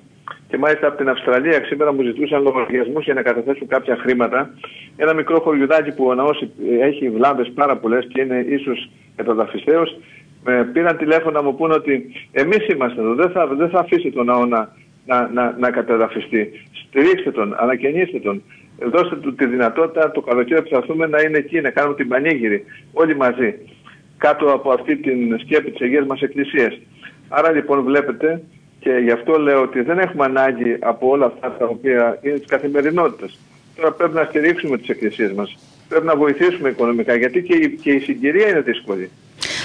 [0.48, 4.54] Και μάλιστα από την Αυστραλία σήμερα μου ζητούσαν λογαριασμούς για να καταθέσουν κάποια χρήματα.
[4.96, 6.44] Ένα μικρό χωριουδάκι που ο ναός
[6.82, 9.98] έχει βλάβες πάρα πολλές και είναι ίσως καταδαφιστέως
[10.44, 14.12] με πήραν τηλέφωνο να μου πούνε ότι εμείς είμαστε εδώ, δεν θα, δεν θα αφήσει
[14.12, 16.50] τον ναό να, να, να, να καταδαφιστεί.
[16.88, 18.42] Στηρίξτε τον, ανακαινήστε τον.
[18.92, 22.08] Δώστε του τη δυνατότητα το καλοκαίρι που θα έρθουμε να είναι εκεί, να κάνουμε την
[22.08, 23.56] πανήγυρη όλοι μαζί
[24.18, 26.80] κάτω από αυτή την σκέπη της Αγίας μας Εκκλησίας.
[27.30, 28.42] Άρα λοιπόν βλέπετε
[28.80, 32.48] και γι' αυτό λέω ότι δεν έχουμε ανάγκη από όλα αυτά τα οποία είναι της
[32.48, 33.40] καθημερινότητας.
[33.76, 35.58] Τώρα πρέπει να στηρίξουμε τις εκκλησίες μας
[35.88, 39.10] πρέπει να βοηθήσουμε οικονομικά, γιατί και η, και η συγκυρία είναι δύσκολη.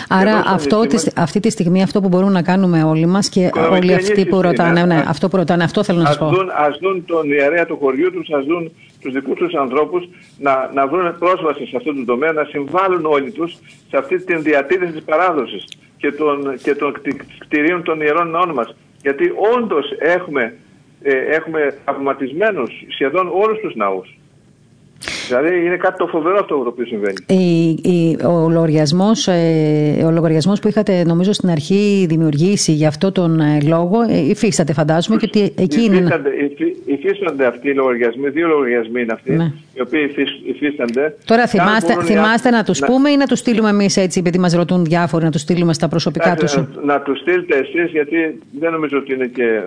[0.09, 0.85] Άρα αυτό,
[1.17, 4.85] αυτή τη στιγμή αυτό που μπορούμε να κάνουμε όλοι μας και όλοι αυτοί που ρωτάνε,
[4.85, 6.27] ναι, αυτό που ρωτάνε, αυτό θέλω να σας πω.
[6.57, 10.09] ας δουν τον ιερέα του χωριού τους, ας δουν τους δικούς τους ανθρώπους
[10.39, 13.57] να, να βρουν πρόσβαση σε αυτό το τομέα, να συμβάλλουν όλοι τους
[13.91, 15.65] σε αυτή τη διατήρηση της παράδοσης
[15.97, 16.95] και των, και των
[17.39, 18.77] κτηρίων των ιερών ναών μας.
[19.03, 20.57] Γιατί όντως έχουμε,
[21.03, 21.77] ε, έχουμε
[22.89, 24.18] σχεδόν όλους τους ναούς.
[25.29, 27.15] Δηλαδή είναι κάτι το φοβερό αυτό το οποίο συμβαίνει.
[27.27, 33.13] Η, η, ο λογαριασμός ε, ο λογαριασμός που είχατε νομίζω στην αρχή δημιουργήσει για αυτό
[33.13, 36.75] τον ε, λόγο ε, υφίσταται φαντάζομαι και ότι εκεί υφίστανται, είναι...
[36.85, 39.53] Υφίστανται αυτοί οι λογαριασμοί, δύο λογαριασμοί είναι αυτοί, ναι.
[39.75, 40.15] οι οποίοι
[40.47, 41.17] υφίστανται.
[41.25, 42.87] Τώρα θυμάστε, θυμάστε να τους να...
[42.87, 45.89] πούμε ή να τους στείλουμε εμείς έτσι επειδή μας ρωτούν διάφοροι να τους στείλουμε στα
[45.89, 49.63] προσωπικά τους; Να, να τους στείλετε εσείς γιατί δεν νομίζω ότι είναι και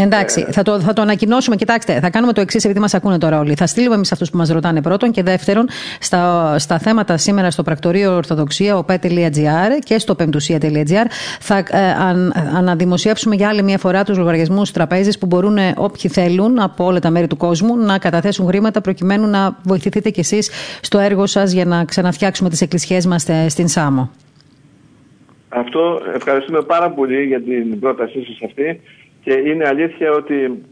[0.00, 1.56] Εντάξει, θα το, θα το ανακοινώσουμε.
[1.56, 3.54] Κοιτάξτε, θα κάνουμε το εξής, επειδή μας ακούνε τώρα όλοι.
[3.54, 5.68] Θα στείλουμε εμείς αυτούς που μας ρωτάνε πρώτον και δεύτερον
[6.00, 11.06] στα, στα θέματα σήμερα στο πρακτορείο Ορθοδοξία, op.gr και στο πεμπτουσία.gr
[11.40, 16.10] θα ε, αν, αναδημοσιεύσουμε για άλλη μια φορά τους λογαριασμούς τραπέζης που μπορούν ε, όποιοι
[16.10, 20.50] θέλουν από όλα τα μέρη του κόσμου να καταθέσουν χρήματα προκειμένου να βοηθηθείτε κι εσείς
[20.80, 24.10] στο έργο σας για να ξαναφτιάξουμε τις εκκλησιές μας ε, στην Σάμο.
[25.48, 28.80] Αυτό ευχαριστούμε πάρα πολύ για την πρότασή σας αυτή
[29.28, 30.62] και είναι αλήθεια ότι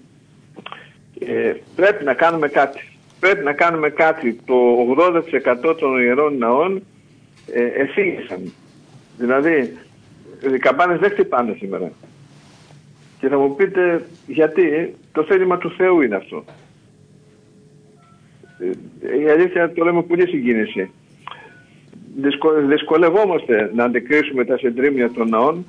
[1.18, 2.80] ε, πρέπει να κάνουμε κάτι.
[3.20, 4.40] Πρέπει να κάνουμε κάτι.
[4.44, 4.54] Το
[5.70, 6.82] 80% των ιερών ναών
[7.52, 8.52] ε, εφήγησαν.
[9.18, 9.76] Δηλαδή,
[10.54, 11.92] οι καμπάνες δεν χτυπάνε σήμερα.
[13.20, 16.44] Και θα μου πείτε γιατί; Το θέλημα του Θεού είναι αυτό.
[19.00, 20.90] Ε, η αλήθεια το λέμε πολύ συγκίνηση.
[22.66, 25.66] Δυσκολευόμαστε να αντικρίσουμε τα συντρίμια των ναών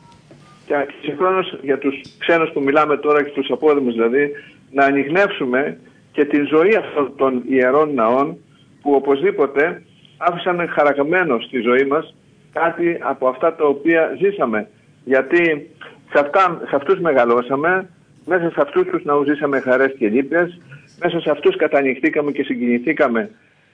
[0.68, 4.32] και συγχρόνως για τους ξένους που μιλάμε τώρα και τους απόδημους δηλαδή,
[4.72, 5.80] να ανοιχνεύσουμε
[6.12, 8.38] και την ζωή αυτών των ιερών ναών
[8.82, 9.84] που οπωσδήποτε
[10.18, 12.16] άφησαν χαραγμένο στη ζωή μας
[12.54, 14.68] κάτι από αυτά τα οποία ζήσαμε.
[15.04, 15.72] Γιατί
[16.12, 17.90] σε, αυτά, σε αυτούς μεγαλώσαμε,
[18.26, 20.62] μέσα σε αυτούς τους ναούς ζήσαμε χαρές και λύπες,
[21.00, 23.30] μέσα σε αυτούς κατανοιχτήκαμε και συγκινηθήκαμε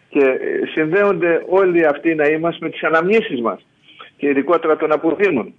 [0.09, 3.65] και ε, συνδέονται όλοι αυτοί οι ναοί μας με τις αναμνήσεις μας
[4.17, 5.53] και ειδικότερα των αποδήμων.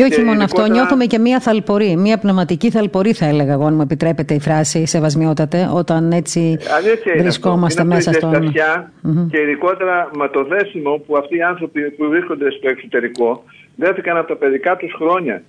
[0.00, 3.74] Και όχι μόνο αυτό, νιώθουμε και μία θαλπορή, μία πνευματική θαλπορή, θα έλεγα εγώ, αν
[3.74, 6.58] μου επιτρέπετε η φράση, σεβασμιότατε, όταν έτσι
[7.18, 8.52] βρισκόμαστε μέσα στον.
[9.30, 13.44] Και ειδικότερα με το δέσιμο που αυτοί οι άνθρωποι που βρίσκονται στο εξωτερικό
[13.76, 15.42] δέθηκαν από τα παιδικά τους χρόνια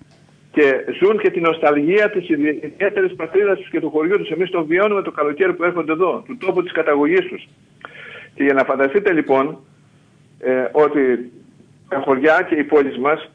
[0.52, 0.64] και
[1.00, 4.30] ζουν και την νοσταλγία της ιδιαίτερης πατρίδας του και του χωριού τους.
[4.30, 7.48] Εμείς το βιώνουμε το καλοκαίρι που έρχονται εδώ, του τόπου της καταγωγής τους.
[8.36, 9.58] Και για να φανταστείτε λοιπόν
[10.40, 11.32] ε, ότι
[11.90, 13.30] τα χωριά και οι πόλεις μας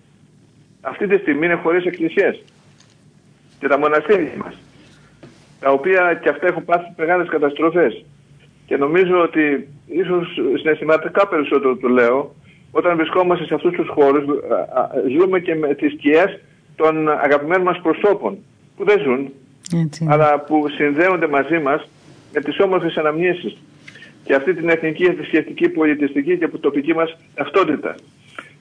[0.88, 2.42] αυτή τη στιγμή είναι χωρίς εκκλησίες.
[3.58, 4.54] Και τα μοναστήρια μας,
[5.60, 8.04] τα οποία και αυτά έχουν πάθει μεγάλες καταστροφές.
[8.66, 12.34] Και νομίζω ότι ίσως συναισθηματικά περισσότερο το λέω,
[12.70, 14.24] όταν βρισκόμαστε σε αυτούς τους χώρους,
[15.18, 16.40] ζούμε και με τις σκιές
[16.76, 18.38] των αγαπημένων μας προσώπων,
[18.76, 19.32] που δεν ζουν,
[19.84, 20.06] Έτσι.
[20.08, 21.88] αλλά που συνδέονται μαζί μας
[22.32, 23.56] με τις όμορφες αναμνήσεις
[24.24, 27.94] και αυτή την εθνική, θρησκευτική, πολιτιστική και τοπική μας ταυτότητα.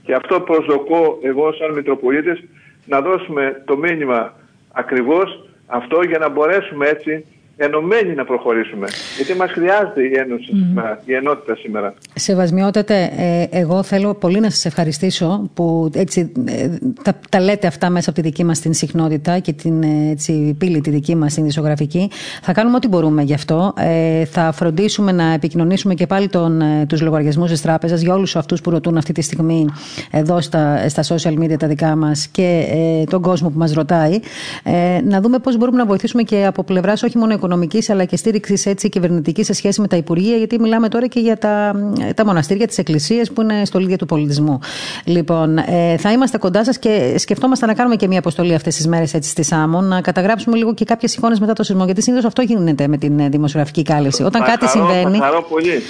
[0.05, 2.43] Και αυτό προσδοκώ εγώ σαν Μητροπολίτης
[2.85, 4.33] να δώσουμε το μήνυμα
[4.71, 7.25] ακριβώς αυτό για να μπορέσουμε έτσι
[7.57, 8.87] ενωμένοι να προχωρήσουμε.
[9.17, 11.93] Γιατί μας χρειάζεται η ένωση σήμερα, η ενότητα σήμερα.
[12.15, 16.69] Σεβασμιότατε, ε, εγώ θέλω πολύ να σας ευχαριστήσω που έτσι, ε,
[17.03, 20.55] τα, τα, λέτε αυτά μέσα από τη δική μας την συχνότητα και την ε, έτσι,
[20.57, 22.09] πύλη τη δική μας την δισογραφική.
[22.41, 23.73] Θα κάνουμε ό,τι μπορούμε γι' αυτό.
[23.77, 28.35] Ε, θα φροντίσουμε να επικοινωνήσουμε και πάλι τον, ε, τους λογαριασμούς της τράπεζας για όλους
[28.35, 29.65] αυτούς που ρωτούν αυτή τη στιγμή
[30.11, 34.19] εδώ στα, στα social media τα δικά μας και ε, τον κόσμο που μας ρωτάει.
[34.63, 38.17] Ε, να δούμε πώς μπορούμε να βοηθήσουμε και από πλευράς όχι μόνο οικονομικής αλλά και
[38.17, 41.73] στήριξης κυβερνητικής σε σχέση με τα Υπουργεία, γιατί μιλάμε τώρα και για τα,
[42.15, 44.59] τα μοναστήρια, τι εκκλησίε που είναι στο ίδιο του πολιτισμού.
[45.05, 48.87] Λοιπόν, ε, θα είμαστε κοντά σας και σκεφτόμαστε να κάνουμε και μια αποστολή αυτές τις
[48.87, 51.85] μέρες στη Σάμο, να καταγράψουμε λίγο και κάποιες εικόνες μετά το σεισμό.
[51.85, 54.23] Γιατί συνήθως αυτό γίνεται με την ε, δημοσιογραφική κάλυψη.
[54.23, 55.19] Όταν κάτι συμβαίνει,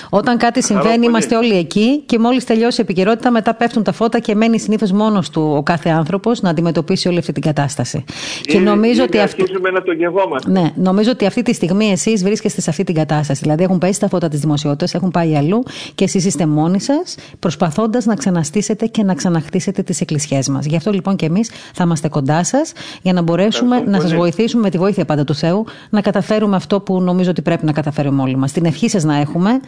[0.09, 4.19] όταν κάτι συμβαίνει είμαστε όλοι εκεί και μόλις τελειώσει η επικαιρότητα, μετά πέφτουν τα φώτα
[4.19, 8.03] και μένει συνήθως μόνος του ο κάθε άνθρωπος να αντιμετωπίσει όλη αυτή την κατάσταση.
[8.41, 9.43] και νομίζω ότι αυτή.
[9.75, 13.41] Να το ναι, νομίζω ότι αυτή τη στιγμή εσείς βρίσκεστε σε αυτή την κατάσταση.
[13.41, 15.63] Δηλαδή, έχουν πέσει τα φώτα της δημοσιότητας, έχουν πάει αλλού
[15.95, 20.65] και εσείς είστε μόνοι σας, προσπαθώντας να ξαναστήσετε και να ξαναχτίσετε τις εκκλησιές μας.
[20.65, 24.61] Γι' αυτό λοιπόν και εμείς θα είμαστε κοντά σας για να μπορέσουμε να σας βοηθήσουμε
[24.61, 28.21] με τη βοήθεια πάντα του Θεού να καταφέρουμε αυτό που νομίζω ότι πρέπει να καταφέρουμε
[28.21, 28.51] όλοι μας.
[28.51, 29.59] Την ευχή σας να έχουμε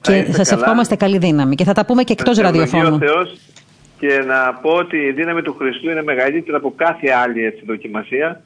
[0.00, 1.54] και σας ευχόμαστε καλή δύναμη.
[1.54, 2.98] Και θα τα πούμε και εκτός ραδιοφώνου.
[3.98, 8.42] Και να πω ότι η δύναμη του Χριστού είναι μεγαλύτερη από κάθε άλλη έτσι, δοκιμασία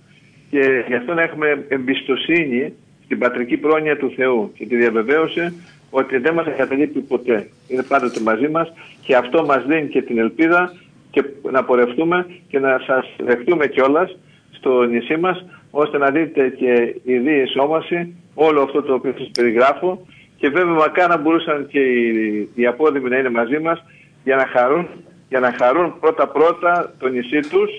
[0.51, 2.72] και γι' αυτό να έχουμε εμπιστοσύνη
[3.05, 5.55] στην πατρική πρόνοια του Θεού και τη διαβεβαίωσε
[5.90, 7.49] ότι δεν μας εγκαταλείπει ποτέ.
[7.68, 8.72] Είναι πάντοτε μαζί μας
[9.03, 10.72] και αυτό μας δίνει και την ελπίδα
[11.11, 14.16] και να πορευτούμε και να σας δεχτούμε κιόλας
[14.51, 20.07] στο νησί μας ώστε να δείτε και η διεσόμαση όλο αυτό το οποίο σας περιγράφω
[20.36, 23.84] και βέβαια μακά να μπορούσαν και οι, οι απόδημοι να είναι μαζί μας
[24.24, 24.88] για να χαρούν,
[25.28, 27.70] για να χαρούν πρώτα πρώτα το νησί τους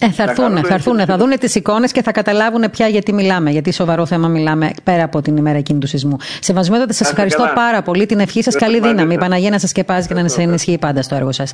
[0.00, 3.50] ε, θα έρθουν, θα έρθουν, θα δουν τις εικόνες και θα καταλάβουν πια γιατί μιλάμε,
[3.50, 6.16] γιατί σοβαρό θέμα μιλάμε πέρα από την ημέρα εκείνη του σεισμού.
[6.40, 8.06] Σεβασμιότατε, σας ευχαριστώ πάρα πολύ.
[8.06, 9.14] Την ευχή σας, καλή δύναμη.
[9.14, 11.50] Η Παναγία να σας σκεπάζει και να σας ενισχύει πάντα στο έργο σας.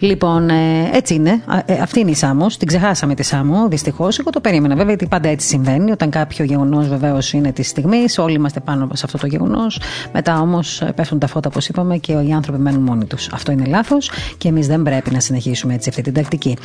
[0.00, 1.42] Λοιπόν, ε, έτσι είναι.
[1.66, 2.56] Ε, αυτή είναι η Σάμος.
[2.56, 4.18] Την ξεχάσαμε τη Σάμο, δυστυχώς.
[4.18, 4.74] Εγώ το περίμενα.
[4.74, 5.90] Βέβαια, γιατί πάντα έτσι συμβαίνει.
[5.90, 9.80] Όταν κάποιο γεγονός βεβαίως είναι της στιγμής, όλοι είμαστε πάνω σε αυτό το γεγονός.
[10.12, 13.28] Μετά όμως ε, πέφτουν τα φώτα, όπως είπαμε, και οι άνθρωποι μένουν μόνοι τους.
[13.32, 16.56] Αυτό είναι λάθος και εμείς δεν πρέπει να συνεχίσουμε έτσι αυτή την τακτική.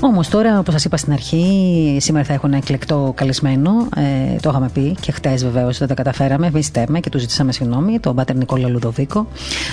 [0.00, 3.70] Όμως τώρα, σας είπα στην αρχή, σήμερα θα έχω ένα εκλεκτό καλεσμένο.
[3.96, 6.46] Ε, το είχαμε πει και χτες βεβαίως δεν τα καταφέραμε.
[6.46, 7.98] Εμείς στέμε και του ζητήσαμε συγγνώμη.
[7.98, 9.26] Τον Πάτερ Νικόλα Λουδοβίκο,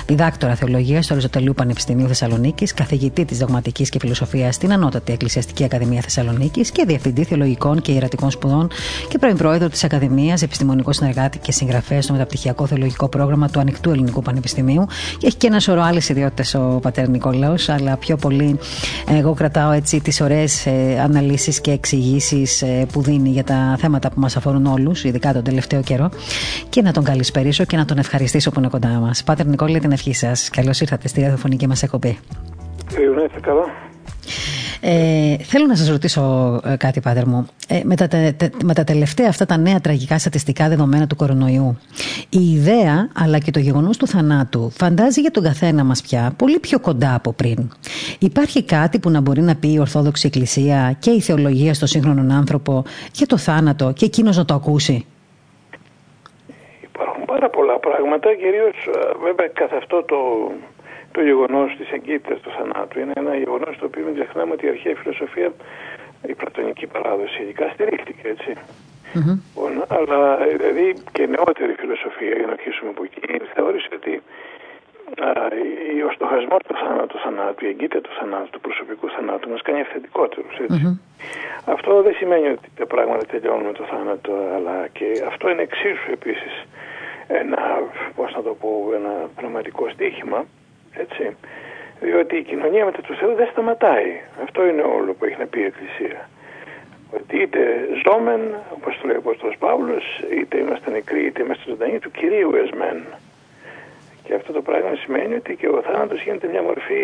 [0.06, 6.02] διδάκτορα θεολογίας στο Αριστοτελείου Πανεπιστημίου Θεσσαλονίκης, καθηγητή της Δογματικής και Φιλοσοφίας στην Ανώτατη Εκκλησιαστική Ακαδημία
[6.02, 8.68] Θεσσαλονίκης και διευθυντή θεολογικών και ιερατικών σπουδών
[9.08, 13.90] και πρώην πρόεδρο της Ακαδημίας, επιστημονικός συνεργάτη και συγγραφέας στο μεταπτυχιακό θεολογικό πρόγραμμα του Ανοιχτού
[13.92, 14.86] Ελληνικού Πανεπιστημίου.
[15.18, 18.60] Και έχει και ένα σωρό άλλες ιδιότητες ο Πατέρ Νικόλαος, αλλά πιο πολύ
[19.10, 20.66] εγώ κρατάω έτσι τις ωραίες
[20.98, 25.44] αναλύσεις και εξηγήσεις ε, που δίνει για τα θέματα που μας αφορούν όλους, ειδικά τον
[25.44, 26.10] τελευταίο καιρό
[26.70, 29.24] και να τον καλησπερίσω και να τον ευχαριστήσω που είναι κοντά μας.
[29.24, 30.50] Πάτερ Νικόλη, την ευχή σας.
[30.50, 32.18] Καλώς ήρθατε στη ραδιοφωνική μας εκπομπή.
[33.36, 33.89] Ε, καλά.
[34.82, 36.22] Ε, θέλω να σας ρωτήσω
[36.66, 37.48] ε, κάτι, Πάτερ μου.
[37.68, 38.08] Ε, με, τα,
[38.64, 41.78] με τα τελευταία αυτά τα νέα τραγικά στατιστικά δεδομένα του κορονοϊού,
[42.30, 46.60] η ιδέα αλλά και το γεγονός του θανάτου φαντάζει για τον καθένα μας πια πολύ
[46.60, 47.72] πιο κοντά από πριν.
[48.20, 52.34] Υπάρχει κάτι που να μπορεί να πει η Ορθόδοξη Εκκλησία και η θεολογία στον σύγχρονο
[52.34, 55.06] άνθρωπο για το θάνατο και εκείνος να το ακούσει;
[56.82, 58.76] Υπάρχουν πάρα πολλά πράγματα, κυρίως
[59.24, 60.18] βέβαια καθ' αυτό το
[61.12, 63.00] το γεγονός της εγκύτητα του θανάτου.
[63.00, 65.54] Είναι ένα γεγονός το οποίο μην ξεχνάμε ότι η αρχαία φιλοσοφία,
[66.28, 68.54] η πλατωνική παράδοση ειδικά στηρίχτηκε, έτσι.
[69.14, 69.38] Mm-hmm.
[69.88, 73.22] Αλλά δηλαδή και νεότερη φιλοσοφία, για να αρχίσουμε από εκεί,
[73.54, 74.22] θεώρησε ότι
[76.08, 80.56] ο στοχασμός του θανάτου, θανάτου, η εγκύτητα του θανάτου, του προσωπικού θανάτου μας κάνει αυθεντικότερους.
[81.66, 86.12] Αυτό δεν σημαίνει ότι τα πράγματα τελειώνουν με το θάνατο, αλλά και αυτό είναι εξίσου
[86.12, 86.54] επίσης
[87.28, 87.82] ένα,
[88.16, 90.46] πώς να το πω, ένα πνευματικό στοίχημα,
[91.04, 91.36] έτσι,
[92.00, 94.12] διότι η κοινωνία με του Θεού δεν σταματάει.
[94.44, 96.30] Αυτό είναι όλο που έχει να πει η Εκκλησία.
[97.18, 97.60] Ότι είτε
[98.04, 98.42] ζώμεν,
[98.76, 100.06] όπως το λέει ο Απόστολος Παύλος,
[100.40, 102.98] είτε είμαστε νεκροί, είτε είμαστε ζωντανοί, του Κυρίου εσμέν.
[104.24, 107.04] Και αυτό το πράγμα σημαίνει ότι και ο θάνατος γίνεται μια μορφή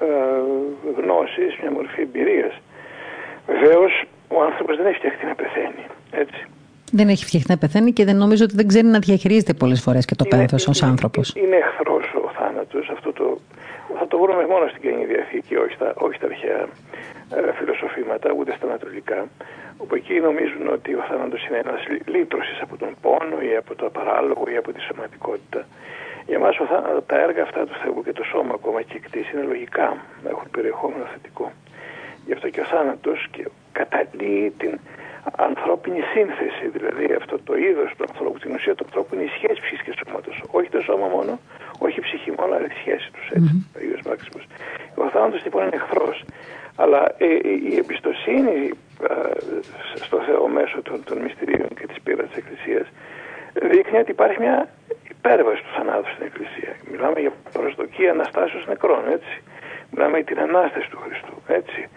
[0.00, 0.06] ε,
[0.98, 2.54] γνώσης, μια μορφή εμπειρίας.
[3.46, 5.84] Βεβαίως, ο άνθρωπος δεν έχει φτιαχτεί να πεθαίνει.
[6.10, 6.46] Έτσι.
[6.92, 10.04] Δεν έχει φτιαχτεί να πεθαίνει και δεν νομίζω ότι δεν ξέρει να διαχειρίζεται πολλές φορές
[10.04, 11.34] και το πένθος ως άνθρωπος.
[11.34, 12.31] Είναι εχθρός ο
[12.72, 12.92] θάνατο.
[12.92, 13.38] Αυτό το,
[13.98, 16.60] θα το βρούμε μόνο στην Καινή Διαθήκη, όχι στα, όχι στα αρχαία
[17.36, 19.28] ε, φιλοσοφήματα, ούτε στα ανατολικά.
[19.76, 23.90] Όπου εκεί νομίζουν ότι ο θάνατος είναι ένας λύτρωσης από τον πόνο ή από το
[23.90, 25.66] παράλογο ή από τη σωματικότητα.
[26.26, 26.50] Για εμά
[27.06, 29.96] τα έργα αυτά του Θεού και το σώμα ακόμα και η κτήση είναι λογικά,
[30.30, 31.52] έχουν περιεχόμενο θετικό.
[32.26, 33.28] Γι' αυτό και ο θάνατος
[33.72, 34.78] καταλύει την
[35.36, 39.60] ανθρώπινη σύνθεση, δηλαδή αυτό το είδος του ανθρώπου, την ουσία του ανθρώπου είναι η σχέση
[39.60, 40.30] ψυχή και σώματο.
[40.50, 41.32] Όχι το σώμα μόνο,
[41.78, 43.26] όχι η ψυχή μόνο, αλλά η σχέση τους.
[43.36, 43.76] Έτσι, mm-hmm.
[43.76, 44.38] ο ίδιος Μάξιμο.
[44.94, 46.24] Ο θάνατος λοιπόν είναι εχθρός.
[46.76, 47.26] Αλλά ε,
[47.70, 48.56] η εμπιστοσύνη
[49.10, 49.14] ε,
[50.06, 52.86] στο Θεό μέσω των, των μυστηρίων και της πείρας της Εκκλησίας
[53.52, 54.68] δείχνει ότι υπάρχει μια
[55.10, 56.72] υπέρβαση του θανάτου στην Εκκλησία.
[56.90, 59.34] Μιλάμε για προσδοκία αναστάσεως νεκρών, έτσι.
[59.90, 61.88] Μιλάμε για την ανάσταση του Χριστού, έτσι.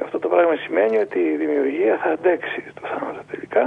[0.00, 3.64] Και αυτό το πράγμα σημαίνει ότι η δημιουργία θα αντέξει το θάνατο τελικά.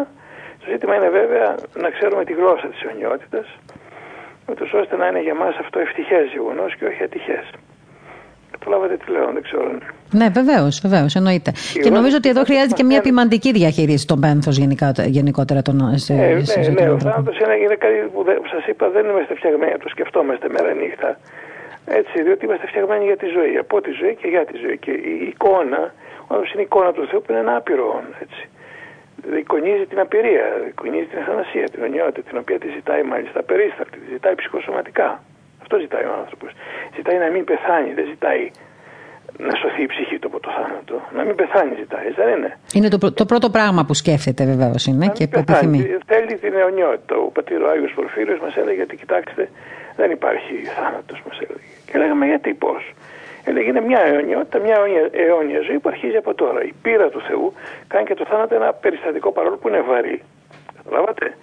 [0.59, 1.47] Το ζήτημα είναι βέβαια
[1.83, 3.47] να ξέρουμε τη γλώσσα της αιωνιότητας,
[4.49, 7.45] ούτως ώστε να είναι για μας αυτό ευτυχές γεγονός και όχι ατυχές.
[8.51, 9.65] Καταλάβατε τι λέω, δεν ξέρω.
[10.19, 11.51] Ναι, βεβαίως, βεβαίως, εννοείται.
[11.73, 14.55] Και, και νομίζω ότι εδώ χρειάζεται και μια ποιμαντική διαχείριση των πένθος
[15.17, 19.05] γενικότερα των ε, ε, Ναι, ναι, ο θάνατος είναι, είναι κάτι που σας είπα, δεν
[19.05, 21.09] είμαστε φτιαγμένοι να το σκεφτόμαστε μέρα νύχτα.
[21.85, 24.77] Έτσι, διότι είμαστε φτιαγμένοι για τη ζωή, από τη ζωή και για τη ζωή.
[24.77, 25.93] Και η εικόνα
[26.27, 28.43] ο είναι η εικόνα του Θεού που είναι ένα άπειρο έτσι.
[29.39, 34.07] Εικονίζει την απειρία, εικονίζει την αθανασία, την ονειότητα, την οποία τη ζητάει μάλιστα περίσταρτη, τη
[34.11, 35.23] ζητάει ψυχοσωματικά.
[35.61, 36.51] Αυτό ζητάει ο άνθρωπος.
[36.95, 38.51] Ζητάει να μην πεθάνει, δεν ζητάει
[39.37, 40.95] να σωθεί η ψυχή του από το θάνατο.
[41.17, 42.57] Να μην πεθάνει ζητάει, δεν είναι.
[42.73, 45.79] Είναι το, το πρώτο πράγμα που σκέφτεται βεβαίως είναι και που επιθυμεί.
[46.05, 47.15] Θέλει την αιωνιότητα.
[47.15, 49.49] Ο πατήρ ο Άγιος Πορφύριος μας έλεγε ότι κοιτάξτε
[49.95, 51.67] δεν υπάρχει θάνατος, μας έλεγε.
[51.85, 52.93] Και λέγαμε γιατί πώς;
[53.45, 56.63] Έλεγε είναι μια αιωνιότητα, μια αιώνια, αιώνια ζωή που αρχίζει από τώρα.
[56.63, 57.53] Η πείρα του Θεού
[57.87, 60.21] κάνει και το θάνατο ένα περιστατικό παρόλο που είναι βαρύ.
[60.77, 61.37] Καταλάβατε;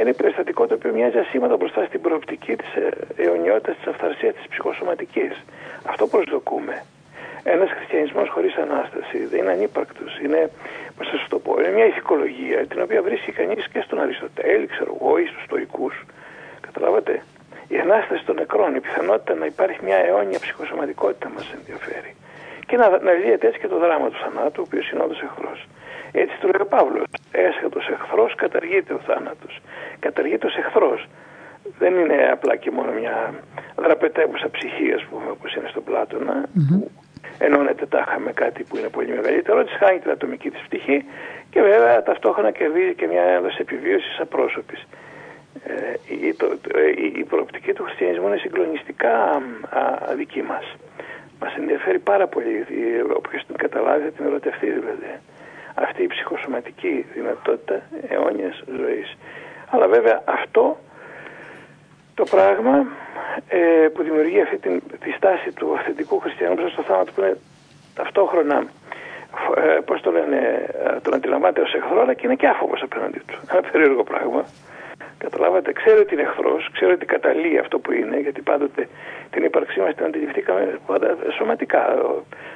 [0.00, 2.88] Είναι περιστατικό το οποίο μοιάζει ασήμαντο μπροστά στην προοπτική της ε,
[3.22, 5.44] αιωνιότητας, της αυθαρσίας της ψυχοσωματικής.
[5.84, 6.84] Αυτό προσδοκούμε.
[7.46, 10.18] Ένας χριστιανισμός χωρίς ανάσταση δεν είναι ανύπαρκτος.
[10.24, 10.50] Είναι,
[10.96, 14.96] πώς θα το πω, είναι μια ηθικολογία την οποία βρίσκει κανείς και στον Αριστοτέλη, ξέρω
[15.00, 15.90] εγώ, ή στους Στοικού.
[16.60, 17.22] Καταλάβατε;
[17.68, 22.14] Η ανάσταση των νεκρών, η πιθανότητα να υπάρχει μια αιώνια ψυχοσωματικότητα μας ενδιαφέρει.
[22.66, 25.66] Και να, να λύεται έτσι και το δράμα του θανάτου, ο οποίος είναι όντω εχθρός.
[26.12, 27.06] Έτσι το λέει ο Παύλος.
[27.32, 29.60] Έσχατος εχθρός καταργείται ο θάνατος.
[29.98, 31.08] Καταργείται ω εχθρός.
[31.78, 33.34] Δεν είναι απλά και μόνο μια
[33.76, 36.68] δραπετεύουσα ψυχή, ας πούμε, όπως είναι στον Πλάτωνα, mm-hmm.
[36.68, 36.90] που
[37.38, 41.04] ενώνεται τάχα με κάτι που είναι πολύ μεγαλύτερο, της χάνει την ατομική της πτυχή
[41.50, 44.86] και βέβαια ταυτόχρονα κερδίζει και μια έδωση επιβίωση απρόσωπης.
[45.62, 46.46] Ε, η, το,
[47.18, 49.42] η προοπτική του χριστιανισμού είναι συγκλονιστικά
[50.16, 50.76] δική μας.
[51.40, 52.66] Μας ενδιαφέρει πάρα πολύ,
[53.16, 55.20] όποιος την καταλάβει θα την ερωτευτεί δηλαδή.
[55.74, 59.16] Αυτή η ψυχοσωματική δυνατότητα αιώνιας ζωής.
[59.70, 60.78] Αλλά βέβαια αυτό
[62.14, 62.86] το πράγμα
[63.48, 67.36] ε, που δημιουργεί αυτή την, τη στάση του αυθεντικού χριστιανού προς το θάνατο που είναι
[67.94, 68.64] ταυτόχρονα
[69.56, 73.22] ε, πώς το λένε, ε, τον αντιλαμβάνεται ως εχθρό αλλά και είναι και άφοβος απέναντι
[73.26, 73.38] του.
[73.50, 74.44] Ένα περίεργο πράγμα.
[75.18, 78.88] Καταλάβατε, ξέρω ότι είναι εχθρός, ξέρω ότι καταλύει αυτό που είναι, γιατί πάντοτε
[79.30, 81.84] την ύπαρξή μας την αντιληφθήκαμε πάντα σωματικά.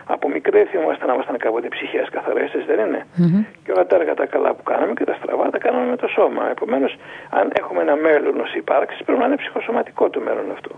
[0.04, 3.44] Από μικρέ θυμόμαστε να ήμασταν κάποτε ψυχές καθαρέ, δεν είναι; Mm-hmm.
[3.64, 6.08] Και όλα τα έργα τα καλά που κάναμε και τα στραβά τα κάναμε με το
[6.08, 6.50] σώμα.
[6.50, 6.96] Επομένως,
[7.30, 10.70] αν έχουμε ένα μέλλον ως ύπαρξης, πρέπει να είναι ψυχοσωματικό το μέλλον αυτό.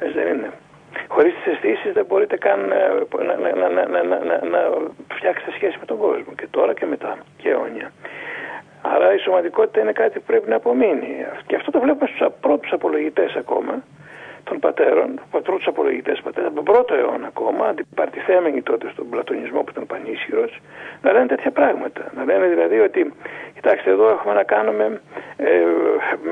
[0.00, 0.50] Έτσι δεν είναι;
[1.08, 4.60] Χωρίς τις αισθήσεις δεν μπορείτε καν να, να, να, να, να, να
[5.14, 6.32] φτιάξετε σχέση με τον κόσμο.
[6.36, 7.18] Και τώρα και μετά.
[7.36, 7.92] Και αιώνια.
[8.92, 11.26] Άρα η σωματικότητα είναι κάτι που πρέπει να απομείνει.
[11.46, 13.82] Και αυτό το βλέπουμε στους πρώτους απολογητές ακόμα
[14.44, 19.60] των πατέρων, του πρώτους απολογητές πατέρων, από τον πρώτο αιώνα ακόμα, αντιπαρτιθέμενοι τότε στον πλατωνισμό
[19.62, 20.60] που ήταν πανίσχυρος,
[21.02, 22.10] να λένε τέτοια πράγματα.
[22.16, 23.12] Να λένε δηλαδή ότι,
[23.54, 25.00] κοιτάξτε, εδώ έχουμε να κάνουμε
[25.36, 25.64] ε,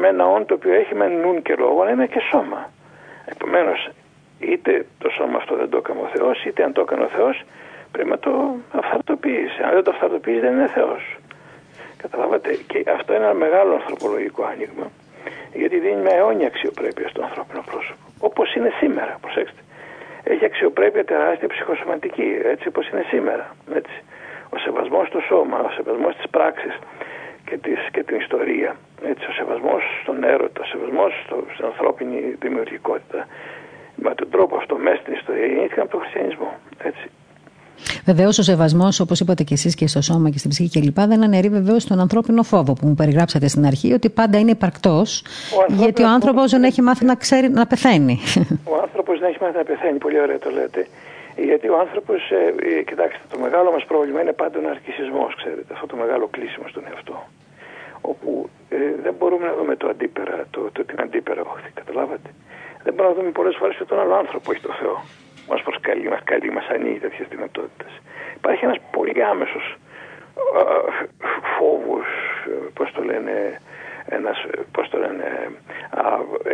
[0.01, 2.71] με ένα όν το οποίο έχει με νουν και λόγο, αλλά είναι και σώμα.
[3.25, 3.91] Επομένως,
[4.41, 7.45] είτε το σώμα αυτό δεν το έκανε ο Θεός, είτε αν το έκανε ο Θεός,
[7.93, 9.63] πρέπει να το αυθαρτοποιήσει.
[9.63, 11.17] Αν δεν το αυθαρτοποιήσει, δεν είναι Θεός.
[12.03, 14.91] Καταλάβατε, και αυτό είναι ένα μεγάλο ανθρωπολογικό άνοιγμα,
[15.53, 18.05] γιατί δίνει μια αιώνια αξιοπρέπεια στο ανθρώπινο πρόσωπο.
[18.19, 19.61] όπως είναι σήμερα, προσέξτε.
[20.25, 23.57] Έχει αξιοπρέπεια τεράστια ψυχοσωματική, έτσι όπως είναι σήμερα.
[23.75, 23.97] Έτσι.
[24.51, 26.79] Ο σεβασμός στο σώμα, ο σεβασμός της πράξης
[27.45, 28.77] και, της, και την ιστορία.
[29.05, 33.27] Έτσι, ο σεβασμός στον έρωτα, ο σεβασμός στο, στην ανθρώπινη δημιουργικότητα.
[33.97, 36.51] Με τον τρόπο αυτό μέσα στην ιστορία γεννήθηκαν από τον χριστιανισμό.
[36.83, 37.11] Έτσι.
[38.05, 41.23] Βεβαίως, ο σεβασμός, όπως είπατε και εσείς και στο σώμα και στην ψυχή κλπ., δεν
[41.23, 45.25] αναιρεί βεβαίως τον ανθρώπινο φόβο που μου περιγράψατε στην αρχή, ότι πάντα είναι υπαρκτός,
[45.69, 48.19] γιατί ο άνθρωπος δεν έχει μάθει να ξέρει να πεθαίνει.
[48.73, 50.87] Ο άνθρωπος δεν έχει μάθει να πεθαίνει, πολύ ωραία το λέτε.
[51.37, 55.71] Γιατί ο άνθρωπος, ε, ε, κοιτάξτε, το μεγάλο μας πρόβλημα είναι πάντα ο ναρκισμό, ξέρετε,
[55.75, 57.17] αυτό το μεγάλο κλείσιμο στον εαυτό.
[58.01, 62.29] Όπου ε, δεν μπορούμε να δούμε το αντίπερα, το, το, την αντίπερα όχθη, καταλάβατε.
[62.85, 64.97] Δεν μπορούμε να δούμε πολλές φορές και τον άλλο άνθρωπο έχει το Θεό
[65.49, 67.93] μας προσκαλεί, μας καλεί, μας ανοίγει τέτοιες δυνατότητες.
[68.37, 69.77] Υπάρχει ένας πολύ άμεσος
[71.59, 72.07] φόβος,
[72.75, 73.61] πώς το λένε,
[74.09, 74.37] ένας,
[74.73, 75.51] πώς το λένε,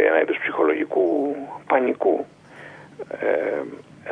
[0.08, 1.36] ένα είδος ψυχολογικού
[1.66, 2.26] πανικού
[3.20, 3.60] ε,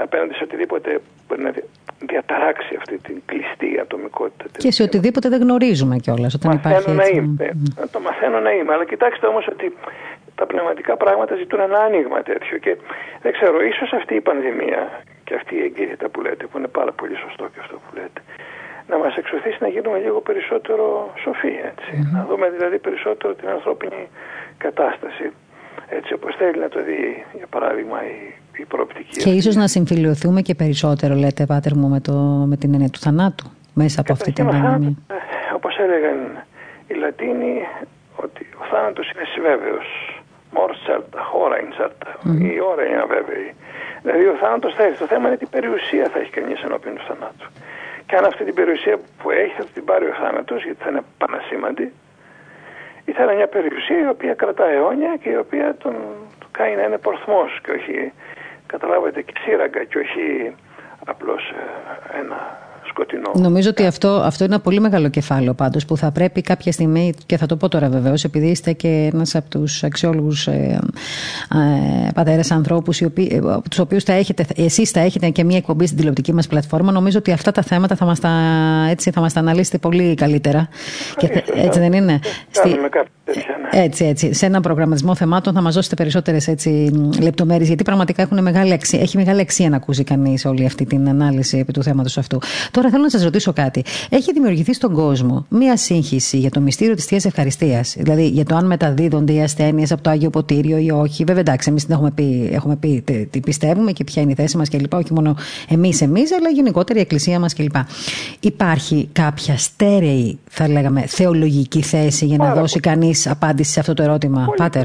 [0.03, 1.53] απέναντι σε οτιδήποτε μπορεί να
[1.99, 4.59] διαταράξει αυτή την κλειστή ατομικότητα.
[4.59, 7.21] Και σε οτιδήποτε δεν γνωρίζουμε κιόλας όταν μαθαίνω υπάρχει έτσι.
[7.21, 8.73] Να είμαι, Το μαθαίνω να είμαι.
[8.73, 9.77] Αλλά κοιτάξτε όμως ότι
[10.39, 12.59] τα πνευματικά πράγματα ζητούν ένα άνοιγμα τέτοιο.
[12.59, 12.77] Και
[13.23, 14.83] δεν ξέρω, ίσως αυτή η πανδημία
[15.25, 18.21] και αυτή η εγκύτητα που λέτε, που είναι πάρα πολύ σωστό και αυτό που λέτε,
[18.91, 20.85] να μας εξωθήσει να γίνουμε λίγο περισσότερο
[21.25, 21.55] σοφοί.
[21.71, 21.93] Έτσι.
[22.13, 24.09] Να δούμε δηλαδή περισσότερο την ανθρώπινη
[24.59, 25.31] κατάσταση.
[25.89, 28.17] Έτσι όπως θέλει να το δει, για παράδειγμα, η,
[28.57, 29.17] η προοπτική.
[29.21, 32.13] Και ίσως να συμφιλειωθούμε και περισσότερο, λέτε, Πάτερ μου, με, το,
[32.51, 34.95] με την έννοια του θανάτου μέσα από αυτή την πανδημία.
[35.55, 36.45] Όπως έλεγαν
[36.87, 37.67] οι Λατίνοι,
[38.17, 40.16] ότι ο θάνατος είναι συμβέβαιος
[40.57, 42.11] μόρ certa, χώρα incerta.
[42.25, 42.41] Mm.
[42.41, 43.55] Η ώρα είναι αβέβαιη.
[44.03, 44.99] Δηλαδή ο θάνατος θα έρθει.
[44.99, 47.47] Το θέμα είναι τι περιουσία θα έχει κανείς ενώπιον του θανάτου.
[48.07, 51.03] Και αν αυτή την περιουσία που έχει θα την πάρει ο θάνατος, γιατί θα είναι
[51.19, 51.93] πανασήμαντη,
[53.05, 55.95] ή θα είναι μια περιουσία η οποία κρατά αιώνια και η οποία τον,
[56.39, 58.13] τον κάνει να είναι πορθμός και όχι,
[58.67, 60.55] καταλάβετε, και σύραγγα και όχι
[61.07, 62.59] απλώς ε, ένα
[62.97, 63.31] σκοτεινό.
[63.35, 67.13] Νομίζω ότι αυτό, αυτό είναι ένα πολύ μεγάλο κεφάλαιο πάντως που θα πρέπει κάποια στιγμή,
[67.27, 70.81] και θα το πω τώρα βεβαίως, επειδή είστε και ένας από τους αξιόλογους ε,
[71.55, 75.57] ε, πατέρες ανθρώπους, οι οποίοι, ε, τους οποίους θα έχετε, εσείς θα έχετε και μια
[75.57, 78.31] εκπομπή στην τηλεοπτική μας πλατφόρμα, νομίζω ότι αυτά τα θέματα θα μας τα,
[78.91, 80.69] έτσι, θα μας τα αναλύσετε πολύ καλύτερα.
[81.17, 82.19] Και, έτσι δεν είναι;
[82.51, 83.83] Στη, ναι.
[83.83, 84.33] έτσι, έτσι.
[84.33, 86.55] Σε ένα προγραμματισμό θεμάτων θα μας δώσετε περισσότερες
[87.21, 91.09] λεπτομέρειες, γιατί πραγματικά έχουν μεγάλη αξία, έχει μεγάλη αξία να ακούσει κανείς όλη αυτή την
[91.09, 92.39] ανάλυση επί του θέματος αυτού.
[92.71, 93.85] Τώρα θέλω να σας ρωτήσω κάτι.
[94.11, 98.55] Έχει δημιουργηθεί στον κόσμο μία σύγχυση για το μυστήριο της Θείας Ευχαριστίας; Δηλαδή για το
[98.55, 102.11] αν μεταδίδονται οι ασθένειες από το Άγιο Ποτήριο ή όχι; Βέβαια, εντάξει, εμείς την έχουμε
[102.11, 104.95] πει, έχουμε πει τι πιστεύουμε και ποια είναι η θέση μας κλπ.
[104.95, 105.37] Όχι μόνο
[105.69, 107.75] εμείς, εμείς, αλλά γενικότερα η Εκκλησία μας κλπ.
[108.41, 114.03] Υπάρχει κάποια στέρεη, θα λέγαμε, θεολογική θέση για να δώσει κανείς απάντηση σε αυτό το
[114.03, 114.57] ερώτημα, Πολύ.
[114.57, 114.85] Πάτερ.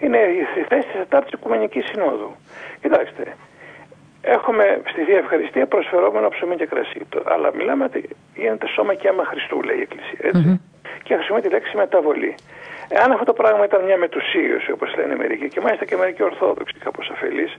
[0.00, 0.18] Είναι
[0.60, 2.30] η θέση της Τετάρτη Οικουμενικής Συνόδου.
[2.82, 3.36] Κοιτάξτε,
[4.36, 7.00] έχουμε στη Θεία Ευχαριστία προσφερόμενο ψωμί και κρασί.
[7.24, 10.18] Αλλά μιλάμε ότι γίνεται σώμα και άμα Χριστού, λέει η Εκκλησία.
[10.30, 10.44] Έτσι.
[10.46, 10.98] Mm-hmm.
[11.02, 12.34] Και χρησιμοποιεί τη λέξη μεταβολή.
[12.88, 16.74] Εάν αυτό το πράγμα ήταν μια μετουσίωση, όπως λένε μερικοί, και μάλιστα και μερικοί Ορθόδοξοι,
[16.84, 17.58] κάπως αφελείς,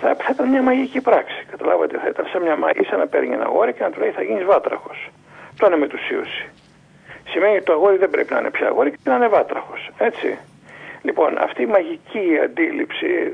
[0.00, 1.44] θα, θα ήταν μια μαγική πράξη.
[1.50, 4.22] Καταλάβατε, θα ήταν σαν μια μαγική, να παίρνει ένα αγόρι και να του λέει θα
[4.22, 5.10] γίνεις βάτραχος.
[5.58, 6.44] Το είναι μετουσίωση
[7.30, 9.90] σημαίνει ότι το αγόρι δεν πρέπει να είναι πια αγόρι και να είναι βάτραχος.
[9.98, 10.38] Έτσι.
[11.06, 13.30] Λοιπόν, αυτή η μαγική αντίληψη ε,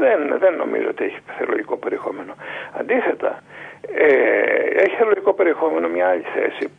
[0.00, 2.34] δεν, δεν νομίζω ότι έχει θεολογικό περιεχόμενο.
[2.80, 3.42] Αντίθετα,
[3.94, 4.10] ε,
[4.84, 6.70] έχει θεολογικό περιεχόμενο μια άλλη θέση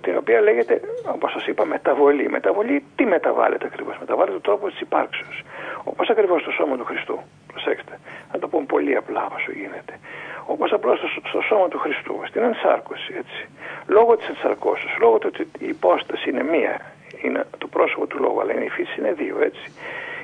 [0.00, 0.80] την οποία λέγεται,
[1.14, 2.28] όπως σας είπα, μεταβολή.
[2.28, 5.42] Μεταβολή τι μεταβάλλεται ακριβώς; Μεταβάλλεται το τρόπος της υπάρξεως.
[5.84, 7.18] Όπως ακριβώς το σώμα του Χριστού.
[7.52, 7.98] Προσέξτε.
[8.32, 9.94] Να το πούμε πολύ απλά όσο γίνεται.
[10.46, 13.48] Όπως απλώς στο, στο σώμα του Χριστού, στην ενσάρκωση, έτσι.
[13.86, 16.80] Λόγω της ενσαρκώσεως, λόγω του ότι η υπόσταση είναι μία,
[17.22, 19.72] είναι το πρόσωπο του λόγου, αλλά είναι η φύση είναι δύο, έτσι.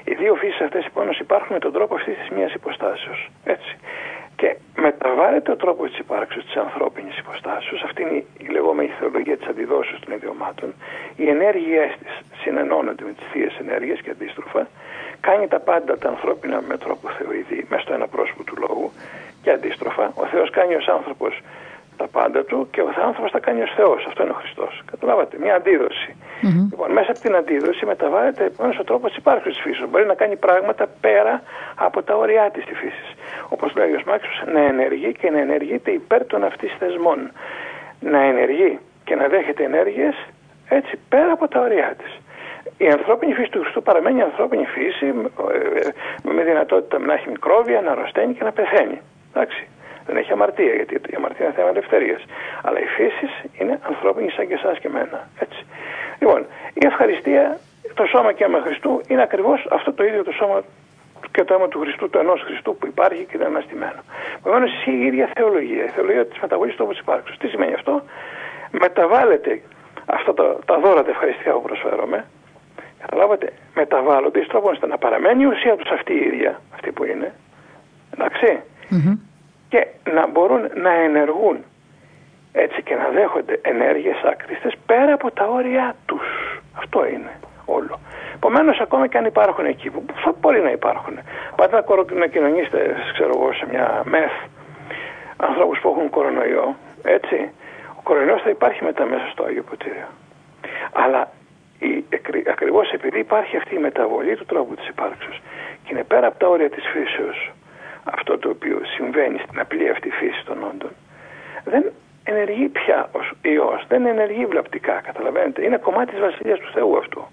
[0.05, 3.77] Οι δύο φύσεις αυτές λοιπόν υπάρχουν με τον τρόπο αυτής της μίας υποστάσεως, έτσι.
[4.37, 9.47] Και μεταβάλλεται ο τρόπος της ύπαρξης της ανθρώπινης υποστάσεως, αυτή είναι η λεγόμενη θεολογία της
[9.47, 10.75] αντιδόσεως των ιδιωμάτων.
[11.17, 11.87] Οι ενέργειέ
[12.31, 14.69] τη συνενώνονται με τις θείες ενέργειες και αντίστροφα.
[15.21, 18.93] Κάνει τα πάντα τα ανθρώπινα με τρόπο θεοειδή, μέσα στο ένα πρόσωπο του λόγου.
[19.43, 21.41] Και αντίστροφα, ο Θεός κάνει ως άνθρωπος
[21.97, 24.05] τα πάντα του και ο άνθρωπος τα κάνει ως Θεός.
[24.07, 24.83] Αυτό είναι ο Χριστός.
[24.91, 26.17] Καταλάβατε, μια αντίδοση.
[26.17, 26.67] Mm-hmm.
[26.71, 29.87] Λοιπόν, μέσα από την αντίδοση μεταβάλλεται επόμενο ο τρόπος της ύπαρξη τη φύσης.
[29.91, 31.43] Μπορεί να κάνει πράγματα πέρα
[31.75, 33.15] από τα ωριά της της φύσης.
[33.49, 37.31] Όπως λέει ο Μάξος, να ενεργεί και να ενεργείται υπέρ των αυτής θεσμών.
[38.01, 40.15] Να ενεργεί και να δέχεται ενέργειες
[40.69, 42.19] έτσι πέρα από τα ωριά της.
[42.79, 45.93] Η ανθρώπινη φύση του Χριστού παραμένει ανθρώπινη φύση ε, ε,
[46.23, 49.01] με δυνατότητα να έχει μικρόβια, να αρρωσταίνει και να πεθαίνει.
[49.35, 49.69] Εντάξει.
[50.07, 52.23] Δεν έχει αμαρτία, γιατί η αμαρτία είναι θέμα ελευθερίας.
[52.63, 53.27] Αλλά η φύση
[53.59, 55.29] είναι ανθρώπινη σαν και εσάς και εμένα.
[55.39, 55.67] Έτσι.
[56.19, 57.59] Λοιπόν, η ευχαριστία,
[57.95, 60.63] το σώμα και άμα Χριστού είναι ακριβώς αυτό το ίδιο το σώμα
[61.31, 64.01] και το αίμα του Χριστού, του ενός Χριστού που υπάρχει και είναι αναστημένο.
[64.39, 67.37] Επομένως ισχύει η ίδια θεολογία, η θεολογία της μεταβολή του τόπου υπάρξεω.
[67.39, 68.03] Τι σημαίνει αυτό,
[68.71, 69.63] μεταβάλλεται
[70.07, 72.25] αυτά τα, τα δώρα τα ευχαριστικά που προσφέρομαι,
[73.01, 77.05] καταλάβατε, μεταβάλλονται εις τρόπο ώστε να παραμένει η ουσία τους αυτή η ίδια, αυτή που
[77.05, 77.35] είναι,
[78.15, 79.17] εντάξει, mm-hmm.
[79.75, 81.65] Και να μπορούν να ενεργούν
[82.53, 86.27] έτσι και να δέχονται ενέργειες άκριστες πέρα από τα όρια τους.
[86.79, 87.33] Αυτό είναι
[87.65, 87.99] όλο.
[88.35, 91.19] Επομένως, ακόμα και αν υπάρχουν εκεί, που θα μπορεί να υπάρχουν,
[91.57, 94.33] πάτε να, να κοινωνήσετε, ξέρω εγώ, σε μια μεθ
[95.37, 97.51] ανθρώπους που έχουν κορονοϊό, έτσι.
[97.99, 100.09] Ο κορονοϊός θα υπάρχει μετά μέσα στο Άγιο Ποτήριο.
[100.93, 101.31] Αλλά
[102.51, 105.43] ακριβώς επειδή υπάρχει αυτή η μεταβολή του τρόπου της υπάρξεως
[105.83, 107.53] και είναι πέρα από τα όρια της φύσεως
[108.05, 110.91] αυτό το οποίο συμβαίνει στην απλή αυτή φύση των όντων,
[111.65, 111.93] δεν
[112.25, 115.65] ενεργεί πια ως ιός, δεν ενεργεί βλαπτικά, καταλαβαίνετε.
[115.65, 117.29] Είναι κομμάτι της βασιλείας του Θεού αυτό.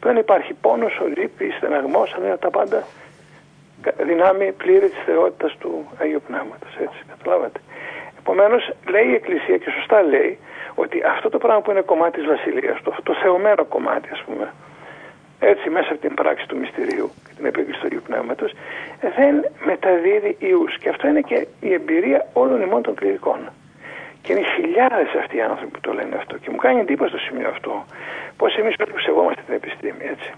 [0.00, 2.82] Δεν υπάρχει πόνος, ορύπη, στεναγμός, αλλά είναι τα πάντα
[3.98, 7.60] δυνάμει πλήρη της θεότητας του Αγίου Πνεύματος, έτσι, καταλάβατε.
[8.18, 10.38] Επομένως, λέει η Εκκλησία και σωστά λέει
[10.74, 14.52] ότι αυτό το πράγμα που είναι κομμάτι της Βασιλείας, το, το θεωμένο κομμάτι ας πούμε,
[15.40, 18.52] έτσι μέσα από την πράξη του μυστηρίου και την επίκριση του Αγίου Πνεύματος,
[19.16, 19.34] δεν
[19.64, 20.78] μεταδίδει ιούς.
[20.78, 23.38] Και αυτό είναι και η εμπειρία όλων ημών των κληρικών.
[24.22, 26.38] Και είναι χιλιάδες αυτοί οι άνθρωποι που το λένε αυτό.
[26.38, 27.84] Και μου κάνει εντύπωση το σημείο αυτό.
[28.36, 30.30] Πώς εμείς όλοι που σεβόμαστε την επιστήμη, έτσι.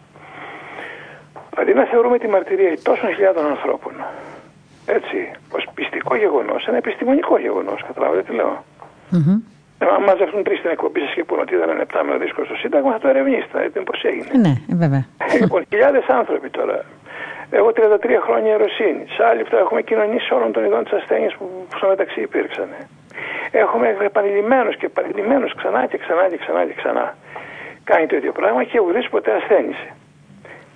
[1.57, 3.93] Αντί να θεωρούμε τη μαρτυρία τόσων χιλιάδων ανθρώπων,
[4.87, 8.65] έτσι, ως πιστικό γεγονός, ένα επιστημονικό γεγονός, καταλάβετε τι λέω.
[9.13, 9.39] Mm-hmm.
[9.95, 12.93] Αν μαζευτούν τρεις στην εκπομπή σας και πούνε ότι ήταν ένα επτάμενο δίσκο στο Σύνταγμα,
[12.93, 14.27] θα το ερευνήσετε, θα δείτε πώς έγινε.
[14.45, 14.53] Ναι,
[14.83, 15.05] βέβαια.
[15.41, 16.85] λοιπόν, χιλιάδες άνθρωποι τώρα.
[17.51, 19.05] Εγώ 33 χρόνια ερωσύνη.
[19.17, 22.69] Σε άλλη αυτά έχουμε κοινωνήσει όλων των ειδών της ασθένειας που στο μεταξύ υπήρξαν.
[23.51, 27.15] Έχουμε επανειλημμένω και επανειλημμένω ξανά και ξανά και ξανά και ξανά
[27.91, 29.89] κάνει το ίδιο πράγμα και ουδής ποτέ ασθένησε.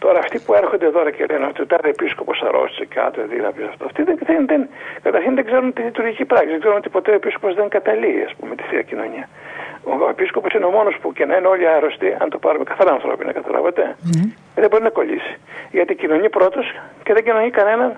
[0.04, 3.62] Τώρα αυτοί που έρχονται εδώ και λένε ότι ο τάδε επίσκοπος αρρώστησε και άτομα δηλαδή
[3.70, 3.84] αυτό.
[3.84, 4.68] Αυτοί δεν, δεν, δεν,
[5.02, 6.50] καταρχήν δεν ξέρουν τη λειτουργική πράξη.
[6.50, 9.28] Δεν ξέρουν ότι ποτέ ο επίσκοπος δεν καταλύει, ας πούμε, τη θεία κοινωνία.
[9.84, 12.90] Ο επίσκοπος είναι ο μόνος που και να είναι όλοι άρρωστοι, αν το πάρουμε καθαρά
[12.90, 14.28] ανθρώπινα, καταλάβατε, mm.
[14.54, 15.34] δεν μπορεί να κολλήσει.
[15.70, 16.66] Γιατί κοινωνεί πρώτος
[17.02, 17.96] και δεν κοινωνεί κανέναν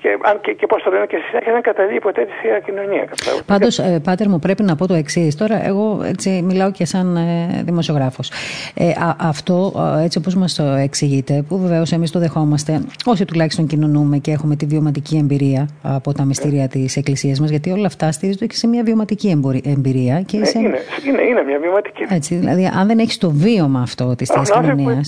[0.00, 2.58] και, αν και, και πώς το λένε και στη συνέχεια δεν καταλήγει ποτέ τη θεία
[2.58, 3.04] κοινωνία.
[3.46, 5.36] Πάντως, ε, Πάτερ, μου πρέπει να πω το εξής.
[5.36, 8.30] Τώρα, εγώ έτσι μιλάω και σαν ε, δημοσιογράφος.
[8.74, 9.72] Ε, αυτό,
[10.02, 14.56] έτσι όπως μας το εξηγείτε, που βεβαίως εμείς το δεχόμαστε, όσοι τουλάχιστον κοινωνούμε και έχουμε
[14.56, 16.70] τη βιωματική εμπειρία από τα μυστήρια yeah.
[16.70, 19.28] της Εκκλησίας μας, γιατί όλα αυτά στηρίζονται και σε μια βιωματική
[19.64, 20.22] εμπειρία.
[20.26, 20.58] Και ε, σε...
[20.58, 22.04] είναι, είναι, είναι μια βιωματική.
[22.08, 25.00] Έτσι, δηλαδή, αν δεν έχεις το βίωμα αυτό της θεία κοινωνία.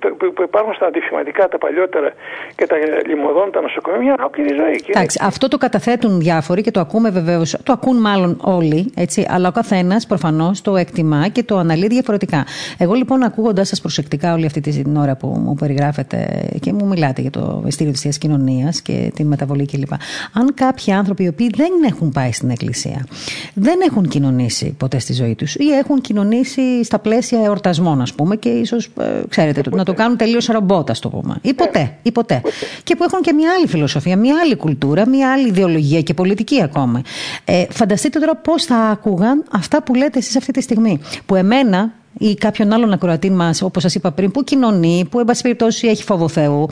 [0.00, 2.12] Που, που, που υπάρχουν στα αντισηματικά τα παλιότερα
[2.56, 2.76] και τα
[3.06, 4.84] λιμωδόν, τα νοσοκομεία μια ολόκληρη ζωή.
[4.86, 7.56] Εντάξει, αυτό το καταθέτουν διάφοροι και το ακούμε βεβαίως.
[7.62, 12.44] Το ακούν μάλλον όλοι, έτσι, αλλά ο καθένας προφανώς το εκτιμά και το αναλύει διαφορετικά.
[12.78, 17.20] Εγώ λοιπόν, ακούγοντάς σας προσεκτικά όλη αυτή την ώρα που μου περιγράφετε και μου μιλάτε
[17.20, 19.92] για το βεστήριο της κοινωνίας και την μεταβολή κλπ.
[20.32, 23.06] Αν κάποιοι άνθρωποι οι οποίοι δεν έχουν πάει στην εκκλησία,
[23.54, 28.36] δεν έχουν κοινωνήσει ποτέ στη ζωή τους ή έχουν κοινωνήσει στα πλαίσια εορτασμών, ας πούμε,
[28.36, 31.36] και ίσως, ε, ξέρετε, να το κάνουν τελείως ρομπότα, το πούμε.
[31.42, 32.40] Ή ποτέ, ή ποτέ.
[32.82, 36.14] Και που έχουν και μια άλλη φιλοσοφία φιλοσοφία, μια άλλη κουλτούρα, μια άλλη ιδεολογία και
[36.14, 37.02] πολιτική ακόμα.
[37.44, 41.00] Ε, φανταστείτε τώρα πώς θα άκουγαν αυτά που λέτε εσείς αυτή τη στιγμή.
[41.26, 45.24] Που εμένα ή κάποιον άλλον ακροατή μας, όπως σας είπα πριν, που κοινωνεί, που εν
[45.24, 46.68] πάση περιπτώσει έχει φόβο Θεού,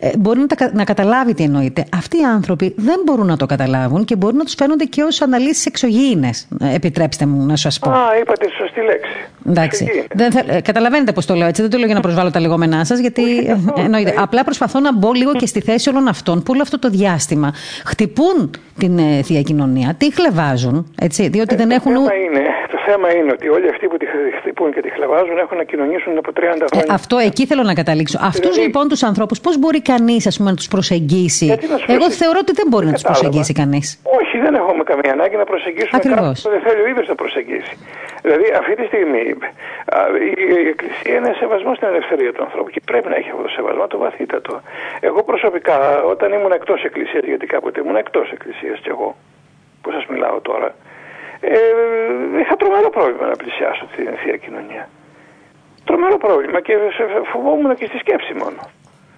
[0.00, 1.84] ε, μπορεί να, τα, να καταλάβει τι εννοείται.
[1.96, 5.22] Αυτοί οι άνθρωποι δεν μπορούν να το καταλάβουν και μπορούν να τους φαίνονται και ως
[5.22, 6.48] αναλύσεις εξωγήινες.
[6.60, 7.90] Ε, επιτρέψτε μου να σας πω.
[7.90, 9.10] Α, είπατε τη σωστή λέξη.
[9.48, 10.06] Εντάξει.
[10.14, 11.62] Δεν θα, ε, καταλαβαίνετε πώς το λέω έτσι.
[11.62, 13.22] Δεν το λέω για να προσβάλλω τα λεγόμενά σας, γιατί
[13.76, 14.14] εννοείται.
[14.18, 17.54] Απλά προσπαθώ να μπω λίγο και στη θέση όλων αυτών που όλο αυτό το διάστημα
[17.84, 21.94] χτυπούν την ε, θεία κοινωνία, τι χλεβάζουν, έτσι, διότι δεν έχουν.
[21.94, 24.06] Το θέμα, είναι, το θέμα είναι ότι όλοι αυτοί που τη
[24.40, 26.86] χτυπούν και τη χλεβάζουν έχουν να κοινωνήσουν από 30 χρόνια.
[26.88, 28.18] Ε, αυτό εκεί θέλω να καταλήξω.
[28.18, 28.36] Δηλαδή...
[28.36, 32.86] Αυτούς λοιπόν τους ανθρώπους, πώς μπορεί κανείς να τους προσεγγίσει; Εγώ θεωρώ ότι δεν μπορεί
[32.86, 34.00] να τους προσεγγίσει κανείς.
[34.20, 37.74] Όχι, δεν έχουμε καμία ανάγκη να προσεγγίσουμε κάποιον που δεν θέλει ο ίδιος να προσεγγίσει.
[38.22, 39.24] Δηλαδή αυτή τη στιγμή
[40.64, 43.86] η Εκκλησία είναι σεβασμός στην ελευθερία του ανθρώπου και πρέπει να έχει αυτό το σεβασμό
[43.86, 44.60] το βαθύτατο.
[45.00, 49.16] Εγώ προσωπικά όταν ήμουν εκτός Εκκλησίας, γιατί κάποτε ήμουν εκτός Εκκλησίας κι εγώ
[49.82, 50.74] που σας μιλάω τώρα,
[51.40, 51.58] ε,
[52.40, 54.88] είχα τρομερό πρόβλημα να πλησιάσω την θεία κοινωνία.
[55.84, 56.74] Τρομερό πρόβλημα και
[57.32, 58.62] φοβόμουν και στη σκέψη μόνο.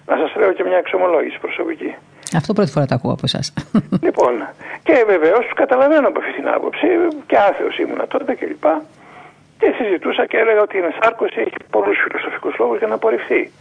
[0.05, 1.95] Να σας λέω και μια εξομολόγηση προσωπική.
[2.35, 3.53] Αυτό πρώτη φορά το ακούω από εσάς.
[4.07, 4.33] Λοιπόν,
[4.83, 6.87] και βεβαίως καταλαβαίνω από αυτή την άποψη
[7.27, 8.65] και άθεος ήμουνα τότε κλπ.
[9.59, 13.51] Και, συζητούσα και έλεγα ότι η ενσάρκωση έχει πολλούς φιλοσοφικούς λόγους για να απορριφθεί.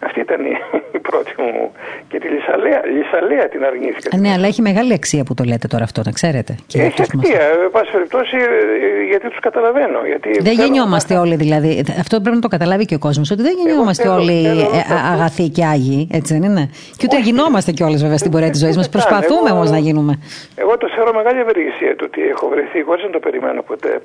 [0.00, 0.54] Αυτή ήταν η,
[0.92, 1.72] η πρώτη μου.
[2.08, 4.16] Και τη Λυσαλέα, Λυσαλέα την αρνήθηκα.
[4.16, 6.56] Ναι, αλλά έχει μεγάλη αξία που το λέτε τώρα αυτό, να ξέρετε.
[6.66, 7.40] Και έχει αξία.
[7.64, 9.98] Εν πάση περιπτώσει, ε, γιατί τους καταλαβαίνω.
[10.06, 11.84] Γιατί δεν γεννιόμαστε όλοι δηλαδή.
[11.98, 13.30] Αυτό πρέπει να το καταλάβει και ο κόσμος.
[13.30, 14.70] Ότι δεν γεννιόμαστε όλοι θέλω,
[15.12, 16.08] αγαθοί και άγιοι.
[16.12, 18.88] Έτσι δεν είναι; Και ούτε γινόμαστε κιόλας βέβαια στην πορεία της ζωής μας.
[18.88, 20.18] Προσπαθούμε όμως να γίνουμε.
[20.54, 24.00] Εγώ το θεωρώ μεγάλη ευεργεσία του ότι έχω βρεθεί χωρίς να το περιμένω ποτέ.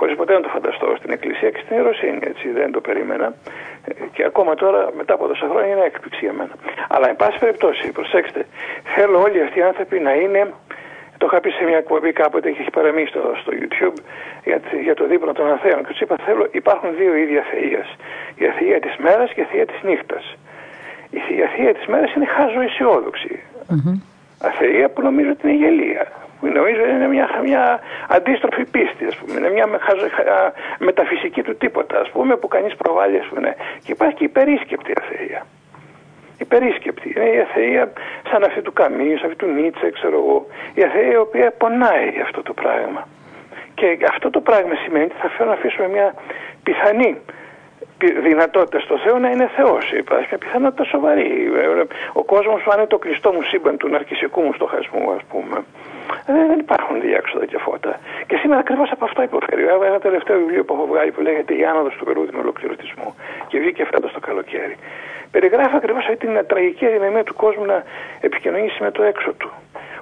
[0.00, 2.18] Χωρίς ποτέ να το φανταστώ στην Εκκλησία και στην Ιεροσύνη.
[2.32, 3.26] Έτσι δεν το περίμενα.
[3.84, 6.54] Ε, και ακόμα τώρα μετά από τόσα χρόνια είναι έκπληξη για μένα.
[6.88, 8.46] Αλλά, εν πάση περιπτώσει, προσέξτε,
[8.94, 10.52] θέλω όλοι αυτοί οι άνθρωποι να είναι.
[11.18, 13.98] Το είχα πει σε μια εκπομπή κάποτε και έχει παραμείνει στο, στο YouTube
[14.44, 15.80] για, για το δίπλο των αθέων.
[15.84, 17.88] Και τους είπα: Θέλω, υπάρχουν δύο ίδια θείες.
[18.36, 20.24] Η αθεία της μέρας και η αθεία της νύχτας.
[21.10, 23.42] Η αθεία της μέρας είναι χάζο αισιόδοξη.
[23.70, 23.96] Mm-hmm.
[24.48, 26.06] Αθεία που νομίζω ότι είναι γελία
[26.40, 29.66] που νομίζω είναι μια, μια αντίστροφη πίστη, ας πούμε, είναι μια
[30.78, 33.56] μεταφυσική του τίποτα, ας πούμε, που κανείς προβάλλει, ας πούμε.
[33.84, 35.46] Και υπάρχει και η περίσκεπτη αθεία.
[36.38, 37.92] Η περίσκεπτη είναι η αθεία
[38.30, 40.46] σαν αυτή του Καμίου, σαν αυτή του Νίτσε, ξέρω εγώ.
[40.74, 43.08] Η αθεία η οποία πονάει αυτό το πράγμα.
[43.74, 46.14] Και αυτό το πράγμα σημαίνει ότι θα φέρω να αφήσουμε μια
[46.62, 47.20] πιθανή
[48.22, 49.92] δυνατότητα στο Θεό να είναι Θεός.
[49.92, 51.50] Υπάρχει μια πιθανότητα σοβαρή.
[52.12, 55.64] Ο κόσμος που είναι το κλειστό μου σύμπαν του ναρκιστικού μου στοχασμού, ας πούμε.
[56.26, 58.00] Ε, δεν υπάρχουν διέξοδα και φώτα.
[58.50, 59.62] Και σήμερα ακριβώς από αυτό υποφέρει.
[59.90, 63.14] Ένα τελευταίο βιβλίο που έχω βγάλει που λέγεται Η άνοδος του περούδινου ολοκληρωτισμού
[63.48, 64.76] και βγήκε φέτος το καλοκαίρι.
[65.30, 67.82] Περιγράφει ακριβώς αυτή την τραγική αδυναμία του κόσμου να
[68.20, 69.50] επικοινωνήσει με το έξω του.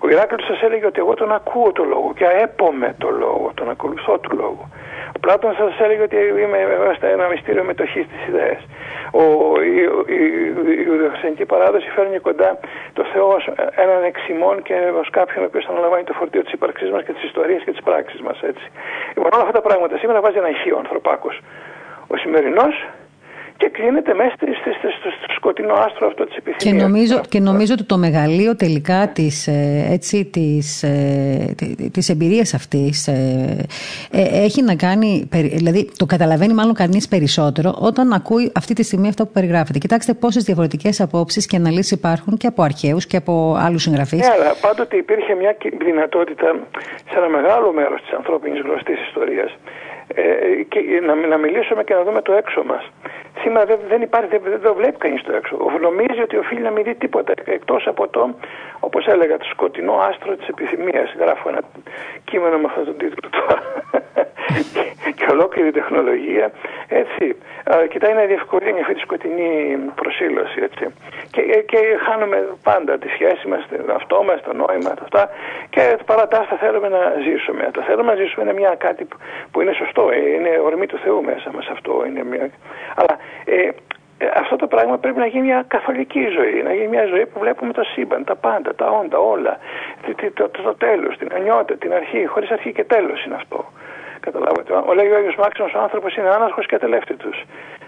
[0.03, 3.71] Ο Ηράκλειος σας έλεγε ότι εγώ τον ακούω το λόγο και αέπομε το λόγο, τον
[3.71, 4.69] ακολουθώ το λόγο.
[5.17, 6.59] Ο Πλάτων σας έλεγε ότι είμαι
[7.01, 8.57] ένα μυστήριο μετοχής στι ιδέε.
[11.37, 12.59] Η, η, παράδοση φέρνει κοντά
[12.93, 16.91] το Θεός ως έναν εξημών και ως κάποιον ο οποίος αναλαμβάνει το φορτίο της ύπαρξής
[16.91, 18.38] μας και της ιστορίας και της πράξης μας.
[19.15, 21.41] Λοιπόν, όλα αυτά τα πράγματα σήμερα βάζει ένα ηχείο ανθρωπάκος.
[22.07, 22.87] Ο σημερινός
[23.59, 24.35] και κλείνεται μέσα
[24.99, 26.63] στο σκοτεινό άστρο αυτό της επιθυμίας.
[26.63, 31.55] Και νομίζω, και νομίζω ότι το μεγαλείο τελικά της, ε, έτσι, της, ε,
[31.93, 33.67] της εμπειρίας αυτής ε,
[34.47, 39.25] έχει να κάνει, δηλαδή το καταλαβαίνει μάλλον κανείς περισσότερο όταν ακούει αυτή τη στιγμή αυτό
[39.27, 39.79] που περιγράφεται.
[39.79, 44.19] Κοιτάξτε πόσες διαφορετικές απόψεις και αναλύσεις υπάρχουν και από αρχαίους και από άλλους συγγραφείς.
[44.19, 46.49] Ναι, αλλά πάντοτε υπήρχε μια δυνατότητα
[47.11, 49.51] σε ένα μεγάλο μέρος της ανθρώπινης γνωστής ιστορίας
[50.15, 52.91] ε, και να, να μιλήσουμε και να δούμε το έξω μας.
[53.41, 55.57] Σήμερα δεν, δεν υπάρχει, δεν, δεν το βλέπει κανείς το έξω.
[55.81, 58.35] Νομίζει ότι οφείλει να μην δει τίποτα εκτός από το,
[58.81, 61.15] όπως έλεγα, το σκοτεινό άστρο της επιθυμίας.
[61.19, 61.61] Γράφω ένα
[62.25, 63.63] κείμενο με αυτόν τον τίτλο τώρα.
[64.75, 64.85] και,
[65.19, 66.51] και ολόκληρη τεχνολογία.
[66.89, 67.37] Έτσι,
[67.89, 70.61] κοιτάει να διευκολύνει αυτή τη σκοτεινή προσήλωση.
[70.63, 70.85] Έτσι.
[71.31, 75.31] Και, και χάνουμε πάντα τη σχέση μας, τον αυτό μας, το νόημα, αυτά.
[75.71, 77.71] Και παρά τα θέλουμε να ζήσουμε.
[77.73, 79.09] Το θέλουμε να ζήσουμε είναι μια κάτι
[79.51, 80.11] που είναι σωστό.
[80.11, 82.05] Ε, είναι ορμή του Θεού μέσα μας αυτό.
[82.07, 82.51] Είναι μια...
[82.95, 83.69] Αλλά ε,
[84.19, 87.39] ε, αυτό το πράγμα πρέπει να γίνει μια καθολική ζωή, να γίνει μια ζωή που
[87.39, 89.59] βλέπουμε το σύμπαν, τα πάντα, τα όντα, όλα,
[90.07, 93.73] το, το, το, το τέλος, την ανιότητα, την αρχή, χωρίς αρχή και τέλος είναι αυτό.
[94.21, 94.73] Καταλάβατε.
[94.87, 97.45] Ο λέει ο Άγιος Μάξιμος, ο άνθρωπος είναι άναρχος και ατελεύτητος.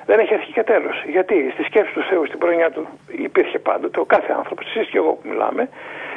[0.07, 1.05] Δεν έχει αρχή και τέλος.
[1.07, 4.97] Γιατί; Στη σκέψη του Θεού, στην προϊνιά του υπήρχε πάντοτε ο κάθε άνθρωπος, εσείς και
[4.97, 5.69] εγώ που μιλάμε,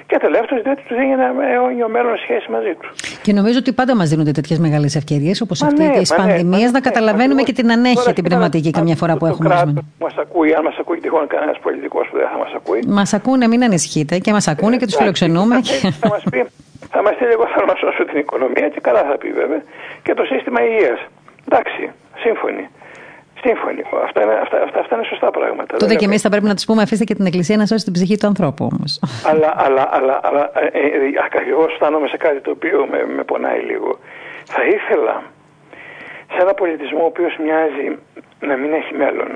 [0.07, 2.89] και τελευταίο διότι τους δίνει ένα αιώνιο μέλλον σχέση μαζί τους.
[3.21, 6.77] Και νομίζω ότι πάντα μας δίνονται τέτοιες μεγάλες ευκαιρίες όπως αυτή ναι, της πανδημίας ναι,
[6.77, 9.73] να καταλαβαίνουμε ναι, και την ανέχεια την πνευματική καμιά φορά που έχουμε.
[9.99, 12.79] Μας ακούει, αν μας ακούει τυχόν κανένας πολιτικός που δεν θα μας ακούει.
[12.87, 15.61] Μας ακούνε, μην ανησυχείτε και μας ακούνε και τους φιλοξενούμε.
[15.99, 16.45] Θα μας πει,
[16.89, 19.61] θα μας πει, εγώ θα μας σώσω την οικονομία και καλά θα πει βέβαια
[20.03, 20.99] και το σύστημα υγείας.
[21.47, 21.91] Εντάξει,
[22.23, 22.69] σύμφωνοι.
[23.45, 23.81] Σύμφωνοι.
[24.03, 25.77] Αυτά είναι, αυτά, αυτά, αυτά είναι σωστά πράγματα.
[25.77, 27.93] Τότε και εμείς θα πρέπει να τους πούμε αφήστε και την Εκκλησία να σώσει την
[27.93, 28.99] ψυχή του ανθρώπου όμως.
[29.31, 30.89] αλλά, αλλά, αλλά, αλλά ε, ε,
[31.25, 33.99] ακριβώς φτάνομαι σε κάτι το οποίο με, με πονάει λίγο.
[34.45, 35.23] Θα ήθελα
[36.33, 37.97] σε ένα πολιτισμό ο οποίος μοιάζει
[38.39, 39.31] να μην έχει μέλλον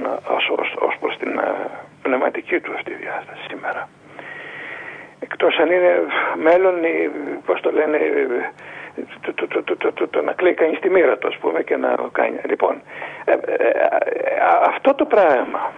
[0.88, 1.52] ως προς την ε,
[2.02, 3.90] πνευματική του αυτή διάσταση σήμερα.
[5.20, 5.92] Εκτός αν είναι
[6.44, 6.76] μέλλον,
[7.46, 7.98] πώς το λένε,
[9.22, 11.96] το, το, το, το, το, να κλαίει κανείς τη μοίρα του, ας πούμε, και να
[12.12, 12.40] κάνει.
[12.50, 12.82] Λοιπόν,
[13.26, 13.88] ε, ε, ε,
[14.66, 15.72] αυτό το πράγμα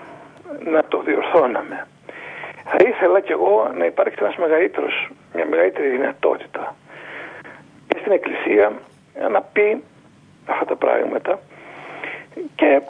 [0.63, 1.87] να το διορθώναμε.
[2.65, 6.75] Θα ήθελα κι εγώ να υπάρχει ένας μεγαλύτερος, μια μεγαλύτερη δυνατότητα
[7.87, 8.71] και στην Εκκλησία
[9.31, 9.83] να πει
[10.45, 11.39] αυτά τα πράγματα
[12.55, 12.81] και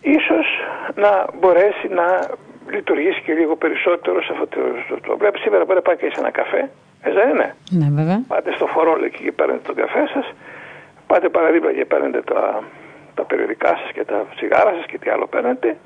[0.00, 0.46] ίσως
[0.94, 2.28] να μπορέσει να
[2.70, 4.60] λειτουργήσει και λίγο περισσότερο σε αυτό το.
[5.00, 6.70] το, Βλέπεις σήμερα μπορεί να πάει και σε ένα καφέ.
[7.06, 7.48] Έτσι δεν είναι.
[7.70, 8.18] Ναι, βέβαια.
[8.28, 10.26] Πάτε στο φορόλο και παίρνετε τον καφέ σας.
[11.06, 12.62] Πάτε παραδίπλα και παίρνετε τα,
[13.14, 15.76] τα περιοδικά σας και τα τσιγάρα σας και τι άλλο παίρνετε.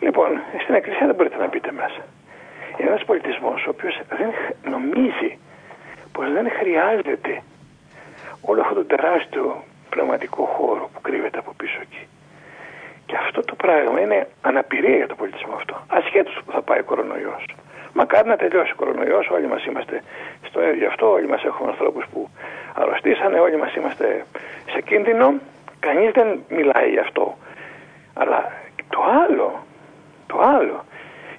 [0.00, 0.30] Λοιπόν,
[0.62, 2.02] στην εκκλησία δεν μπορείτε να μπείτε μέσα.
[2.76, 4.30] Είναι ένας πολιτισμός ο οποίος δεν
[4.74, 5.38] νομίζει
[6.12, 7.42] πως δεν χρειάζεται
[8.40, 12.02] όλο αυτό το τεράστιο πνευματικό χώρο που κρύβεται από πίσω εκεί.
[13.06, 15.74] Και αυτό το πράγμα είναι αναπηρία για τον πολιτισμό αυτό.
[15.86, 17.44] Ασχέτως που θα πάει ο κορονοϊός.
[17.98, 20.02] Μακάρι να τελειώσει ο κορονοϊός, όλοι μας είμαστε
[20.48, 22.28] στο ίδιο αυτό, όλοι μας έχουμε ανθρώπους που
[22.74, 24.24] αρρωστήσανε, όλοι μας είμαστε
[24.70, 25.34] σε κίνδυνο.
[25.80, 27.36] Κανείς δεν μιλάει γι' αυτό.
[28.14, 28.52] Αλλά
[28.88, 29.64] το άλλο,
[30.26, 30.84] το άλλο,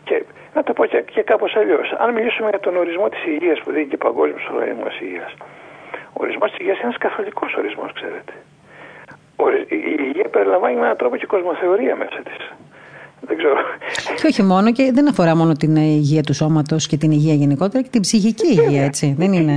[0.03, 1.91] και να το πω και, και κάπως αλλιώς.
[1.97, 5.33] Αν μιλήσουμε για τον ορισμό της υγείας που δίνει και ο Παγκόσμιος Οργανισμός Υγείας,
[5.91, 8.33] ο ορισμός της υγείας είναι ένας καθολικός ορισμός, ξέρετε.
[9.67, 12.51] Η υγεία περιλαμβάνει με έναν τρόπο και κοσμοθεωρία μέσα της.
[13.21, 13.55] Δεν ξέρω.
[14.15, 17.83] Και όχι μόνο, και δεν αφορά μόνο την υγεία του σώματος και την υγεία γενικότερα,
[17.83, 19.15] και την ψυχική υγεία, έτσι.
[19.17, 19.55] Δεν είναι.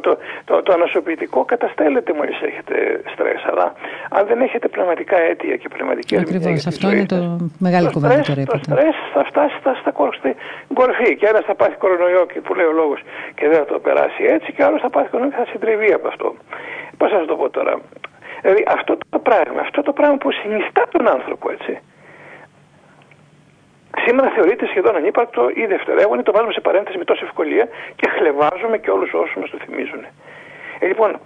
[0.00, 2.74] Το, το, το ανασωπητικό καταστέλλεται μόλις έχετε
[3.12, 3.40] στρες.
[3.50, 3.72] Αλλά
[4.10, 6.66] αν δεν έχετε πραγματικά αίτια και πραγματική Ακριβώς.
[6.66, 7.20] Αυτό είναι το
[7.58, 8.44] μεγάλο κουβέντα τώρα.
[8.44, 10.34] Το στρες θα φτάσει στα, στα στην
[10.74, 11.16] κορφή.
[11.16, 13.00] Και ένας θα πάθει κορονοϊό και που λέει ο λόγος
[13.34, 16.08] και δεν θα το περάσει έτσι, και άλλος θα πάθει κορονοϊό και θα συντριβεί από
[16.08, 16.34] αυτό.
[16.96, 17.74] Πώς θα σας το πω τώρα;
[18.42, 21.72] Δηλαδή αυτό το πράγμα, αυτό το πράγμα που συνιστά τον άνθρωπο, έτσι.
[24.04, 28.78] Σήμερα θεωρείται σχεδόν ανύπαρκτο ή δευτερεύον, το βάζουμε σε παρένθεση με τόση ευκολία και χλεβάζουμε
[28.78, 30.04] και όλους όσους μας το θυμίζουν.
[30.78, 31.20] Ε, λοιπόν,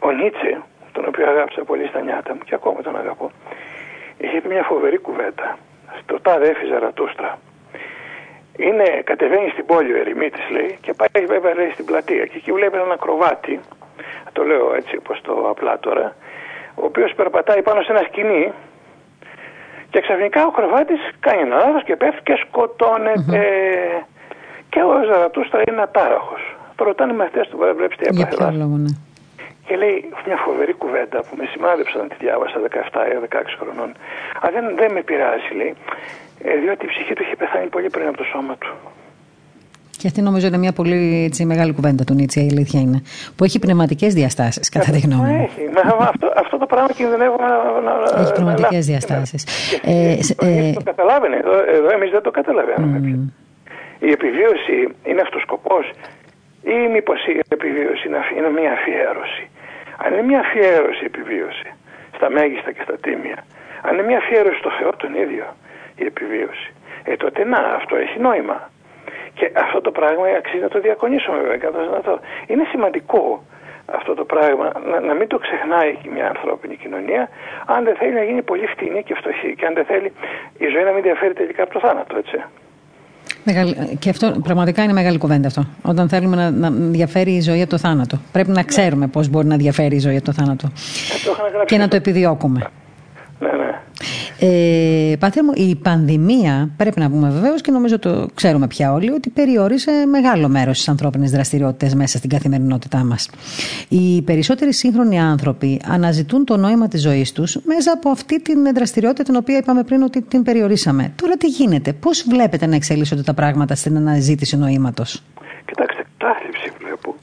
[0.00, 0.62] ο Νίτσε,
[0.92, 3.30] τον οποίο αγάπησα πολύ στα νιάτα μου και ακόμα τον αγαπώ,
[4.18, 5.58] είχε πει μια φοβερή κουβέντα
[6.02, 7.38] στο τάδε έφυζε ρατούστρα.
[8.56, 12.26] Είναι, κατεβαίνει στην πόλη ο ερημίτης, λέει, και πάει βέβαια λέει, στην πλατεία.
[12.26, 13.60] Και εκεί βλέπει έναν ακροβάτη,
[14.32, 16.16] το λέω έτσι όπως το απλά τώρα,
[16.74, 18.52] ο οποίος περπατάει πάνω σε ένα σκηνή
[19.96, 23.40] και ξαφνικά ο Κροβάτης κάνει ένα λάθος και πέφτει και σκοτώνεται.
[23.40, 24.04] Mm-hmm.
[24.68, 26.42] Και ο Ζαρατούστρα είναι ατάραχος.
[26.76, 28.50] Το ρωτάνε οι μαθητές του, βλέπεις τι έπαθε.
[28.50, 28.92] Για ναι.
[29.66, 33.90] Και λέει μια φοβερή κουβέντα που με σημάδεψαν να τη διάβασα 17 ή 16 χρονών.
[34.40, 35.74] Αλλά δεν, δεν με πειράζει, λέει,
[36.44, 38.70] ε, διότι η ψυχή του είχε πεθάνει πολύ πριν από το σώμα του.
[40.06, 42.98] Και αυτή νομίζω είναι μια πολύ έτσι, μεγάλη κουβέντα του Νίτσε, η αλήθεια είναι.
[43.36, 45.48] Που έχει πνευματικές διαστάσεις, κατά τη γνώμη μου.
[45.48, 45.62] Έχει.
[46.12, 47.50] αυτό, αυτό το πράγμα κινδυνεύω να.
[47.86, 49.40] να έχει πνευματικές διαστάσεις.
[49.84, 51.36] Ε, ε, το καταλάβαινε.
[51.42, 52.98] Εδώ, εδώ εμείς δεν το καταλαβαίνουμε.
[53.04, 54.06] Mm.
[54.08, 54.76] Η επιβίωση
[55.08, 55.84] είναι αυτός ο σκοπός,
[56.74, 59.44] ή μήπως η επιβίωση είναι, είναι μια αφιέρωση.
[60.02, 61.68] Αν είναι μια αφιέρωση η επιβίωση
[62.16, 63.38] στα μέγιστα και στα τίμια,
[63.86, 65.46] αν είναι μια αφιέρωση στο Θεό τον ίδιο
[66.02, 66.68] η επιβίωση,
[67.08, 68.58] ε, τότε να, αυτό έχει νόημα.
[69.38, 71.70] Και αυτό το πράγμα αξίζει να το διακονίσουμε βέβαια.
[71.96, 72.12] Να το...
[72.46, 73.22] Είναι σημαντικό
[73.98, 77.28] αυτό το πράγμα να, να μην το ξεχνάει μια ανθρώπινη κοινωνία
[77.66, 80.12] αν δεν θέλει να γίνει πολύ φτηνή και φτωχή και αν δεν θέλει
[80.58, 82.38] η ζωή να μην διαφέρει τελικά από το θάνατο, έτσι.
[83.98, 85.66] Και αυτό πραγματικά είναι μεγάλη κουβέντα αυτό.
[85.82, 88.18] Όταν θέλουμε να, να διαφέρει η ζωή από το θάνατο.
[88.32, 89.10] Πρέπει να ξέρουμε ναι.
[89.10, 90.70] πώς μπορεί να διαφέρει η ζωή από το θάνατο.
[91.60, 92.70] Ε, και να το επιδιώκουμε.
[93.38, 93.80] Ναι, ναι.
[94.38, 99.10] Ε, πατέρα μου, η πανδημία, πρέπει να πούμε βεβαίως και νομίζω το ξέρουμε πια όλοι,
[99.10, 103.30] ότι περιόρισε μεγάλο μέρος τη ανθρώπινη δραστηριότητα μέσα στην καθημερινότητά μας.
[103.88, 109.22] Οι περισσότεροι σύγχρονοι άνθρωποι αναζητούν το νόημα της ζωής τους μέσα από αυτή την δραστηριότητα
[109.22, 111.12] την οποία είπαμε πριν ότι την περιορίσαμε.
[111.22, 115.22] Τώρα τι γίνεται, πώς βλέπετε να εξελίσσονται τα πράγματα στην αναζήτηση νοήματος;
[115.64, 117.14] Κοιτάξτε, κατάθλιψη βλέπω.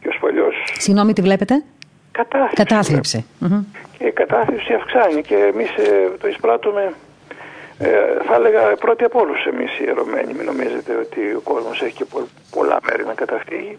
[0.00, 0.44] Και ως παλιό.
[0.78, 1.62] Συγγνώμη, τι βλέπετε;
[2.12, 2.54] Κατάθλιψη.
[2.54, 3.24] Κατάθλιψη
[4.06, 6.92] η κατάθλιψη αυξάνει και εμείς ε, το εισπράττουμε
[7.78, 7.88] ε,
[8.26, 10.32] θα έλεγα πρώτοι από όλους εμείς οι ιερωμένοι.
[10.34, 12.06] Μην νομίζετε ότι ο κόσμος έχει και
[12.50, 13.78] πολλά μέρη να καταφύγει.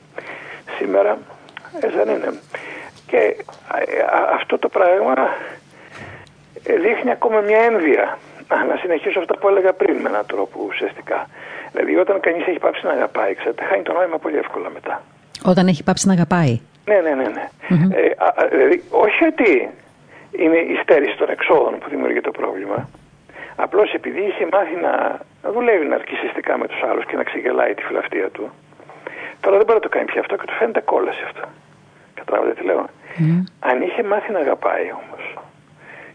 [0.78, 1.18] Σήμερα
[1.82, 2.32] ε, δεν είναι.
[3.08, 4.04] Και ε,
[4.34, 5.14] αυτό το πράγμα
[6.64, 8.18] δείχνει ακόμα μια ένδυα.
[8.70, 11.30] Να συνεχίσω αυτά που έλεγα πριν με έναν τρόπο ουσιαστικά.
[11.72, 15.04] Δηλαδή όταν κανείς έχει πάψει να αγαπάει, ξέρετε, χάνει το νόημα πολύ εύκολα μετά.
[15.46, 16.60] Όταν έχει πάψει να αγαπάει.
[16.86, 17.24] Ναι, ναι, ναι.
[17.24, 17.48] ναι.
[17.96, 19.70] Ε, α, δηλαδή, όχι ότι
[20.32, 22.90] είναι η στέρηση των εξόδων που δημιουργεί το πρόβλημα.
[23.56, 25.20] Απλώς επειδή είχε μάθει να
[25.52, 28.52] δουλεύει ναρκιστικά με τους άλλους και να ξεγελάει τη φιλαυτία του,
[29.42, 31.42] τώρα δεν μπορεί να το κάνει πια αυτό και του φαίνεται κόλαση αυτό.
[32.14, 32.86] Κατάλαβατε τι λέω;
[33.60, 35.34] Αν είχε μάθει να αγαπάει όμως,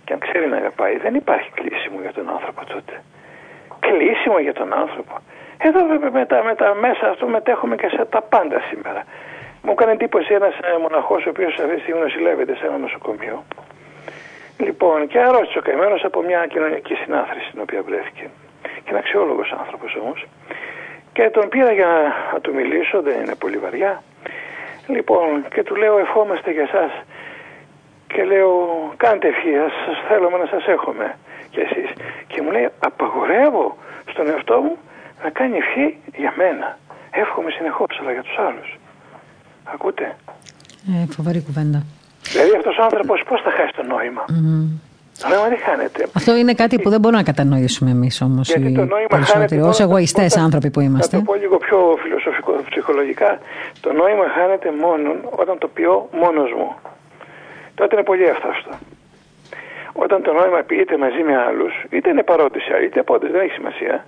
[0.04, 3.02] και αν ξέρει να αγαπάει, δεν υπάρχει κλείσιμο για τον άνθρωπο τότε.
[3.80, 5.14] Κλείσιμο για τον άνθρωπο.
[5.58, 5.80] Εδώ
[6.12, 9.04] με τα, με τα μέσα αυτό μετέχουμε και σε τα πάντα σήμερα.
[9.62, 13.44] Μου έκανε εντύπωση ένας ε, μοναχός ο οποίος αυτή τη στιγμή νοσηλεύεται σε ένα νοσοκομείο
[14.58, 18.30] Λοιπόν, και αρρώστησε ο καημένος από μια κοινωνική συνάθρηση στην οποία βρέθηκε.
[18.62, 20.26] Και είναι αξιόλογος άνθρωπος όμως.
[21.12, 24.02] Και τον πήρα για να του μιλήσω, δεν είναι πολύ βαριά.
[24.86, 26.90] Λοιπόν, και του λέω ευχόμαστε για εσά.
[28.06, 28.52] Και λέω
[28.96, 29.50] κάντε ευχή,
[29.86, 31.16] σας θέλουμε να σας έχουμε
[31.50, 31.90] κι εσείς.
[32.26, 33.76] Και μου λέει απαγορεύω
[34.10, 34.78] στον εαυτό μου
[35.22, 36.78] να κάνει ευχή για μένα.
[37.10, 38.78] Εύχομαι συνεχώς, αλλά για τους άλλους.
[39.74, 40.16] Ακούτε;
[40.88, 41.82] Ε, φοβερή κουβέντα.
[42.32, 44.66] Δηλαδή αυτός ο άνθρωπος πώς θα χάσει το νόημα; Mm.
[45.22, 46.06] Το νόημα δεν χάνεται.
[46.12, 48.48] Αυτό είναι κάτι που δεν μπορούμε να κατανοήσουμε εμείς όμως.
[48.48, 49.62] Γιατί το νόημα χάνεται.
[49.62, 51.16] Ω εγωιστές άνθρωποι που είμαστε.
[51.16, 53.38] Να το πω λίγο πιο φιλοσοφικό, ψυχολογικά.
[53.80, 56.68] Το νόημα χάνεται μόνο όταν το πιω μόνος μου.
[57.74, 58.70] Τότε είναι πολύ εύθραυστο.
[59.92, 64.06] όταν το νόημα ποιείται μαζί με άλλους, είτε είναι παρόντες είτε απόντες, δεν έχει σημασία,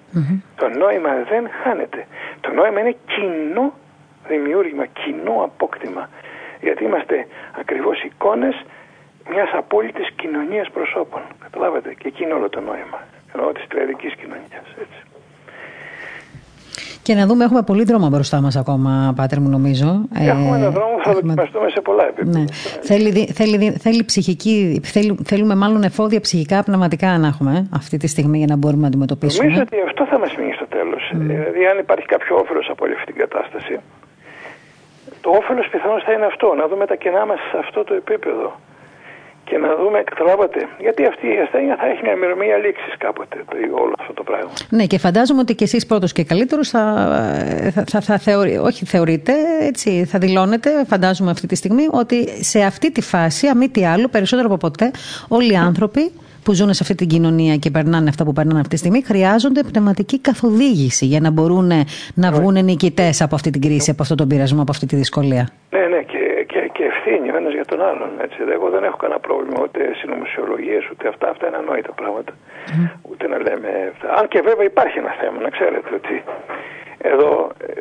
[0.57, 2.07] το νόημα δεν χάνεται.
[2.41, 3.73] Το νόημα είναι κοινό
[4.29, 6.09] δημιούργημα, κοινό απόκτημα.
[6.61, 7.27] Γιατί είμαστε
[7.61, 8.55] ακριβώς εικόνες
[9.31, 11.23] μιας απόλυτης κοινωνίας προσώπων.
[11.43, 12.99] Καταλάβατε, και εκεί είναι όλο το νόημα.
[13.35, 15.01] Εννοώ της τριαδικής κοινωνίας, έτσι.
[17.03, 20.01] Και να δούμε, έχουμε πολύ δρόμο μπροστά μας ακόμα, Πάτερ μου, νομίζω.
[20.15, 21.35] Έχουμε ένα δρόμο που θα έχουμε...
[21.35, 22.39] δοκιμαστούμε σε πολλά επίπεδα.
[22.39, 22.45] Ναι.
[22.83, 28.39] Θέλει, θέλει, θέλει ψυχική, θέλει, θέλουμε μάλλον εφόδια ψυχικά, πνευματικά να έχουμε αυτή τη στιγμή
[28.39, 29.45] για να μπορούμε να αντιμετωπίσουμε.
[29.45, 31.13] Νομίζω ότι αυτό θα μας μείνει στο τέλος.
[31.13, 31.17] Mm.
[31.19, 33.79] Δηλαδή, αν υπάρχει κάποιο όφελος από όλη αυτή την κατάσταση,
[35.21, 38.61] το όφελος πιθανώς θα είναι αυτό, να δούμε τα κενά μας σε αυτό το επίπεδο
[39.51, 43.57] και να δούμε, καταλάβατε, γιατί αυτή η ασθένεια θα έχει μια ημερομηνία λήξης κάποτε το,
[43.83, 44.51] όλο αυτό το πράγμα.
[44.69, 46.83] Ναι, και φαντάζομαι ότι και εσείς πρώτος και καλύτερος θα,
[47.75, 52.61] θα, θα, θα θεωρεί, όχι θεωρείτε, έτσι, θα δηλώνετε, φαντάζομαι αυτή τη στιγμή, ότι σε
[52.63, 54.91] αυτή τη φάση, αμή τι άλλο, περισσότερο από ποτέ,
[55.29, 56.13] όλοι οι άνθρωποι
[56.45, 59.63] που ζουν σε αυτή την κοινωνία και περνάνε αυτά που περνάνε αυτή τη στιγμή, χρειάζονται
[59.63, 61.71] πνευματική καθοδήγηση για να μπορούν
[62.15, 65.49] να βγουν νικητές από αυτή την κρίση, από αυτόν τον πειρασμό, από αυτή τη δυσκολία.
[65.71, 66.21] Ναι, ναι, και
[66.81, 68.11] και ευθύνη ο ένας για τον άλλον.
[68.27, 68.39] Έτσι.
[68.57, 71.27] Εγώ δεν έχω κανένα πρόβλημα ούτε συνωμοσιολογίες ούτε αυτά.
[71.35, 72.33] Αυτά είναι ανόητα πράγματα.
[73.11, 73.71] Ούτε να λέμε.
[74.19, 76.15] Αν και βέβαια υπάρχει ένα θέμα, να ξέρετε ότι
[77.13, 77.31] εδώ
[77.67, 77.73] ε,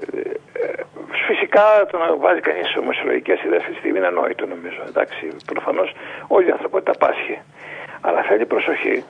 [0.62, 0.84] ε,
[1.28, 4.82] φυσικά το να βάζει κανείς ομοσιολογικέ ιδέες αυτή τη στιγμή είναι ανόητο νομίζω.
[4.92, 5.90] Εντάξει, προφανώς
[6.36, 7.38] όλη η ανθρωπότητα πάσχει.
[8.02, 9.04] Αλλά θέλει προσοχή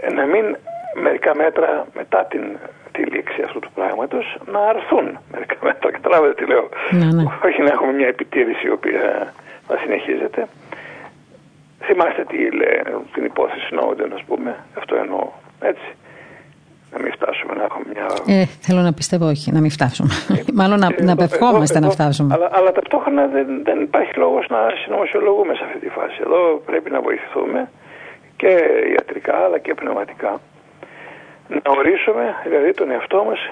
[0.00, 0.56] ε, να μην
[1.02, 2.42] μερικά μέτρα μετά την
[2.98, 5.90] τη λήξη αυτού του πράγματος να αρθούν μερικά μέτρα.
[5.90, 6.68] Καταλάβετε τι λέω.
[6.90, 7.24] Ναι, ναι.
[7.44, 9.32] Όχι να έχουμε μια επιτήρηση η οποία
[9.68, 10.40] θα συνεχίζεται.
[11.86, 12.78] Θυμάστε τι λέει
[13.14, 14.56] την υπόθεση Σνόντεν, ας πούμε.
[14.78, 15.24] Αυτό εννοώ.
[15.60, 15.88] Έτσι.
[16.92, 18.06] Να μην φτάσουμε να έχουμε μια.
[18.34, 20.10] Ε, θέλω να πιστεύω όχι, να μην φτάσουμε.
[20.28, 22.34] Ε, Μάλλον να, ε, να πευχόμαστε να φτάσουμε.
[22.34, 26.16] Αλλά, αλλά ταυτόχρονα δεν, δεν υπάρχει λόγος να συνωμοσιολογούμε σε αυτή τη φάση.
[26.26, 27.70] Εδώ πρέπει να βοηθηθούμε
[28.38, 28.50] και
[28.94, 30.40] ιατρικά αλλά και πνευματικά
[31.48, 33.50] να ορίσουμε δηλαδή τον εαυτό μας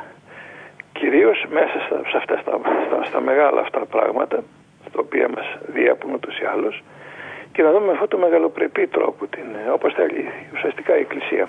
[0.92, 2.60] κυρίως μέσα στα, σε αυτά στα,
[3.04, 4.36] στα, μεγάλα αυτά πράγματα
[4.88, 6.82] στα οποία μας διέπουν ούτως ή άλλως
[7.52, 11.48] και να δούμε με αυτό το μεγαλοπρεπή τρόπο την, όπως θέλει ουσιαστικά η Εκκλησία.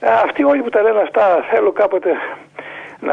[0.00, 2.10] Αυτοί όλοι που τα λένε αυτά θέλω κάποτε
[3.00, 3.12] να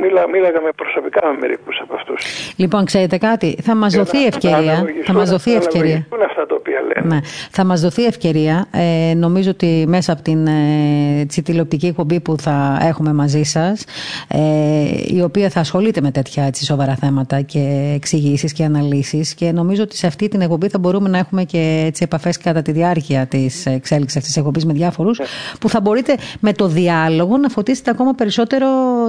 [0.00, 2.52] μίλα, μίλαγα με προσωπικά με μερικούς από αυτούς.
[2.56, 4.84] Λοιπόν, ξέρετε κάτι, θα μας δοθεί ευκαιρία.
[5.04, 6.06] Θα μας δοθεί ευκαιρία.
[6.26, 7.14] αυτά τα οποία λένε.
[7.14, 7.20] Ναι.
[7.50, 8.66] Θα μας δοθεί ευκαιρία.
[8.72, 13.84] Ε, νομίζω ότι μέσα από την ε, τηλεοπτική εκπομπή που θα έχουμε μαζί σας,
[14.28, 14.38] ε,
[15.06, 19.34] η οποία θα ασχολείται με τέτοια έτσι, σοβαρά θέματα και εξηγήσεις και αναλύσεις.
[19.34, 22.72] Και νομίζω ότι σε αυτή την εκπομπή θα μπορούμε να έχουμε και επαφές κατά τη
[22.72, 25.26] διάρκεια της εξέλιξης αυτής της εκπομπής με διάφορους, ναι.
[25.60, 28.66] που θα μπορείτε με το διάλογο να φωτίσετε ακόμα περισσότερο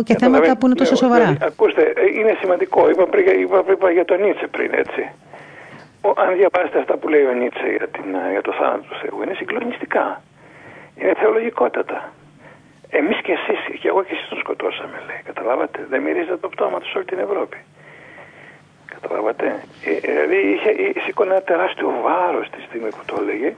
[0.10, 1.30] και θέματα που είναι τόσο ναι, σοβαρά.
[1.30, 2.90] Ναι, ακούστε, ε, είναι σημαντικό.
[2.90, 5.02] Είπα, πριν, είπα, είπα για τον Νίτσε πριν, έτσι.
[6.08, 8.98] Ο, αν διαβάσετε αυτά που λέει ο Νίτσε για, την, ε, για το θάνατο του
[9.02, 10.22] Θεού, είναι συγκλονιστικά.
[11.00, 12.14] Είναι θεολογικότατα.
[12.90, 15.22] Εμείς και εσείς, και εγώ και εσείς τον σκοτώσαμε, λέει.
[15.30, 17.58] Καταλάβατε; Δεν μυρίζετε το πτώμα του σε όλη την Ευρώπη.
[18.94, 19.46] Καταλάβατε;
[19.86, 20.70] Ε, δηλαδή είχε,
[21.06, 23.54] σήκωνε ένα τεράστιο βάρος τη στιγμή που το έλεγε.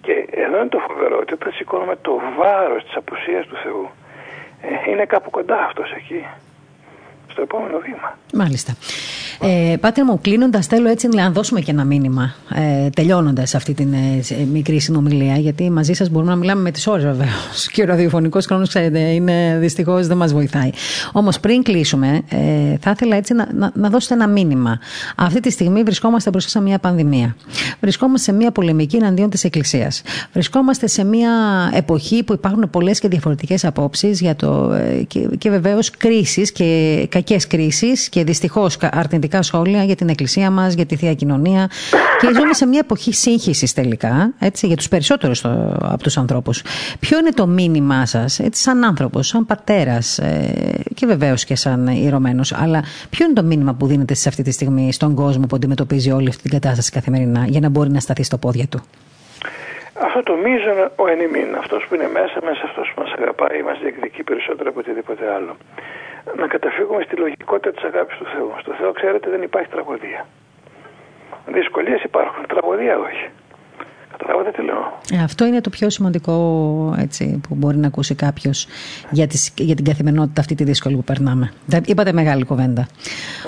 [0.00, 4.05] Και εδώ είναι το φοβερό ότι όταν σηκώνουμε το βάρος της απουσίας του Θεού, ε,
[4.88, 6.24] είναι κάπου κοντά αυτός εκεί
[7.36, 8.18] στο επόμενο βήμα.
[8.34, 8.72] Μάλιστα.
[9.40, 13.92] Ε, Πάτε μου, κλείνοντας, θέλω έτσι να δώσουμε και ένα μήνυμα, ε, τελειώνοντας αυτή την
[13.92, 17.66] ε, μικρή συνομιλία, γιατί μαζί σας μπορούμε να μιλάμε με τις ώρες βεβαίως.
[17.72, 20.70] Και ο ραδιοφωνικός χρόνος, ξέρετε, είναι δυστυχώς δεν μας βοηθάει.
[21.12, 22.38] Όμως, πριν κλείσουμε, ε,
[22.80, 24.78] θα ήθελα έτσι να, να, να, δώσετε ένα μήνυμα.
[25.16, 27.36] Αυτή τη στιγμή βρισκόμαστε μπροστά σε μια πανδημία.
[27.80, 30.02] Βρισκόμαστε σε μια πολεμική εναντίον της Εκκλησίας.
[30.32, 31.30] Βρισκόμαστε σε μια
[31.74, 34.34] εποχή που υπάρχουν πολλές και διαφορετικές απόψεις ε,
[35.06, 40.50] και, και βεβαίως κρίσεις και κακέ κρίσεις και δυστυχώς αρνητικέ αρνητικά σχόλια για την εκκλησία
[40.50, 41.68] μας, για τη θεία κοινωνία.
[42.20, 45.44] Και ζούμε σε μια εποχή σύγχυσης τελικά, έτσι, για τους περισσότερους
[45.80, 46.62] από τους ανθρώπους.
[47.00, 50.52] Ποιο είναι το μήνυμά σας, σαν άνθρωπος, σαν πατέρας ε,
[50.94, 54.50] και βεβαίως και σαν ιερωμένος, αλλά ποιο είναι το μήνυμα που δίνετε σε αυτή τη
[54.50, 58.22] στιγμή στον κόσμο που αντιμετωπίζει όλη αυτή την κατάσταση καθημερινά, για να μπορεί να σταθεί
[58.22, 58.80] στο πόδια του;
[60.06, 63.78] Αυτό το μείζον ο ενημίν, αυτός που είναι μέσα μέσα, αυτός που μας αγαπάει, μας
[63.82, 65.56] διεκδικεί περισσότερο από οτιδήποτε άλλο
[66.34, 68.50] να καταφύγουμε στη λογικότητα της αγάπης του Θεού.
[68.60, 70.26] Στο Θεό, ξέρετε, δεν υπάρχει τραγωδία.
[71.46, 73.28] Δυσκολίες υπάρχουν, τραγωδία όχι.
[74.18, 75.00] Καταλάβατε τι λέω.
[75.12, 76.34] Ε, αυτό είναι το πιο σημαντικό
[76.98, 78.66] έτσι, που μπορεί να ακούσει κάποιος
[79.10, 79.26] για,
[79.56, 81.52] για την καθημερινότητα αυτή τη δύσκολη που περνάμε.
[81.84, 82.86] Είπατε μεγάλη κουβέντα.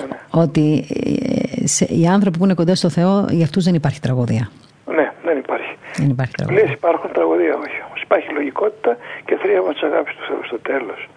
[0.09, 0.17] Ναι.
[0.31, 0.85] Ότι
[1.63, 4.49] ε, σε, οι άνθρωποι που είναι κοντά στο Θεό, για αυτούς δεν υπάρχει τραγωδία.
[4.85, 5.77] Ναι, δεν υπάρχει.
[5.95, 6.71] Δεν υπάρχει τραγωδία.
[6.71, 7.81] υπάρχουν τραγωδία, όχι.
[7.87, 11.09] Όμως υπάρχει λογικότητα και θρίαμβα της αγάπης του Θεού στο τέλος.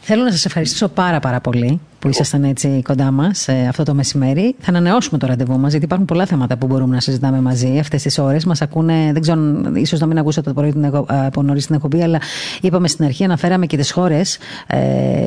[0.00, 3.94] Θέλω να σας ευχαριστήσω πάρα πάρα πολύ που ήσασταν έτσι κοντά μας ε, αυτό το
[3.94, 4.54] μεσημέρι.
[4.58, 8.02] Θα ανανεώσουμε το ραντεβού μας, γιατί υπάρχουν πολλά θέματα που μπορούμε να συζητάμε μαζί αυτές
[8.02, 8.44] τις ώρες.
[8.44, 9.40] Μας ακούνε, δεν ξέρω,
[9.74, 10.74] ίσως να μην ακούσατε το πρωί
[11.06, 12.20] από νωρίς την εκπομπή, αλλά
[12.60, 14.78] είπαμε στην αρχή, αναφέραμε και τις χώρες ε,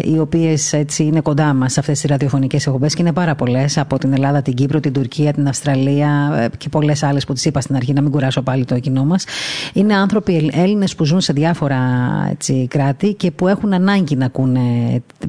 [0.04, 3.98] οι οποίες είναι κοντά μας σε αυτές τις ραδιοφωνικές εκπομπές και είναι πάρα πολλές από
[3.98, 7.62] την Ελλάδα, την Κύπρο, την Τουρκία, την Αυστραλία ε, και πολλές άλλες που τις είπα
[7.62, 9.26] στην αρχή, να μην κουράσω πάλι το κοινό μας.
[9.74, 11.80] Είναι άνθρωποι Έλληνες που ζουν σε διάφορα
[12.32, 14.62] έτσι, κράτη και που έχουν ανάγκη να ακούνε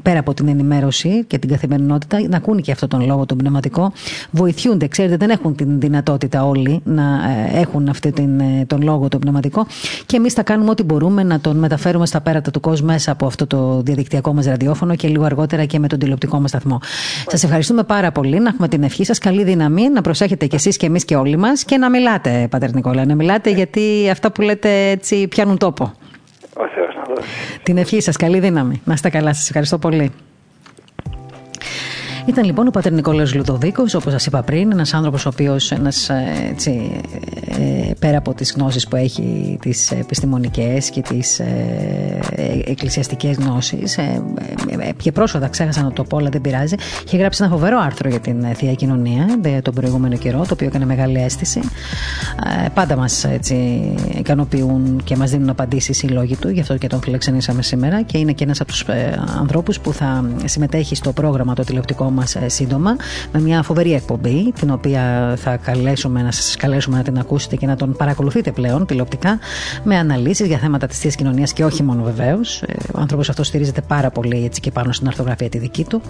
[0.03, 3.91] πέρα από την ενημέρωση και την καθημερινότητα, να ακούνε και αυτόν τον λόγο τον πνευματικό.
[4.31, 9.07] Βοηθιούνται, ξέρετε, δεν έχουν την δυνατότητα όλοι να ε, έχουν αυτή την, ε, τον λόγο
[9.07, 9.67] τον πνευματικό
[10.05, 13.25] και εμείς θα κάνουμε ό,τι μπορούμε να τον μεταφέρουμε στα πέρατα του κόσμου μέσα από
[13.25, 16.79] αυτό το διαδικτυακό μας ραδιόφωνο και λίγο αργότερα και με τον τηλεοπτικό μας σταθμό.
[17.27, 18.39] Σας ευχαριστούμε πάρα πολύ.
[18.39, 19.17] Να έχουμε την ευχή σας.
[19.17, 19.89] Καλή δύναμη.
[19.89, 23.05] Να προσέχετε κι εσείς και εμείς και όλοι μας και να μιλάτε, Πατέρ Νικόλα.
[23.05, 25.91] Να μιλάτε γιατί αυτά που λέτε έτσι πιάνουν τόπο.
[26.59, 27.27] Ο Θεός να δώσει.
[27.63, 28.15] Την ευχή σας.
[28.15, 28.81] Καλή δύναμη.
[28.85, 29.33] Να είστε καλά.
[29.33, 30.11] Σας ευχαριστώ πολύ.
[32.27, 36.09] Ήταν λοιπόν ο πατέρ Νικόλαος Λουδοβίκος, όπως σας είπα πριν, ένας άνθρωπος ο οποίος ένας,
[36.09, 37.01] ε, έτσι,
[37.45, 37.46] ε,
[37.99, 43.99] πέρα από τις γνώσεις που έχει, τις επιστημονικές και τις ε, εκκλησιαστικές γνώσεις,
[44.97, 46.75] και πρόσφατα ξέχασα να το πω, αλλά δεν πειράζει,
[47.05, 49.25] είχε γράψει ένα φοβερό άρθρο για την Θεία Κοινωνία
[49.61, 51.59] τον προηγούμενο καιρό, το οποίο έκανε μεγάλη αίσθηση.
[52.73, 53.55] Πάντα μας έτσι,
[54.17, 58.17] ικανοποιούν και μας δίνουν απαντήσεις οι λόγοι του, γι' αυτό και τον φιλεξενήσαμε σήμερα και
[58.17, 58.85] είναι και ένας από τους
[59.39, 62.95] ανθρώπους που θα συμμετέχει στο πρόγραμμα το τηλεοπτικό μας ε, σύντομα
[63.31, 67.65] με μια φοβερή εκπομπή, την οποία θα καλέσουμε να σας καλέσουμε να την ακούσετε και
[67.65, 69.39] να τον παρακολουθείτε πλέον τηλεοπτικά,
[69.83, 72.61] με αναλύσεις για θέματα της θεία κοινωνίας και όχι μόνο βεβαίως.
[72.61, 76.01] Ε, ο άνθρωπος αυτός στηρίζεται πάρα πολύ έτσι και πάνω στην αρθογραφία τη δική του.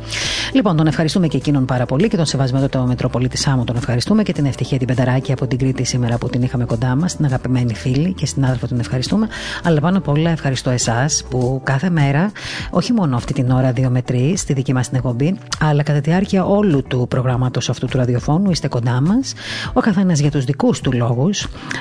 [0.54, 4.24] Λοιπόν, τον ευχαριστούμε και εκείνον πάρα πολύ και τον σεβασμένο το Μητροπολίτη Σάμου τον ευχαριστούμε
[4.24, 7.26] και την ευτυχία την Πενταράκη από την Κρήτη σήμερα που την είχαμε κοντά μας, την
[7.26, 9.28] αγαπημένη φίλη και στην άδελφο τον ευχαριστούμε.
[9.64, 12.32] Αλλά πάνω απ' όλα ευχαριστώ εσάς που κάθε μέρα,
[12.70, 16.00] όχι μόνο αυτή την ώρα 2 με 3 στη δική μας την εκπομπή, αλλά κατά
[16.00, 19.34] τη διάρκεια όλου του προγράμματος αυτού του ραδιοφώνου είστε κοντά μας.
[19.74, 21.17] Ο καθένας για τους δικούς του λόγους.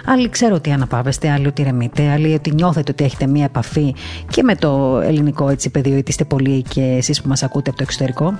[0.04, 3.94] Άλλοι ξέρω ότι αναπαύεστε, άλλοι ότι ρεμείτε, άλλοι ότι νιώθετε ότι έχετε μία επαφή
[4.30, 7.78] και με το ελληνικό έτσι πεδίο, είτε είστε πολλοί και εσείς που μας ακούτε από
[7.78, 8.34] το εξωτερικό.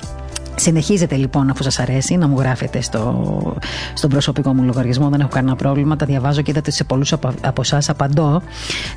[0.59, 3.57] Συνεχίζετε λοιπόν, αφού σας αρέσει, να μου γράφετε στο,
[3.95, 5.09] στον προσωπικό μου λογαριασμό.
[5.09, 5.97] Δεν έχω κανένα πρόβλημα.
[5.97, 8.43] Τα διαβάζω και είδατε σε πολλούς από, από εσάς απαντώ.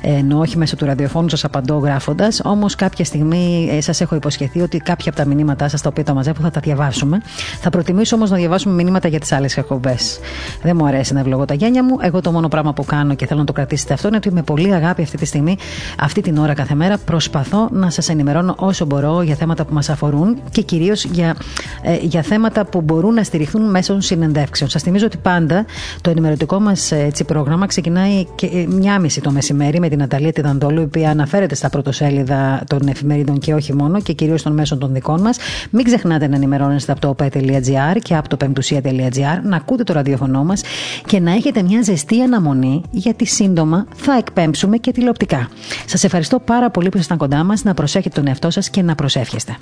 [0.00, 2.40] Ενώ όχι μέσω του ραδιοφώνου σας απαντώ γράφοντας.
[2.44, 6.04] Όμως κάποια στιγμή ε, σας έχω υποσχεθεί ότι κάποια από τα μηνύματά σας τα οποία
[6.04, 7.20] τα μαζεύω θα τα διαβάσουμε.
[7.60, 10.18] Θα προτιμήσω όμως να διαβάσουμε μηνύματα για τις άλλες εκπομπές.
[10.62, 11.96] Δεν μου αρέσει να ευλογώ τα γένια μου.
[12.00, 14.42] Εγώ το μόνο πράγμα που κάνω και θέλω να το κρατήσετε αυτό είναι ότι με
[14.42, 15.56] πολύ αγάπη αυτή τη στιγμή,
[15.98, 19.88] αυτή την ώρα κάθε μέρα, προσπαθώ να σας ενημερώνω όσο μπορώ για θέματα που μας
[19.88, 21.36] αφορούν και κυρίως για
[21.82, 24.70] ε, για θέματα που μπορούν να στηριχθούν μέσω συνεντεύξεων.
[24.70, 25.64] Σας θυμίζω ότι πάντα
[26.00, 30.32] το ενημερωτικό μας ε, πρόγραμμα ξεκινάει και ε, μια μισή το μεσημέρι με την Αταλία
[30.32, 34.78] Τιδαντόλου, η οποία αναφέρεται στα πρωτοσέλιδα των εφημερίδων και όχι μόνο και κυρίως των μέσων
[34.78, 35.38] των δικών μας.
[35.70, 40.44] Μην ξεχνάτε να ενημερώνεστε από το opet.gr και από το πεμπτουσία.gr, να ακούτε το ραδιοφωνό
[40.44, 40.62] μας
[41.06, 45.48] και να έχετε μια ζεστή αναμονή γιατί σύντομα θα εκπέμψουμε και τηλεοπτικά.
[45.86, 48.94] Σας ευχαριστώ πάρα πολύ που ήσασταν κοντά μας, να προσέχετε τον εαυτό σας και να
[48.94, 49.56] προσεύχεστε.